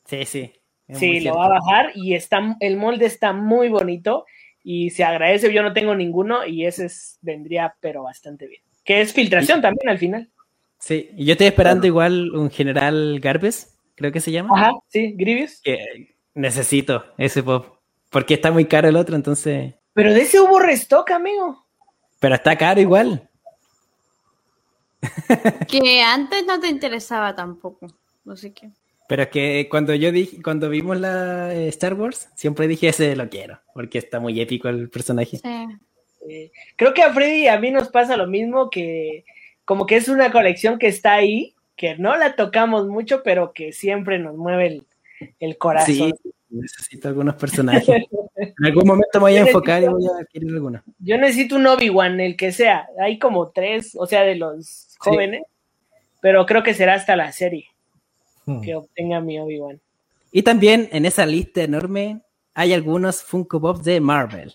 Sí, 0.05 0.25
sí. 0.27 0.53
Sí, 0.93 1.21
lo 1.21 1.35
va 1.37 1.47
a 1.47 1.59
bajar 1.59 1.93
y 1.95 2.15
está, 2.15 2.57
el 2.61 2.77
molde 2.77 3.07
está 3.07 3.33
muy 3.33 3.71
bonito 3.71 4.27
y 4.63 4.91
se 4.91 5.03
agradece. 5.05 5.53
Yo 5.53 5.63
no 5.63 5.73
tengo 5.73 5.95
ninguno 5.95 6.47
y 6.47 6.67
ese 6.67 6.89
vendría, 7.23 7.75
pero 7.81 8.03
bastante 8.03 8.47
bien. 8.47 8.63
Que 8.85 9.01
es 9.01 9.15
filtración 9.15 9.63
también 9.63 9.89
al 9.89 9.99
final. 9.99 10.29
Sí, 10.79 11.09
y 11.17 11.25
yo 11.25 11.33
estoy 11.33 11.47
esperando 11.47 11.87
igual 11.87 12.31
un 12.35 12.51
general 12.51 13.19
Garbes, 13.21 13.74
creo 13.95 14.13
que 14.13 14.21
se 14.21 14.33
llama. 14.33 14.51
Ajá, 14.57 14.73
sí, 14.89 15.15
Grievous. 15.17 15.61
Que 15.63 16.17
necesito 16.35 17.05
ese 17.19 17.43
pop, 17.43 17.79
porque 18.11 18.35
está 18.35 18.51
muy 18.51 18.67
caro 18.67 18.89
el 18.89 18.97
otro, 18.97 19.17
entonces. 19.17 19.75
Pero 19.93 20.13
de 20.13 20.23
ese 20.23 20.41
hubo 20.41 20.59
restock, 20.59 21.11
amigo. 21.11 21.67
Pero 22.21 22.35
está 22.35 22.57
caro 22.57 22.81
igual. 22.81 23.29
Que 25.69 26.01
antes 26.01 26.47
no 26.47 26.59
te 26.61 26.69
interesaba 26.69 27.35
tampoco. 27.35 27.87
No 28.25 28.37
sé 28.37 28.53
qué. 28.53 28.71
Pero 29.07 29.23
es 29.23 29.29
que 29.29 29.69
cuando 29.71 29.95
yo 29.95 30.11
dije, 30.11 30.43
cuando 30.43 30.71
vimos 30.71 30.99
la 30.99 31.55
eh, 31.55 31.69
Star 31.69 31.95
Wars, 31.95 32.31
siempre 32.35 32.67
dije 32.67 32.89
ese 32.89 33.15
lo 33.17 33.29
quiero, 33.29 33.61
porque 33.75 33.99
está 33.99 34.19
muy 34.19 34.41
épico 34.41 34.69
el 34.69 34.89
personaje. 34.89 35.39
Sí. 35.39 36.51
creo 36.77 36.95
que 36.95 37.03
a 37.03 37.13
Freddy 37.13 37.43
y 37.43 37.49
a 37.49 37.59
mí 37.59 37.71
nos 37.71 37.89
pasa 37.89 38.17
lo 38.17 38.27
mismo, 38.27 38.71
que 38.71 39.25
como 39.67 39.85
que 39.87 39.97
es 39.97 40.09
una 40.09 40.33
colección 40.33 40.79
que 40.79 40.89
está 40.89 41.15
ahí, 41.15 41.54
que 41.77 41.97
no 41.97 42.17
la 42.17 42.37
tocamos 42.37 42.87
mucho, 42.87 43.23
pero 43.23 43.53
que 43.53 43.73
siempre 43.73 44.19
nos 44.19 44.37
mueve 44.37 44.67
el, 44.67 44.87
el 45.41 45.59
corazón. 45.59 45.95
Sí, 45.95 46.13
necesito 46.51 47.09
algunos 47.09 47.35
personajes. 47.35 48.05
en 48.37 48.65
algún 48.65 48.87
momento 48.87 49.19
me 49.19 49.21
voy 49.21 49.37
a 49.37 49.41
enfocar 49.41 49.83
y 49.83 49.89
voy 49.89 50.07
a 50.07 50.23
adquirir 50.23 50.53
algunos. 50.53 50.83
Yo 50.99 51.19
necesito 51.19 51.57
un 51.57 51.67
Obi-Wan, 51.67 52.21
el 52.21 52.37
que 52.37 52.53
sea. 52.53 52.87
Hay 53.01 53.19
como 53.19 53.51
tres, 53.51 53.97
o 53.99 54.07
sea, 54.07 54.23
de 54.23 54.37
los 54.37 54.95
jóvenes, 54.99 55.43
pero 56.21 56.47
creo 56.47 56.63
que 56.63 56.75
será 56.75 56.95
hasta 56.95 57.17
la 57.17 57.33
serie 57.33 57.67
hmm. 58.47 58.61
que 58.61 58.75
obtenga 58.77 59.21
mi 59.21 59.39
Obi-Wan. 59.39 59.81
Y 60.33 60.43
también 60.43 60.89
en 60.93 61.07
esa 61.07 61.27
lista 61.27 61.63
enorme 61.63 62.21
hay 62.55 62.73
algunos 62.73 63.23
Funko 63.23 63.61
Pops 63.61 63.85
de 63.85 64.01
Marvel. 64.01 64.55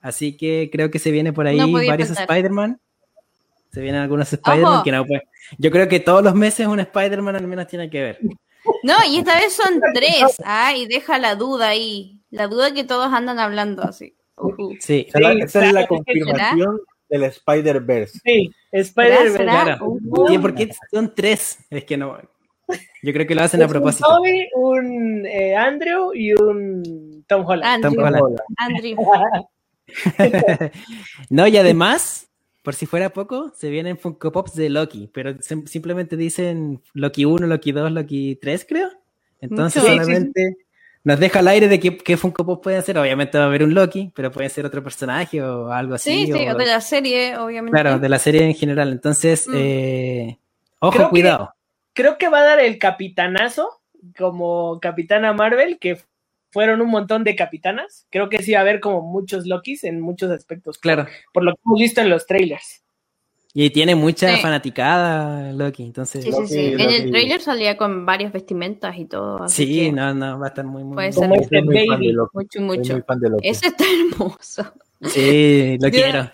Así 0.00 0.36
que 0.36 0.68
creo 0.72 0.90
que 0.90 0.98
se 0.98 1.10
viene 1.10 1.32
por 1.32 1.46
ahí 1.46 1.58
varios 1.86 2.10
Spider-Man. 2.10 2.80
Se 3.72 3.80
vienen 3.80 4.02
algunos 4.02 4.30
Spider-Man 4.30 4.82
que 4.84 4.92
no 4.92 5.06
Yo 5.58 5.70
creo 5.70 5.88
que 5.88 6.00
todos 6.00 6.22
los 6.22 6.34
meses 6.34 6.66
un 6.66 6.80
Spider-Man 6.80 7.36
al 7.36 7.46
menos 7.46 7.66
tiene 7.66 7.88
que 7.88 8.02
ver. 8.02 8.18
No, 8.82 8.94
y 9.08 9.18
esta 9.18 9.36
vez 9.36 9.54
son 9.54 9.80
tres. 9.94 10.36
Ay, 10.44 10.86
deja 10.86 11.18
la 11.18 11.34
duda 11.34 11.68
ahí. 11.68 12.20
La 12.30 12.48
duda 12.48 12.74
que 12.74 12.84
todos 12.84 13.12
andan 13.12 13.38
hablando 13.38 13.82
así. 13.82 14.14
Sí, 14.80 15.08
esa 15.08 15.66
es 15.66 15.72
la 15.72 15.86
confirmación 15.86 16.80
del 17.08 17.24
Spider-Verse. 17.24 18.20
Sí, 18.24 18.50
Spider-Verse. 18.70 19.42
Claro. 19.42 19.96
¿Y 20.28 20.38
por 20.38 20.54
qué 20.54 20.70
son 20.90 21.14
tres? 21.14 21.58
Es 21.70 21.84
que 21.84 21.96
no. 21.96 22.18
Yo 23.02 23.12
creo 23.12 23.26
que 23.26 23.34
lo 23.34 23.42
hacen 23.42 23.62
a 23.62 23.68
propósito. 23.68 24.08
Un 24.08 24.16
Toby, 24.16 24.48
un 24.54 25.26
eh, 25.26 25.56
Andrew 25.56 26.12
y 26.14 26.32
un 26.32 27.24
Tom 27.26 27.44
Holland. 27.46 27.84
Andrew. 27.84 27.94
Tom 27.94 28.04
Holland. 28.04 28.38
Andrew. 28.58 28.96
no, 31.30 31.46
y 31.46 31.56
además, 31.56 32.31
por 32.62 32.74
si 32.74 32.86
fuera 32.86 33.10
poco, 33.10 33.52
se 33.56 33.70
vienen 33.70 33.98
Funko 33.98 34.30
Pops 34.32 34.54
de 34.54 34.70
Loki, 34.70 35.10
pero 35.12 35.34
sim- 35.42 35.66
simplemente 35.66 36.16
dicen 36.16 36.80
Loki 36.94 37.24
1, 37.24 37.46
Loki 37.46 37.72
2, 37.72 37.90
Loki 37.92 38.36
3, 38.40 38.64
creo. 38.68 38.88
Entonces 39.40 39.82
Mucho. 39.82 39.94
solamente 39.94 40.56
nos 41.04 41.18
deja 41.18 41.40
al 41.40 41.48
aire 41.48 41.66
de 41.66 41.80
qué, 41.80 41.96
qué 41.98 42.16
Funko 42.16 42.46
Pop 42.46 42.62
pueden 42.62 42.80
ser. 42.82 42.96
Obviamente 42.98 43.36
va 43.36 43.44
a 43.44 43.46
haber 43.48 43.64
un 43.64 43.74
Loki, 43.74 44.12
pero 44.14 44.30
puede 44.30 44.48
ser 44.48 44.64
otro 44.64 44.82
personaje 44.84 45.42
o 45.42 45.72
algo 45.72 45.94
así. 45.94 46.26
Sí, 46.26 46.32
sí, 46.32 46.32
o- 46.48 46.54
de 46.54 46.66
la 46.66 46.80
serie, 46.80 47.36
obviamente. 47.38 47.72
Claro, 47.80 47.98
de 47.98 48.08
la 48.08 48.18
serie 48.20 48.44
en 48.44 48.54
general. 48.54 48.92
Entonces, 48.92 49.48
Mm. 49.48 49.52
eh, 49.56 50.38
ojo, 50.78 50.92
Creo 50.92 51.06
que- 51.06 51.10
cuidado. 51.10 51.54
Creo 51.94 52.16
que 52.18 52.28
va 52.28 52.38
a 52.38 52.44
dar 52.44 52.60
el 52.60 52.78
capitanazo 52.78 53.80
como 54.16 54.78
Capitana 54.80 55.32
Marvel, 55.32 55.78
que 55.78 55.98
fueron 56.52 56.80
un 56.80 56.88
montón 56.90 57.24
de 57.24 57.34
capitanas. 57.34 58.06
Creo 58.10 58.28
que 58.28 58.42
sí 58.42 58.52
va 58.52 58.58
a 58.58 58.62
haber 58.62 58.78
como 58.80 59.00
muchos 59.02 59.46
Lokis 59.46 59.84
en 59.84 60.00
muchos 60.00 60.30
aspectos. 60.30 60.76
por- 60.78 60.82
Claro. 60.82 61.06
Por, 61.32 61.42
lo 61.44 61.54
que 61.54 61.60
hemos 61.66 61.80
visto 61.80 62.00
en 62.00 62.10
los 62.10 62.26
trailers. 62.26 62.82
Y 63.54 63.68
tiene 63.68 63.94
mucha 63.94 64.34
Sí. 64.34 64.40
fanaticada 64.40 65.52
Loki, 65.52 65.82
entonces. 65.84 66.24
Sí, 66.24 66.30
sí, 66.32 66.36
Loki- 66.38 66.46
sí. 66.48 66.58
En 66.60 66.78
Loki- 66.78 66.94
el 66.94 67.10
trailer 67.10 67.40
salía 67.42 67.76
con 67.76 68.06
varias 68.06 68.32
vestimentas 68.32 68.96
y 68.96 69.04
todo. 69.04 69.42
así 69.42 69.66
Sí, 69.66 69.80
que 69.80 69.92
no, 69.92 70.14
no, 70.14 70.38
va 70.38 70.46
a 70.46 70.48
estar 70.48 70.64
muy, 70.64 70.84
muy. 70.84 70.94
Puede 70.94 71.08
muy- 71.08 71.18
ser. 71.18 71.28
Muy 71.28 71.38
fan 71.44 71.66
de 71.66 71.86
baby. 71.88 72.12
Loki. 72.12 72.30
Mucho, 72.38 72.60
mucho. 72.62 72.92
muy 72.94 73.02
fan 73.02 73.20
de 73.20 73.28
Loki. 73.28 73.48
Ese 73.48 73.66
está 73.66 73.84
hermoso. 73.84 74.72
Sí, 75.02 75.76
lo 75.80 75.88
Yo- 75.88 75.92
quiero. 75.92 76.30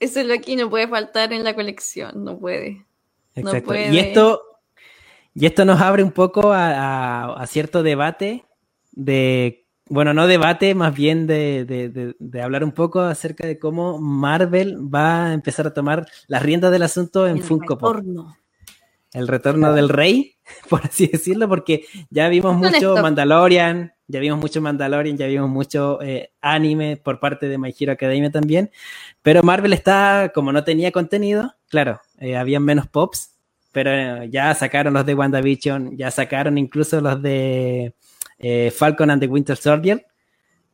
Ese 0.00 0.24
Loki 0.24 0.56
no 0.56 0.70
puede 0.70 0.88
faltar 0.88 1.32
en 1.34 1.44
la 1.44 1.54
colección, 1.54 2.24
no 2.24 2.38
puede. 2.38 2.84
No 3.34 3.42
Exacto. 3.50 3.66
puede. 3.66 3.90
y 3.92 3.98
esto, 3.98 4.40
y 5.34 5.44
esto 5.44 5.66
nos 5.66 5.78
abre 5.82 6.02
un 6.02 6.12
poco 6.12 6.52
a, 6.54 6.70
a- 6.70 7.42
a 7.42 7.46
cierto 7.46 7.82
debate 7.82 8.45
de, 8.96 9.64
bueno, 9.88 10.12
no 10.12 10.26
debate, 10.26 10.74
más 10.74 10.92
bien 10.94 11.28
de, 11.28 11.64
de- 11.64 11.88
de- 11.90 12.16
de 12.18 12.42
hablar 12.42 12.64
un 12.64 12.72
poco 12.72 13.00
acerca 13.02 13.46
de 13.46 13.58
cómo 13.60 13.98
Marvel 14.00 14.78
va 14.92 15.26
a 15.26 15.32
empezar 15.34 15.66
a 15.68 15.72
tomar 15.74 16.06
las 16.26 16.42
riendas 16.42 16.72
del 16.72 16.82
asunto 16.82 17.26
en 17.28 17.36
El 17.36 17.42
Funko 17.44 17.78
Pop. 17.78 17.94
El 19.12 19.28
retorno 19.28 19.68
del 19.76 19.88
rey, 19.88 20.34
por 20.68 20.84
así 20.84 21.06
decirlo, 21.06 21.48
porque 21.48 21.84
ya 22.10 22.28
vimos 22.28 22.56
mucho. 22.72 22.94
Mandalorian, 23.02 23.92
ya 24.08 24.20
vimos 24.20 24.38
mucho 24.40 24.60
Mandalorian, 24.60 25.16
ya 25.16 25.26
vimos 25.26 25.48
mucho 25.48 26.00
eh, 26.02 26.32
anime 26.40 26.96
por 26.96 27.20
parte 27.20 27.48
de 27.48 27.56
My 27.56 27.74
Hero 27.78 27.92
Academia 27.92 28.30
también, 28.30 28.70
pero 29.22 29.42
Marvel 29.42 29.72
está, 29.72 30.32
como 30.34 30.52
no 30.52 30.64
tenía 30.64 30.90
contenido, 30.92 31.54
claro, 31.68 32.00
eh, 32.18 32.36
habían 32.36 32.62
menos 32.64 32.88
pops, 32.88 33.30
pero 33.72 33.90
eh, 33.90 34.28
ya 34.30 34.54
sacaron 34.54 34.94
los 34.94 35.06
de 35.06 35.14
WandaVision, 35.14 35.96
ya 35.96 36.10
sacaron 36.10 36.58
incluso 36.58 37.00
los 37.00 37.20
de 37.22 37.94
eh, 38.38 38.70
Falcon 38.74 39.10
and 39.10 39.20
the 39.20 39.26
Winter 39.28 39.56
Soldier, 39.56 40.04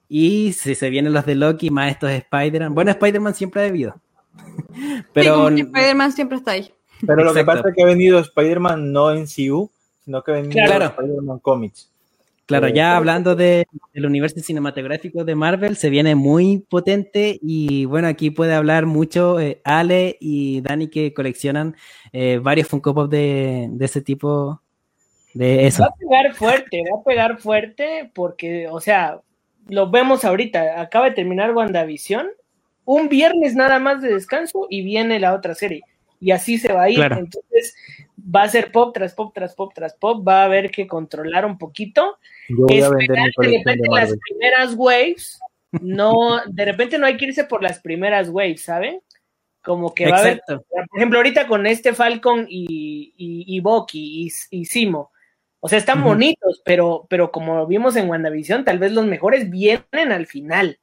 y 0.09 0.53
si 0.53 0.75
se 0.75 0.91
vienen 0.91 1.13
los 1.13 1.25
de 1.27 1.35
Loki, 1.35 1.71
más 1.71 1.91
estos 1.93 2.11
de 2.11 2.17
Spider-Man, 2.17 2.75
bueno, 2.75 2.91
Spider-Man 2.91 3.35
siempre 3.35 3.63
ha 3.63 3.65
debido, 3.65 3.95
Sí, 4.75 5.03
pero 5.13 5.49
que 5.55 5.61
Spider-Man 5.63 6.13
siempre 6.13 6.39
está 6.39 6.53
ahí. 6.53 6.73
Pero 7.07 7.25
lo 7.25 7.35
que 7.35 7.45
pasa 7.45 7.69
es 7.69 7.75
que 7.75 7.83
ha 7.83 7.87
venido 7.87 8.19
Spider-Man 8.21 8.93
no 8.93 9.11
en 9.13 9.27
CU, 9.27 9.71
sino 10.05 10.23
que 10.23 10.31
ha 10.31 10.35
venido 10.35 10.53
Claro. 10.53 10.85
Spider-Man 10.87 11.39
Comics. 11.41 11.91
Claro, 12.47 12.67
Eh, 12.69 12.73
ya 12.75 12.97
hablando 12.97 13.35
de, 13.35 13.67
del 13.93 14.07
universo 14.07 14.41
cinematográfico 14.41 15.25
de 15.25 15.35
Marvel, 15.35 15.77
se 15.77 15.91
viene 15.91 16.15
muy 16.15 16.59
potente 16.59 17.39
y 17.43 17.85
bueno, 17.87 18.09
aquí 18.09 18.31
puede 18.31 18.55
hablar 18.55 18.87
mucho 18.87 19.41
eh, 19.41 19.61
Ale 19.65 20.17
y 20.21 20.61
Dani 20.61 20.89
que 20.89 21.13
coleccionan 21.15 21.77
eh, 22.13 22.41
varios 22.43 22.69
Funko 22.69 22.95
Pop 22.95 23.11
de, 23.11 23.69
de 23.71 23.85
ese 23.85 24.01
tipo 24.01 24.62
de 25.35 25.67
eso. 25.67 25.83
Va 25.83 25.89
a 25.89 25.95
pegar 25.95 26.35
fuerte, 26.35 26.83
va 26.93 27.01
a 27.01 27.05
pegar 27.05 27.39
fuerte 27.39 28.11
porque, 28.15 28.69
o 28.69 28.81
sea, 28.81 29.21
lo 29.69 29.91
vemos 29.91 30.25
ahorita. 30.25 30.81
Acaba 30.81 31.07
de 31.07 31.15
terminar 31.15 31.55
WandaVision. 31.55 32.29
Un 32.85 33.09
viernes 33.09 33.55
nada 33.55 33.79
más 33.79 34.03
de 34.03 34.13
descanso 34.13 34.67
y 34.69 34.83
viene 34.83 35.21
la 35.21 35.35
otra 35.35 35.55
serie. 35.55 35.83
Y 36.21 36.33
así 36.33 36.59
se 36.59 36.73
va 36.73 36.85
a 36.85 36.91
ir. 36.91 36.97
Claro. 36.97 37.19
Entonces 37.19 37.75
va 38.19 38.43
a 38.43 38.49
ser 38.49 38.73
pop 38.73 38.93
tras 38.93 39.15
pop 39.15 39.33
tras 39.35 39.55
pop 39.55 39.73
tras 39.75 39.95
pop. 39.95 40.27
Va 40.27 40.43
a 40.43 40.45
haber 40.47 40.71
que 40.71 40.87
controlar 40.87 41.47
un 41.47 41.59
poquito. 41.59 42.19
Yo 42.49 42.67
voy 42.67 42.81
a 42.81 42.91
vender 42.91 43.19
Esperar 43.19 43.31
mi 43.39 43.47
de 43.47 43.59
repente 43.59 43.89
de 43.89 44.01
las 44.01 44.17
primeras 44.29 44.75
waves. 44.77 45.41
No, 45.81 46.41
de 46.47 46.65
repente 46.65 46.99
no 46.99 47.07
hay 47.07 47.17
que 47.17 47.27
irse 47.27 47.45
por 47.45 47.63
las 47.63 47.81
primeras 47.81 48.29
waves, 48.29 48.63
¿saben? 48.63 49.01
Como 49.63 49.95
que 49.95 50.11
va 50.11 50.19
a 50.19 50.21
haber 50.21 50.43
por 50.47 50.63
ejemplo, 50.97 51.19
ahorita 51.19 51.47
con 51.47 51.67
este 51.67 51.95
Falcon 51.95 52.47
y, 52.49 53.15
y, 53.17 53.57
y 53.57 53.61
Bucky 53.61 54.27
y, 54.27 54.59
y 54.59 54.65
Simo, 54.65 55.12
o 55.65 55.69
sea, 55.69 55.79
están 55.79 56.03
bonitos, 56.03 56.61
pero, 56.65 57.07
pero 57.09 57.31
como 57.31 57.65
vimos 57.69 57.95
en 57.95 58.11
WandaVision, 58.11 58.65
tal 58.65 58.81
vez 58.81 58.91
los 58.91 59.07
mejores 59.07 59.49
vienen 59.49 60.11
al 60.11 60.27
final, 60.27 60.81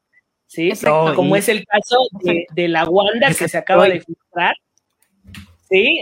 ¿sí? 0.48 0.70
Exacto. 0.70 1.16
Como 1.16 1.36
Y- 1.36 1.40
es 1.40 1.50
el 1.50 1.66
caso 1.66 1.98
de, 2.24 2.48
de 2.54 2.70
la 2.70 2.86
Wanda 2.86 3.28
que 3.28 3.50
se 3.50 3.58
acaba 3.58 3.90
de 3.90 4.00
filtrar, 4.00 4.56
¿sí? 5.70 6.02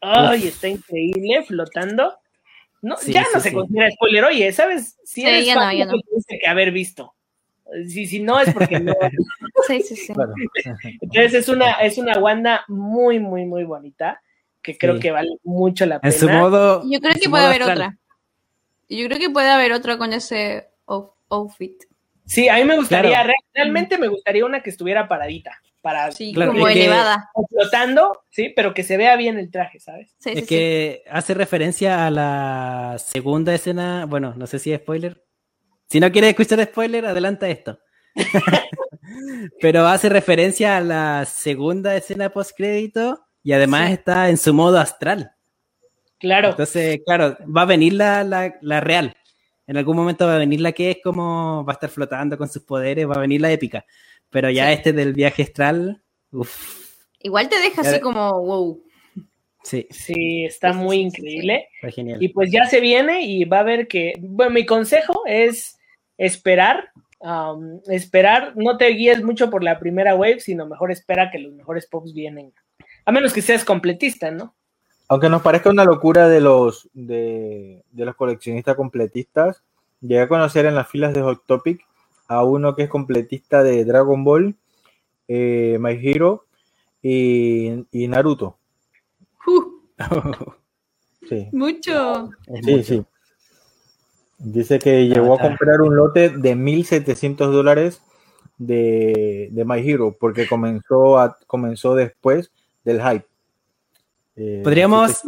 Ay, 0.00 0.46
está 0.46 0.68
increíble, 0.68 1.42
flotando. 1.42 2.18
No, 2.80 2.96
Sí, 2.96 3.12
ya 3.12 3.24
no 3.34 3.40
sí, 3.40 3.40
se 3.40 3.48
sí. 3.50 3.54
considera 3.54 3.90
spoiler, 3.90 4.24
oye, 4.24 4.52
¿sabes? 4.52 4.96
Si 5.04 5.20
Sí, 5.20 5.26
eres 5.26 5.44
ya 5.44 5.54
no, 5.56 5.60
fan, 5.60 5.76
ya 5.76 5.84
lo 5.84 5.92
no. 5.92 5.98
tuviste 6.00 6.38
que 6.38 6.46
haber 6.46 6.70
visto. 6.72 7.14
Si, 7.86 8.06
si 8.06 8.20
no 8.20 8.40
es 8.40 8.50
porque 8.54 8.80
no. 8.80 8.94
Sí, 9.66 9.82
sí, 9.82 9.96
sí. 9.96 10.14
Entonces 11.02 11.34
es 11.34 11.48
una, 11.50 11.72
es 11.72 11.98
una 11.98 12.18
Wanda 12.18 12.64
muy, 12.68 13.18
muy, 13.18 13.44
muy 13.44 13.64
bonita, 13.64 14.22
que 14.62 14.76
creo 14.76 14.94
Sí. 14.94 15.00
que 15.00 15.10
vale 15.12 15.30
mucho 15.44 15.86
la 15.86 16.00
pena. 16.00 16.12
En 16.12 16.18
su 16.20 16.28
modo. 16.28 16.82
Yo 16.90 17.00
creo 17.00 17.14
que 17.20 17.28
puede 17.28 17.44
haber 17.46 17.62
astral. 17.62 17.78
otra. 17.78 17.98
Yo 18.88 19.06
creo 19.06 19.18
que 19.18 19.30
puede 19.30 19.48
haber 19.50 19.72
otra 19.72 19.98
con 19.98 20.12
ese 20.12 20.68
outfit. 21.30 21.82
Sí, 22.26 22.48
a 22.48 22.56
mí 22.56 22.64
me 22.64 22.76
gustaría, 22.76 23.10
Claro. 23.22 23.32
realmente 23.54 23.96
me 23.98 24.08
gustaría 24.08 24.44
una 24.44 24.62
que 24.62 24.70
estuviera 24.70 25.08
paradita, 25.08 25.52
para 25.80 26.10
Sí, 26.12 26.32
Claro, 26.34 26.52
como 26.52 26.68
elevada. 26.68 27.30
flotando, 27.50 28.22
sí, 28.30 28.52
pero 28.54 28.74
que 28.74 28.82
se 28.82 28.96
vea 28.98 29.16
bien 29.16 29.38
el 29.38 29.50
traje, 29.50 29.80
¿sabes? 29.80 30.14
Sí, 30.18 30.44
que 30.46 31.02
hace 31.10 31.32
referencia 31.34 32.06
a 32.06 32.10
la 32.10 32.96
segunda 32.98 33.54
escena. 33.54 34.04
Bueno, 34.06 34.34
no 34.36 34.46
sé 34.46 34.58
si 34.58 34.72
es 34.72 34.80
spoiler. 34.80 35.22
Si 35.88 36.00
no 36.00 36.10
quieres 36.12 36.30
escuchar 36.30 36.62
spoiler, 36.64 37.06
adelanta 37.06 37.48
esto. 37.48 37.78
Pero 39.60 39.86
hace 39.86 40.08
referencia 40.08 40.76
a 40.76 40.80
la 40.80 41.24
segunda 41.24 41.96
escena 41.96 42.30
post 42.30 42.52
crédito 42.56 43.24
y 43.42 43.52
además 43.52 43.88
Sí. 43.88 43.92
está 43.94 44.28
en 44.28 44.36
su 44.36 44.52
modo 44.54 44.78
astral. 44.78 45.32
Claro. 46.18 46.50
Entonces, 46.50 47.00
claro, 47.06 47.36
va 47.44 47.62
a 47.62 47.66
venir 47.66 47.92
la, 47.94 48.24
la, 48.24 48.56
la 48.60 48.80
real. 48.80 49.14
En 49.66 49.76
algún 49.76 49.96
momento 49.96 50.26
va 50.26 50.34
a 50.36 50.38
venir 50.38 50.60
la 50.60 50.72
que 50.72 50.90
es 50.92 50.98
como 51.02 51.64
va 51.64 51.72
a 51.72 51.74
estar 51.74 51.90
flotando 51.90 52.36
con 52.38 52.48
sus 52.48 52.62
poderes, 52.64 53.08
va 53.08 53.14
a 53.14 53.20
venir 53.20 53.40
la 53.40 53.52
épica. 53.52 53.84
Pero 54.30 54.50
ya 54.50 54.66
Sí. 54.68 54.72
este 54.74 54.92
del 54.92 55.12
viaje 55.12 55.42
astral, 55.42 56.02
uff. 56.32 56.96
Igual 57.20 57.48
te 57.48 57.58
deja 57.60 57.82
Ya 57.82 57.88
así 57.88 57.98
de- 57.98 58.00
como, 58.00 58.30
wow. 58.40 58.82
sí, 59.62 59.86
Sí, 59.90 60.44
está 60.44 60.72
Sí, 60.72 60.78
muy 60.78 60.96
increíble. 60.98 61.68
fue 61.80 61.92
genial. 61.92 62.22
Y 62.22 62.28
pues 62.28 62.50
ya 62.50 62.64
se 62.66 62.80
viene 62.80 63.22
y 63.22 63.44
va 63.44 63.60
a 63.60 63.64
ver 63.64 63.86
que, 63.88 64.14
bueno, 64.18 64.52
mi 64.52 64.64
consejo 64.66 65.22
es 65.26 65.78
esperar, 66.16 66.90
um, 67.20 67.80
esperar, 67.88 68.52
no 68.56 68.76
te 68.76 68.88
guíes 68.88 69.22
mucho 69.22 69.50
por 69.50 69.62
la 69.62 69.78
primera 69.78 70.14
wave, 70.16 70.40
sino 70.40 70.66
mejor 70.66 70.90
espera 70.90 71.30
que 71.30 71.38
los 71.38 71.52
mejores 71.52 71.86
pops 71.86 72.12
vienen. 72.12 72.52
A 73.08 73.10
menos 73.10 73.32
que 73.32 73.40
seas 73.40 73.64
completista, 73.64 74.30
¿no? 74.30 74.54
Aunque 75.08 75.30
nos 75.30 75.40
parezca 75.40 75.70
una 75.70 75.86
locura 75.86 76.28
de 76.28 76.42
los 76.42 76.90
de, 76.92 77.82
de 77.90 78.04
los 78.04 78.14
coleccionistas 78.14 78.76
completistas, 78.76 79.62
llegué 80.02 80.20
a 80.20 80.28
conocer 80.28 80.66
en 80.66 80.74
las 80.74 80.88
filas 80.88 81.14
de 81.14 81.22
Hot 81.22 81.46
Topic 81.46 81.80
a 82.26 82.44
uno 82.44 82.76
que 82.76 82.82
es 82.82 82.90
completista 82.90 83.62
de 83.62 83.86
Dragon 83.86 84.24
Ball, 84.24 84.56
eh, 85.26 85.78
My 85.80 85.92
Hero 85.92 86.44
y, 87.00 87.86
y 87.92 88.08
Naruto. 88.08 88.58
Uh, 89.46 89.62
Sí, 91.30 91.48
mucho. 91.52 92.28
Sí, 92.62 92.72
mucho. 92.72 92.82
sí. 92.82 93.04
Dice 94.36 94.78
que 94.78 95.08
llegó 95.08 95.32
a 95.32 95.40
comprar 95.40 95.80
un 95.80 95.96
lote 95.96 96.28
de 96.28 96.54
1.700 96.54 97.52
dólares 97.52 98.02
de, 98.58 99.48
de 99.50 99.64
My 99.64 99.78
Hero 99.78 100.14
porque 100.20 100.46
comenzó, 100.46 101.18
a, 101.18 101.38
comenzó 101.46 101.94
después 101.94 102.52
del 102.88 103.02
hype. 103.02 103.26
Eh, 104.36 104.60
Podríamos- 104.64 105.22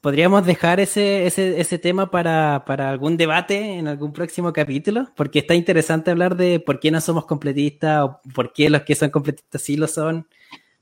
Podríamos 0.00 0.46
dejar 0.46 0.80
ese, 0.80 1.26
ese, 1.26 1.60
ese 1.60 1.78
tema 1.78 2.10
para, 2.10 2.64
para 2.66 2.88
algún 2.88 3.18
debate 3.18 3.74
en 3.74 3.86
algún 3.86 4.14
próximo 4.14 4.50
capítulo, 4.50 5.10
porque 5.14 5.40
está 5.40 5.54
interesante 5.54 6.10
hablar 6.10 6.36
de 6.36 6.58
por 6.58 6.80
qué 6.80 6.90
no 6.90 7.02
somos 7.02 7.26
completistas 7.26 8.04
o 8.04 8.20
por 8.34 8.54
qué 8.54 8.70
los 8.70 8.80
que 8.82 8.94
son 8.94 9.10
completistas 9.10 9.60
sí 9.60 9.76
lo 9.76 9.86
son, 9.86 10.26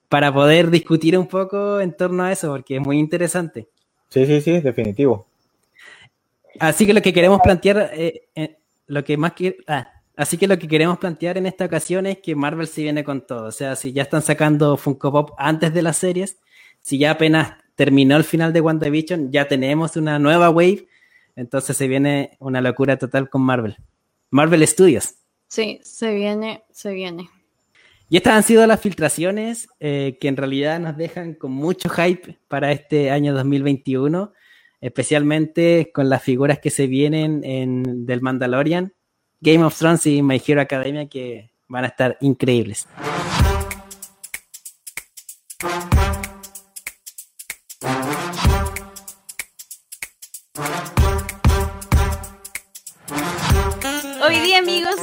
para 0.08 0.32
poder 0.32 0.70
discutir 0.70 1.18
un 1.18 1.26
poco 1.26 1.80
en 1.80 1.94
torno 1.96 2.22
a 2.22 2.30
eso, 2.32 2.48
porque 2.52 2.76
es 2.76 2.80
muy 2.80 2.96
interesante. 3.00 3.66
sí, 4.08 4.24
sí, 4.24 4.40
sí, 4.40 4.60
definitivo. 4.60 5.26
Así 6.60 6.86
que 6.86 6.94
lo 6.94 7.02
que 7.02 7.12
queremos 7.12 7.40
plantear, 7.42 7.90
eh, 7.94 8.22
eh, 8.36 8.56
lo 8.86 9.02
que 9.02 9.16
más 9.16 9.32
que, 9.32 9.56
ah, 9.66 9.97
así 10.18 10.36
que 10.36 10.46
lo 10.46 10.58
que 10.58 10.68
queremos 10.68 10.98
plantear 10.98 11.38
en 11.38 11.46
esta 11.46 11.64
ocasión 11.64 12.04
es 12.06 12.18
que 12.18 12.34
Marvel 12.34 12.66
se 12.66 12.82
viene 12.82 13.04
con 13.04 13.26
todo. 13.26 13.46
O 13.46 13.52
sea, 13.52 13.76
si 13.76 13.92
ya 13.92 14.02
están 14.02 14.20
sacando 14.20 14.76
Funko 14.76 15.10
Pop 15.10 15.30
antes 15.38 15.72
de 15.72 15.80
las 15.80 15.96
series, 15.96 16.38
si 16.80 16.98
ya 16.98 17.12
apenas 17.12 17.54
terminó 17.74 18.16
el 18.16 18.24
final 18.24 18.52
de 18.52 18.60
WandaVision, 18.60 19.30
ya 19.32 19.48
tenemos 19.48 19.96
una 19.96 20.18
nueva 20.18 20.50
wave, 20.50 20.88
entonces 21.36 21.76
se 21.76 21.88
viene 21.88 22.36
una 22.40 22.60
locura 22.60 22.98
total 22.98 23.30
con 23.30 23.42
Marvel. 23.42 23.76
Marvel 24.30 24.66
Studios. 24.66 25.14
Sí, 25.46 25.80
se 25.82 26.12
viene, 26.14 26.64
se 26.72 26.92
viene. 26.92 27.30
Y 28.10 28.16
estas 28.16 28.34
han 28.34 28.42
sido 28.42 28.66
las 28.66 28.80
filtraciones 28.80 29.68
eh, 29.80 30.18
que 30.20 30.28
en 30.28 30.36
realidad 30.36 30.80
nos 30.80 30.96
dejan 30.96 31.34
con 31.34 31.52
mucho 31.52 31.88
hype 31.90 32.38
para 32.48 32.72
este 32.72 33.10
año 33.10 33.34
2021, 33.34 34.32
especialmente 34.80 35.90
con 35.94 36.08
las 36.08 36.22
figuras 36.22 36.58
que 36.58 36.70
se 36.70 36.86
vienen 36.86 37.44
en, 37.44 38.06
del 38.06 38.22
Mandalorian, 38.22 38.94
Game 39.40 39.64
of 39.64 39.76
Thrones 39.76 40.06
y 40.06 40.22
My 40.22 40.42
Hero 40.44 40.60
Academia 40.60 41.08
que 41.08 41.50
van 41.68 41.84
a 41.84 41.88
estar 41.88 42.16
increíbles. 42.20 42.88
Hoy 54.20 54.40
día, 54.40 54.58
amigos, 54.58 54.96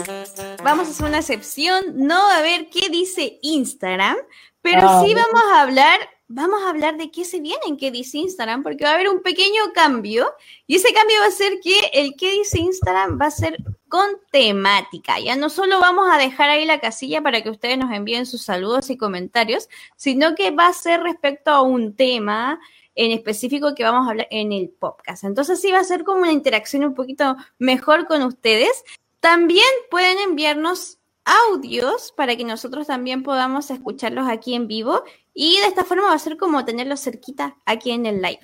vamos 0.63 0.87
a 0.87 0.91
hacer 0.91 1.05
una 1.05 1.19
excepción. 1.19 1.93
No 1.95 2.29
a 2.29 2.41
ver 2.41 2.69
qué 2.69 2.89
dice 2.89 3.39
Instagram, 3.41 4.17
pero 4.61 4.81
ah, 4.89 5.03
sí 5.05 5.13
vamos 5.13 5.41
a 5.53 5.61
hablar, 5.61 5.99
vamos 6.27 6.63
a 6.63 6.69
hablar 6.69 6.97
de 6.97 7.11
qué 7.11 7.23
se 7.25 7.39
viene 7.39 7.61
en 7.67 7.77
qué 7.77 7.91
dice 7.91 8.17
Instagram, 8.17 8.63
porque 8.63 8.83
va 8.83 8.91
a 8.91 8.93
haber 8.95 9.09
un 9.09 9.21
pequeño 9.21 9.73
cambio. 9.73 10.33
Y 10.67 10.75
ese 10.75 10.93
cambio 10.93 11.17
va 11.21 11.27
a 11.27 11.31
ser 11.31 11.59
que 11.61 11.75
el 11.93 12.15
qué 12.17 12.31
dice 12.31 12.59
Instagram 12.59 13.19
va 13.21 13.27
a 13.27 13.31
ser 13.31 13.57
con 13.87 14.07
temática. 14.31 15.19
Ya 15.19 15.35
no 15.35 15.49
solo 15.49 15.79
vamos 15.79 16.09
a 16.11 16.17
dejar 16.17 16.49
ahí 16.49 16.65
la 16.65 16.79
casilla 16.79 17.21
para 17.21 17.41
que 17.41 17.49
ustedes 17.49 17.77
nos 17.77 17.91
envíen 17.91 18.25
sus 18.25 18.41
saludos 18.41 18.89
y 18.89 18.97
comentarios, 18.97 19.69
sino 19.95 20.35
que 20.35 20.51
va 20.51 20.67
a 20.67 20.73
ser 20.73 21.01
respecto 21.01 21.51
a 21.51 21.61
un 21.61 21.95
tema 21.95 22.59
en 22.95 23.11
específico 23.11 23.75
que 23.75 23.83
vamos 23.83 24.07
a 24.07 24.11
hablar 24.11 24.27
en 24.31 24.51
el 24.51 24.69
podcast. 24.69 25.23
Entonces 25.25 25.61
sí 25.61 25.71
va 25.71 25.79
a 25.79 25.83
ser 25.83 26.03
como 26.03 26.21
una 26.21 26.31
interacción 26.31 26.83
un 26.85 26.95
poquito 26.95 27.35
mejor 27.59 28.07
con 28.07 28.23
ustedes. 28.23 28.83
También 29.19 29.65
pueden 29.91 30.17
enviarnos 30.19 30.97
audios 31.25 32.13
para 32.15 32.35
que 32.35 32.43
nosotros 32.43 32.87
también 32.87 33.23
podamos 33.23 33.71
escucharlos 33.71 34.27
aquí 34.27 34.53
en 34.53 34.67
vivo 34.67 35.03
y 35.35 35.59
de 35.59 35.67
esta 35.67 35.83
forma 35.83 36.07
va 36.07 36.13
a 36.13 36.19
ser 36.19 36.37
como 36.37 36.65
tenerlos 36.65 37.01
cerquita 37.01 37.57
aquí 37.65 37.91
en 37.91 38.07
el 38.07 38.21
live. 38.21 38.39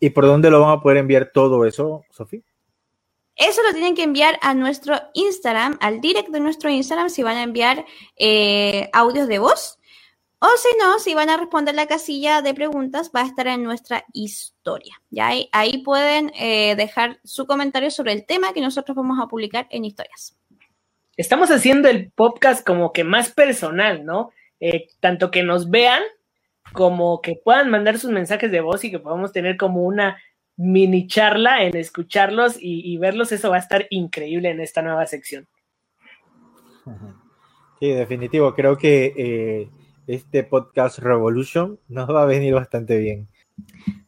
¿Y 0.00 0.10
por 0.10 0.26
dónde 0.26 0.50
lo 0.50 0.60
van 0.60 0.78
a 0.78 0.82
poder 0.82 0.98
enviar 0.98 1.30
todo 1.32 1.64
eso, 1.64 2.04
Sofía? 2.10 2.42
Eso 3.36 3.62
lo 3.62 3.72
tienen 3.72 3.94
que 3.94 4.02
enviar 4.02 4.38
a 4.42 4.52
nuestro 4.52 4.96
Instagram, 5.14 5.78
al 5.80 6.00
direct 6.00 6.30
de 6.30 6.40
nuestro 6.40 6.68
Instagram, 6.68 7.10
si 7.10 7.22
van 7.22 7.36
a 7.36 7.42
enviar 7.44 7.84
eh, 8.16 8.90
audios 8.92 9.28
de 9.28 9.38
voz. 9.38 9.78
O 10.38 10.48
si 10.58 10.68
no, 10.78 10.98
si 10.98 11.14
van 11.14 11.30
a 11.30 11.36
responder 11.36 11.74
la 11.74 11.86
casilla 11.86 12.42
de 12.42 12.54
preguntas, 12.54 13.10
va 13.14 13.22
a 13.22 13.26
estar 13.26 13.46
en 13.46 13.62
nuestra 13.62 14.04
historia. 14.12 15.00
¿ya? 15.10 15.28
Ahí, 15.28 15.48
ahí 15.52 15.78
pueden 15.78 16.32
eh, 16.34 16.74
dejar 16.76 17.20
su 17.24 17.46
comentario 17.46 17.90
sobre 17.90 18.12
el 18.12 18.26
tema 18.26 18.52
que 18.52 18.60
nosotros 18.60 18.96
vamos 18.96 19.18
a 19.22 19.28
publicar 19.28 19.66
en 19.70 19.84
historias. 19.84 20.36
Estamos 21.16 21.50
haciendo 21.50 21.88
el 21.88 22.10
podcast 22.10 22.66
como 22.66 22.92
que 22.92 23.04
más 23.04 23.30
personal, 23.30 24.04
¿no? 24.04 24.30
Eh, 24.60 24.88
tanto 25.00 25.30
que 25.30 25.42
nos 25.42 25.70
vean 25.70 26.02
como 26.72 27.20
que 27.20 27.40
puedan 27.44 27.70
mandar 27.70 27.98
sus 27.98 28.10
mensajes 28.10 28.50
de 28.50 28.60
voz 28.60 28.84
y 28.84 28.90
que 28.90 28.98
podamos 28.98 29.32
tener 29.32 29.56
como 29.56 29.82
una 29.84 30.18
mini 30.56 31.06
charla 31.06 31.62
en 31.62 31.76
escucharlos 31.76 32.56
y, 32.58 32.96
verlos. 32.98 33.32
Eso 33.32 33.50
va 33.50 33.56
a 33.56 33.60
estar 33.60 33.86
increíble 33.90 34.50
en 34.50 34.60
esta 34.60 34.82
nueva 34.82 35.06
sección. 35.06 35.46
Sí, 37.78 37.90
definitivo. 37.90 38.54
Creo 38.54 38.78
que 38.78 39.12
eh, 39.18 39.68
este 40.06 40.44
podcast 40.44 40.98
Revolution 40.98 41.78
nos 41.88 42.08
va 42.08 42.22
a 42.22 42.24
venir 42.24 42.54
bastante 42.54 42.96
bien. 42.96 43.28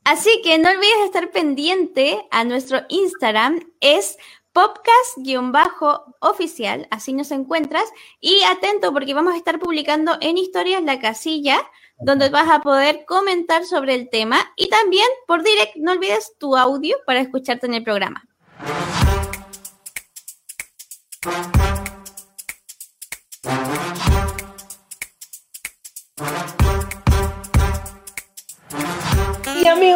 Así 0.05 0.41
que 0.43 0.59
no 0.59 0.71
olvides 0.71 1.05
estar 1.05 1.31
pendiente 1.31 2.19
a 2.31 2.45
nuestro 2.45 2.81
Instagram, 2.89 3.61
es 3.81 4.17
podcast-oficial, 4.59 6.89
así 6.91 7.13
nos 7.13 7.31
encuentras, 7.31 7.85
y 8.21 8.43
atento 8.43 8.93
porque 8.93 9.15
vamos 9.15 9.35
a 9.35 9.37
estar 9.37 9.61
publicando 9.61 10.19
en 10.21 10.37
historias 10.37 10.83
la 10.83 10.99
casilla 10.99 11.61
donde 12.01 12.29
vas 12.29 12.51
a 12.51 12.61
poder 12.61 13.05
comentar 13.07 13.65
sobre 13.65 13.95
el 13.95 14.11
tema. 14.11 14.41
Y 14.57 14.69
también 14.69 15.07
por 15.29 15.45
direct 15.45 15.77
no 15.77 15.93
olvides 15.93 16.33
tu 16.39 16.57
audio 16.57 16.97
para 17.07 17.21
escucharte 17.21 17.67
en 17.67 17.75
el 17.75 17.85
programa. 17.85 18.25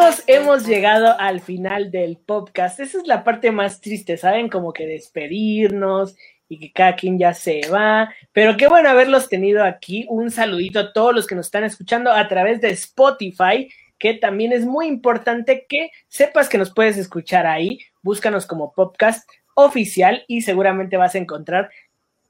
Amigos, 0.03 0.23
hemos 0.27 0.65
llegado 0.65 1.17
al 1.17 1.39
final 1.39 1.89
del 1.89 2.17
podcast. 2.17 2.79
Esa 2.79 2.97
es 2.97 3.07
la 3.07 3.23
parte 3.23 3.51
más 3.51 3.79
triste, 3.79 4.17
¿saben? 4.17 4.49
Como 4.49 4.73
que 4.73 4.85
despedirnos 4.85 6.15
y 6.49 6.59
que 6.59 6.73
cada 6.73 6.95
quien 6.95 7.17
ya 7.17 7.33
se 7.33 7.61
va. 7.69 8.13
Pero 8.33 8.57
qué 8.57 8.67
bueno 8.67 8.89
haberlos 8.89 9.29
tenido 9.29 9.63
aquí. 9.63 10.05
Un 10.09 10.29
saludito 10.29 10.79
a 10.79 10.93
todos 10.93 11.15
los 11.15 11.25
que 11.25 11.35
nos 11.35 11.45
están 11.47 11.63
escuchando 11.63 12.11
a 12.11 12.27
través 12.27 12.59
de 12.59 12.69
Spotify, 12.71 13.69
que 13.97 14.15
también 14.15 14.51
es 14.51 14.65
muy 14.65 14.87
importante 14.87 15.65
que 15.69 15.91
sepas 16.09 16.49
que 16.49 16.57
nos 16.57 16.73
puedes 16.73 16.97
escuchar 16.97 17.45
ahí. 17.45 17.79
Búscanos 18.01 18.45
como 18.45 18.73
podcast 18.73 19.29
oficial 19.55 20.25
y 20.27 20.41
seguramente 20.41 20.97
vas 20.97 21.15
a 21.15 21.19
encontrar 21.19 21.69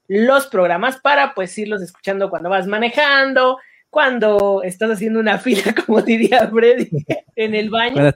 los 0.08 0.46
programas 0.46 0.98
para 0.98 1.34
pues 1.34 1.58
irlos 1.58 1.82
escuchando 1.82 2.30
cuando 2.30 2.50
vas 2.50 2.68
manejando, 2.68 3.58
cuando 3.94 4.64
estás 4.64 4.90
haciendo 4.90 5.20
una 5.20 5.38
fila, 5.38 5.62
como 5.86 6.02
diría 6.02 6.50
Freddy, 6.50 6.90
en 7.36 7.54
el 7.54 7.70
baño. 7.70 8.12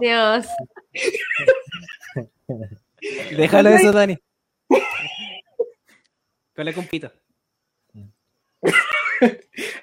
Dios. 0.00 0.46
Déjalo 3.36 3.68
eso, 3.68 3.92
Dani. 3.92 4.18
Con 6.56 6.72
compito. 6.72 7.12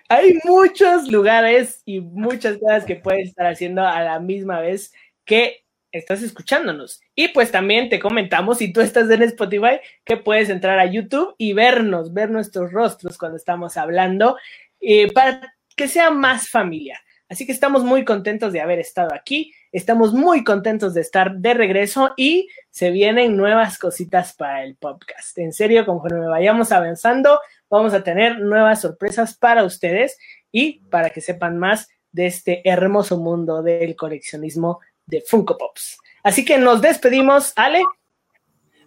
Hay 0.09 0.39
muchos 0.45 1.07
lugares 1.11 1.84
y 1.86 2.01
muchas 2.01 2.57
cosas 2.57 2.86
que 2.86 2.95
puedes 2.95 3.30
estar 3.30 3.45
haciendo 3.45 3.86
a 3.86 4.01
la 4.01 4.20
misma 4.20 4.61
vez 4.61 4.91
que 5.26 5.62
estás 5.94 6.24
escuchándonos. 6.24 7.02
Y 7.16 7.30
pues 7.30 7.52
también 7.52 7.88
te 7.88 8.00
comentamos, 8.00 8.58
si 8.58 8.74
tú 8.74 8.82
estás 8.82 9.10
en 9.10 9.22
Spotify, 9.24 9.80
que 10.04 10.18
puedes 10.18 10.50
entrar 10.50 10.80
a 10.80 10.86
YouTube 10.86 11.36
y 11.38 11.54
vernos, 11.54 12.14
ver 12.14 12.30
nuestros 12.30 12.74
rostros 12.74 13.18
cuando 13.18 13.38
estamos 13.38 13.78
hablando, 13.78 14.36
eh, 14.82 15.12
para 15.14 15.56
que 15.76 15.88
sea 15.88 16.12
más 16.12 16.50
familiar. 16.50 17.00
Así 17.30 17.46
que 17.46 17.52
estamos 17.52 17.84
muy 17.84 18.04
contentos 18.06 18.54
de 18.54 18.62
haber 18.62 18.80
estado 18.80 19.14
aquí, 19.14 19.54
estamos 19.72 20.14
muy 20.14 20.44
contentos 20.44 20.94
de 20.94 21.02
estar 21.02 21.38
de 21.38 21.54
regreso 21.54 22.14
y 22.18 22.50
se 22.70 22.91
vienen 22.91 23.38
nuevas 23.38 23.80
cositas 23.80 24.34
para 24.34 24.64
el 24.64 24.76
podcast. 24.76 25.38
En 25.38 25.54
serio, 25.54 25.86
conforme 25.86 26.28
vayamos 26.28 26.72
avanzando, 26.72 27.39
vamos 27.70 27.94
a 27.94 28.04
tener 28.04 28.39
nuevas 28.39 28.82
sorpresas 28.82 29.36
para 29.36 29.64
ustedes 29.64 30.18
y 30.52 30.82
para 30.89 31.10
que 31.10 31.22
sepan 31.22 31.58
más 31.58 31.88
de 32.12 32.28
este 32.28 32.68
hermoso 32.70 33.18
mundo 33.18 33.64
del 33.64 33.96
coleccionismo 33.96 34.80
de 35.06 35.22
Funko 35.22 35.58
Pops. 35.58 35.97
Así 36.24 36.45
que 36.45 36.58
nos 36.58 36.82
despedimos, 36.82 37.54
Ale. 37.56 37.84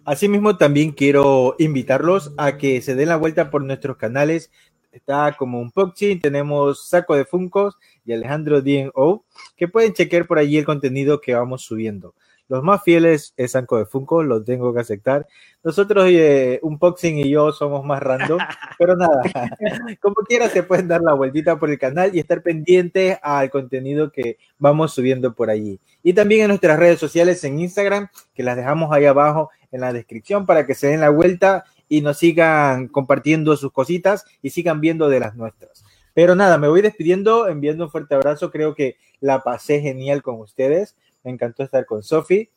Asimismo, 0.03 0.57
también 0.57 0.91
quiero 0.91 1.55
invitarlos 1.59 2.33
a 2.37 2.57
que 2.57 2.81
se 2.81 2.95
den 2.95 3.09
la 3.09 3.17
vuelta 3.17 3.49
por 3.51 3.63
nuestros 3.63 3.97
canales. 3.97 4.51
Está 4.91 5.35
como 5.37 5.59
un 5.59 5.71
Poxy, 5.71 6.15
tenemos 6.15 6.87
Saco 6.87 7.15
de 7.15 7.25
Funkos 7.25 7.75
y 8.05 8.13
Alejandro 8.13 8.61
DNO, 8.61 9.25
que 9.55 9.67
pueden 9.67 9.93
chequear 9.93 10.25
por 10.25 10.39
allí 10.39 10.57
el 10.57 10.65
contenido 10.65 11.21
que 11.21 11.35
vamos 11.35 11.63
subiendo. 11.63 12.15
Los 12.49 12.63
más 12.63 12.81
fieles 12.83 13.33
es 13.35 13.51
Sanco 13.51 13.77
de 13.77 13.85
Funko, 13.85 14.23
lo 14.23 14.43
tengo 14.43 14.73
que 14.73 14.79
aceptar. 14.79 15.27
Nosotros, 15.63 16.05
eh, 16.09 16.59
un 16.61 16.73
Unboxing 16.73 17.17
y 17.17 17.29
yo 17.29 17.51
somos 17.51 17.83
más 17.83 18.01
random, 18.01 18.39
pero 18.79 18.95
nada, 18.95 19.21
como 20.01 20.15
quiera 20.27 20.47
se 20.49 20.63
pueden 20.63 20.87
dar 20.87 21.01
la 21.01 21.13
vueltita 21.13 21.59
por 21.59 21.69
el 21.69 21.77
canal 21.77 22.15
y 22.15 22.19
estar 22.19 22.41
pendientes 22.41 23.17
al 23.21 23.49
contenido 23.49 24.11
que 24.11 24.37
vamos 24.57 24.93
subiendo 24.93 25.33
por 25.33 25.49
allí. 25.49 25.79
Y 26.03 26.13
también 26.13 26.43
en 26.43 26.47
nuestras 26.49 26.79
redes 26.79 26.99
sociales 26.99 27.43
en 27.43 27.59
Instagram, 27.59 28.07
que 28.33 28.43
las 28.43 28.55
dejamos 28.55 28.93
ahí 28.93 29.05
abajo 29.05 29.49
en 29.71 29.81
la 29.81 29.91
descripción 29.91 30.45
para 30.45 30.65
que 30.65 30.75
se 30.75 30.87
den 30.87 31.01
la 31.01 31.09
vuelta 31.09 31.65
y 31.89 32.01
nos 32.01 32.17
sigan 32.17 32.87
compartiendo 32.87 33.57
sus 33.57 33.71
cositas 33.71 34.25
y 34.41 34.51
sigan 34.51 34.79
viendo 34.79 35.09
de 35.09 35.19
las 35.19 35.35
nuestras. 35.35 35.83
Pero 36.13 36.33
nada, 36.33 36.57
me 36.57 36.67
voy 36.67 36.81
despidiendo, 36.81 37.47
enviando 37.47 37.85
un 37.85 37.91
fuerte 37.91 38.15
abrazo. 38.15 38.49
Creo 38.49 38.73
que 38.73 38.97
la 39.19 39.43
pasé 39.43 39.81
genial 39.81 40.23
con 40.23 40.39
ustedes. 40.39 40.95
Me 41.23 41.31
encantó 41.31 41.63
estar 41.63 41.85
con 41.85 42.03
Sofi, 42.03 42.49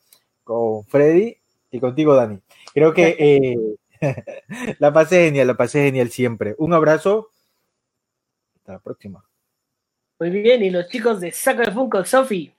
con 0.45 0.85
Freddy 0.85 1.37
y 1.71 1.81
contigo, 1.81 2.15
Dani. 2.15 2.41
Creo 2.73 2.93
que 2.93 3.17
eh, 3.19 3.57
la 4.79 4.93
pasé 4.93 5.25
genial, 5.27 5.47
la 5.47 5.57
pasé 5.57 5.85
genial 5.85 6.11
siempre. 6.11 6.55
Un 6.59 6.73
abrazo. 6.73 7.31
Hasta 8.57 8.73
la 8.73 8.79
próxima. 8.79 9.25
Muy 10.19 10.31
bien, 10.31 10.63
y 10.63 10.71
los 10.71 10.89
chicos 10.89 11.21
de 11.21 11.33
Saco 11.33 11.63
de 11.63 11.73
Funko, 11.73 12.05
Sofi. 12.05 12.53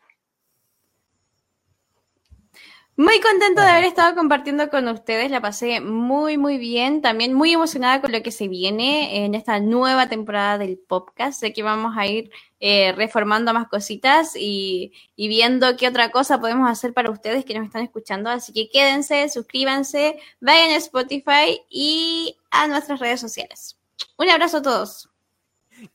Muy 2.98 3.22
contento 3.22 3.62
de 3.62 3.68
haber 3.68 3.86
estado 3.86 4.16
compartiendo 4.16 4.70
con 4.70 4.88
ustedes, 4.89 5.32
la 5.32 5.39
pasé 5.39 5.80
muy, 5.80 6.38
muy 6.38 6.58
bien, 6.58 7.02
también 7.02 7.34
muy 7.34 7.54
emocionada 7.54 8.02
con 8.02 8.12
lo 8.12 8.22
que 8.22 8.32
se 8.32 8.50
viene 8.50 9.24
en 9.24 9.34
esta 9.34 9.62
nueva 9.62 10.10
temporada 10.10 10.58
del 10.58 10.78
podcast. 10.78 11.39
Sé 11.39 11.54
que 11.54 11.64
vamos 11.64 11.96
a 11.98 12.06
ir 12.06 12.32
eh, 12.60 12.92
reformando 12.92 13.54
más 13.54 13.70
cositas 13.70 14.36
y, 14.36 14.92
y, 15.16 15.30
viendo 15.30 15.78
qué 15.78 15.88
otra 15.88 16.12
cosa 16.12 16.42
podemos 16.42 16.70
hacer 16.70 16.94
para 16.94 17.10
ustedes 17.10 17.46
que 17.46 17.54
nos 17.54 17.66
están 17.66 17.84
escuchando. 17.84 18.30
Así 18.30 18.52
que 18.52 18.70
quédense, 18.70 19.30
suscríbanse, 19.30 20.20
vayan 20.42 20.72
a 20.72 20.76
Spotify 20.76 21.62
y 21.70 22.36
a 22.52 22.68
nuestras 22.68 23.00
redes 23.00 23.22
sociales. 23.22 23.78
Un 24.18 24.30
abrazo 24.30 24.58
a 24.58 24.62
todos. 24.62 25.10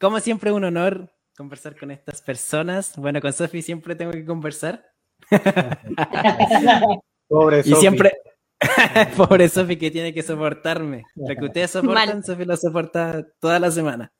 Como 0.00 0.18
siempre, 0.18 0.50
un 0.50 0.64
honor 0.64 1.12
conversar 1.36 1.78
con 1.78 1.90
estas 1.90 2.22
personas. 2.22 2.94
Bueno, 2.96 3.20
con 3.20 3.32
Sofi 3.32 3.60
siempre 3.60 3.94
tengo 3.94 4.12
que 4.12 4.24
conversar. 4.24 4.95
Pobre 7.28 7.62
Y 7.64 7.74
siempre, 7.74 8.12
pobre 9.16 9.48
Sofi 9.48 9.76
que 9.76 9.90
tiene 9.90 10.14
que 10.14 10.22
soportarme. 10.22 11.04
Lo 11.14 11.34
que 11.34 11.44
ustedes 11.44 11.70
soportan, 11.72 12.22
Sofi 12.24 12.44
lo 12.44 12.56
soporta 12.56 13.26
toda 13.40 13.58
la 13.58 13.70
semana. 13.70 14.12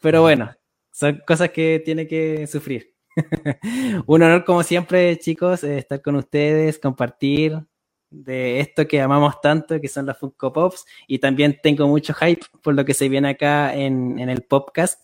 Pero 0.00 0.22
bueno, 0.22 0.50
son 0.90 1.20
cosas 1.26 1.50
que 1.50 1.82
tiene 1.84 2.06
que 2.06 2.46
sufrir. 2.46 2.94
Un 4.06 4.22
honor 4.22 4.44
como 4.44 4.62
siempre, 4.62 5.18
chicos, 5.18 5.64
eh, 5.64 5.78
estar 5.78 6.00
con 6.00 6.16
ustedes, 6.16 6.78
compartir 6.78 7.58
de 8.10 8.60
esto 8.60 8.88
que 8.88 9.00
amamos 9.00 9.40
tanto, 9.40 9.80
que 9.80 9.88
son 9.88 10.06
las 10.06 10.18
Funko 10.18 10.52
Pops, 10.52 10.84
y 11.06 11.18
también 11.18 11.58
tengo 11.62 11.86
mucho 11.86 12.12
hype 12.14 12.44
por 12.62 12.74
lo 12.74 12.84
que 12.84 12.94
se 12.94 13.08
viene 13.08 13.30
acá 13.30 13.74
en, 13.74 14.18
en 14.18 14.28
el 14.28 14.42
podcast, 14.42 15.00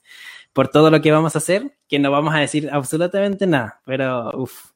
por 0.53 0.69
todo 0.69 0.91
lo 0.91 1.01
que 1.01 1.13
vamos 1.13 1.37
a 1.37 1.39
hacer, 1.39 1.77
que 1.89 1.99
no 2.01 2.11
vamos 2.11 2.35
a 2.35 2.39
decir 2.39 2.69
absolutamente 2.73 3.47
nada, 3.47 3.81
pero 3.85 4.31
uff, 4.35 4.71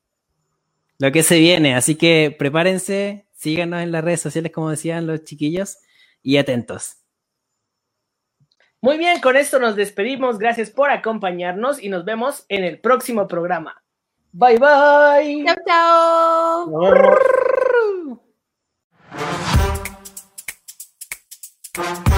lo 1.00 1.10
que 1.10 1.22
se 1.22 1.38
viene. 1.38 1.74
Así 1.74 1.96
que 1.96 2.36
prepárense, 2.38 3.26
síganos 3.32 3.82
en 3.82 3.90
las 3.90 4.04
redes 4.04 4.20
sociales, 4.20 4.52
como 4.52 4.70
decían 4.70 5.06
los 5.06 5.24
chiquillos, 5.24 5.78
y 6.22 6.36
atentos. 6.36 6.98
Muy 8.82 8.98
bien, 8.98 9.20
con 9.20 9.36
esto 9.36 9.58
nos 9.58 9.76
despedimos. 9.76 10.38
Gracias 10.38 10.70
por 10.70 10.90
acompañarnos 10.90 11.82
y 11.82 11.88
nos 11.88 12.04
vemos 12.04 12.44
en 12.48 12.64
el 12.64 12.80
próximo 12.80 13.26
programa. 13.26 13.82
Bye 14.32 14.58
bye. 14.58 15.44
Chao, 15.46 15.56
chao. 15.66 16.10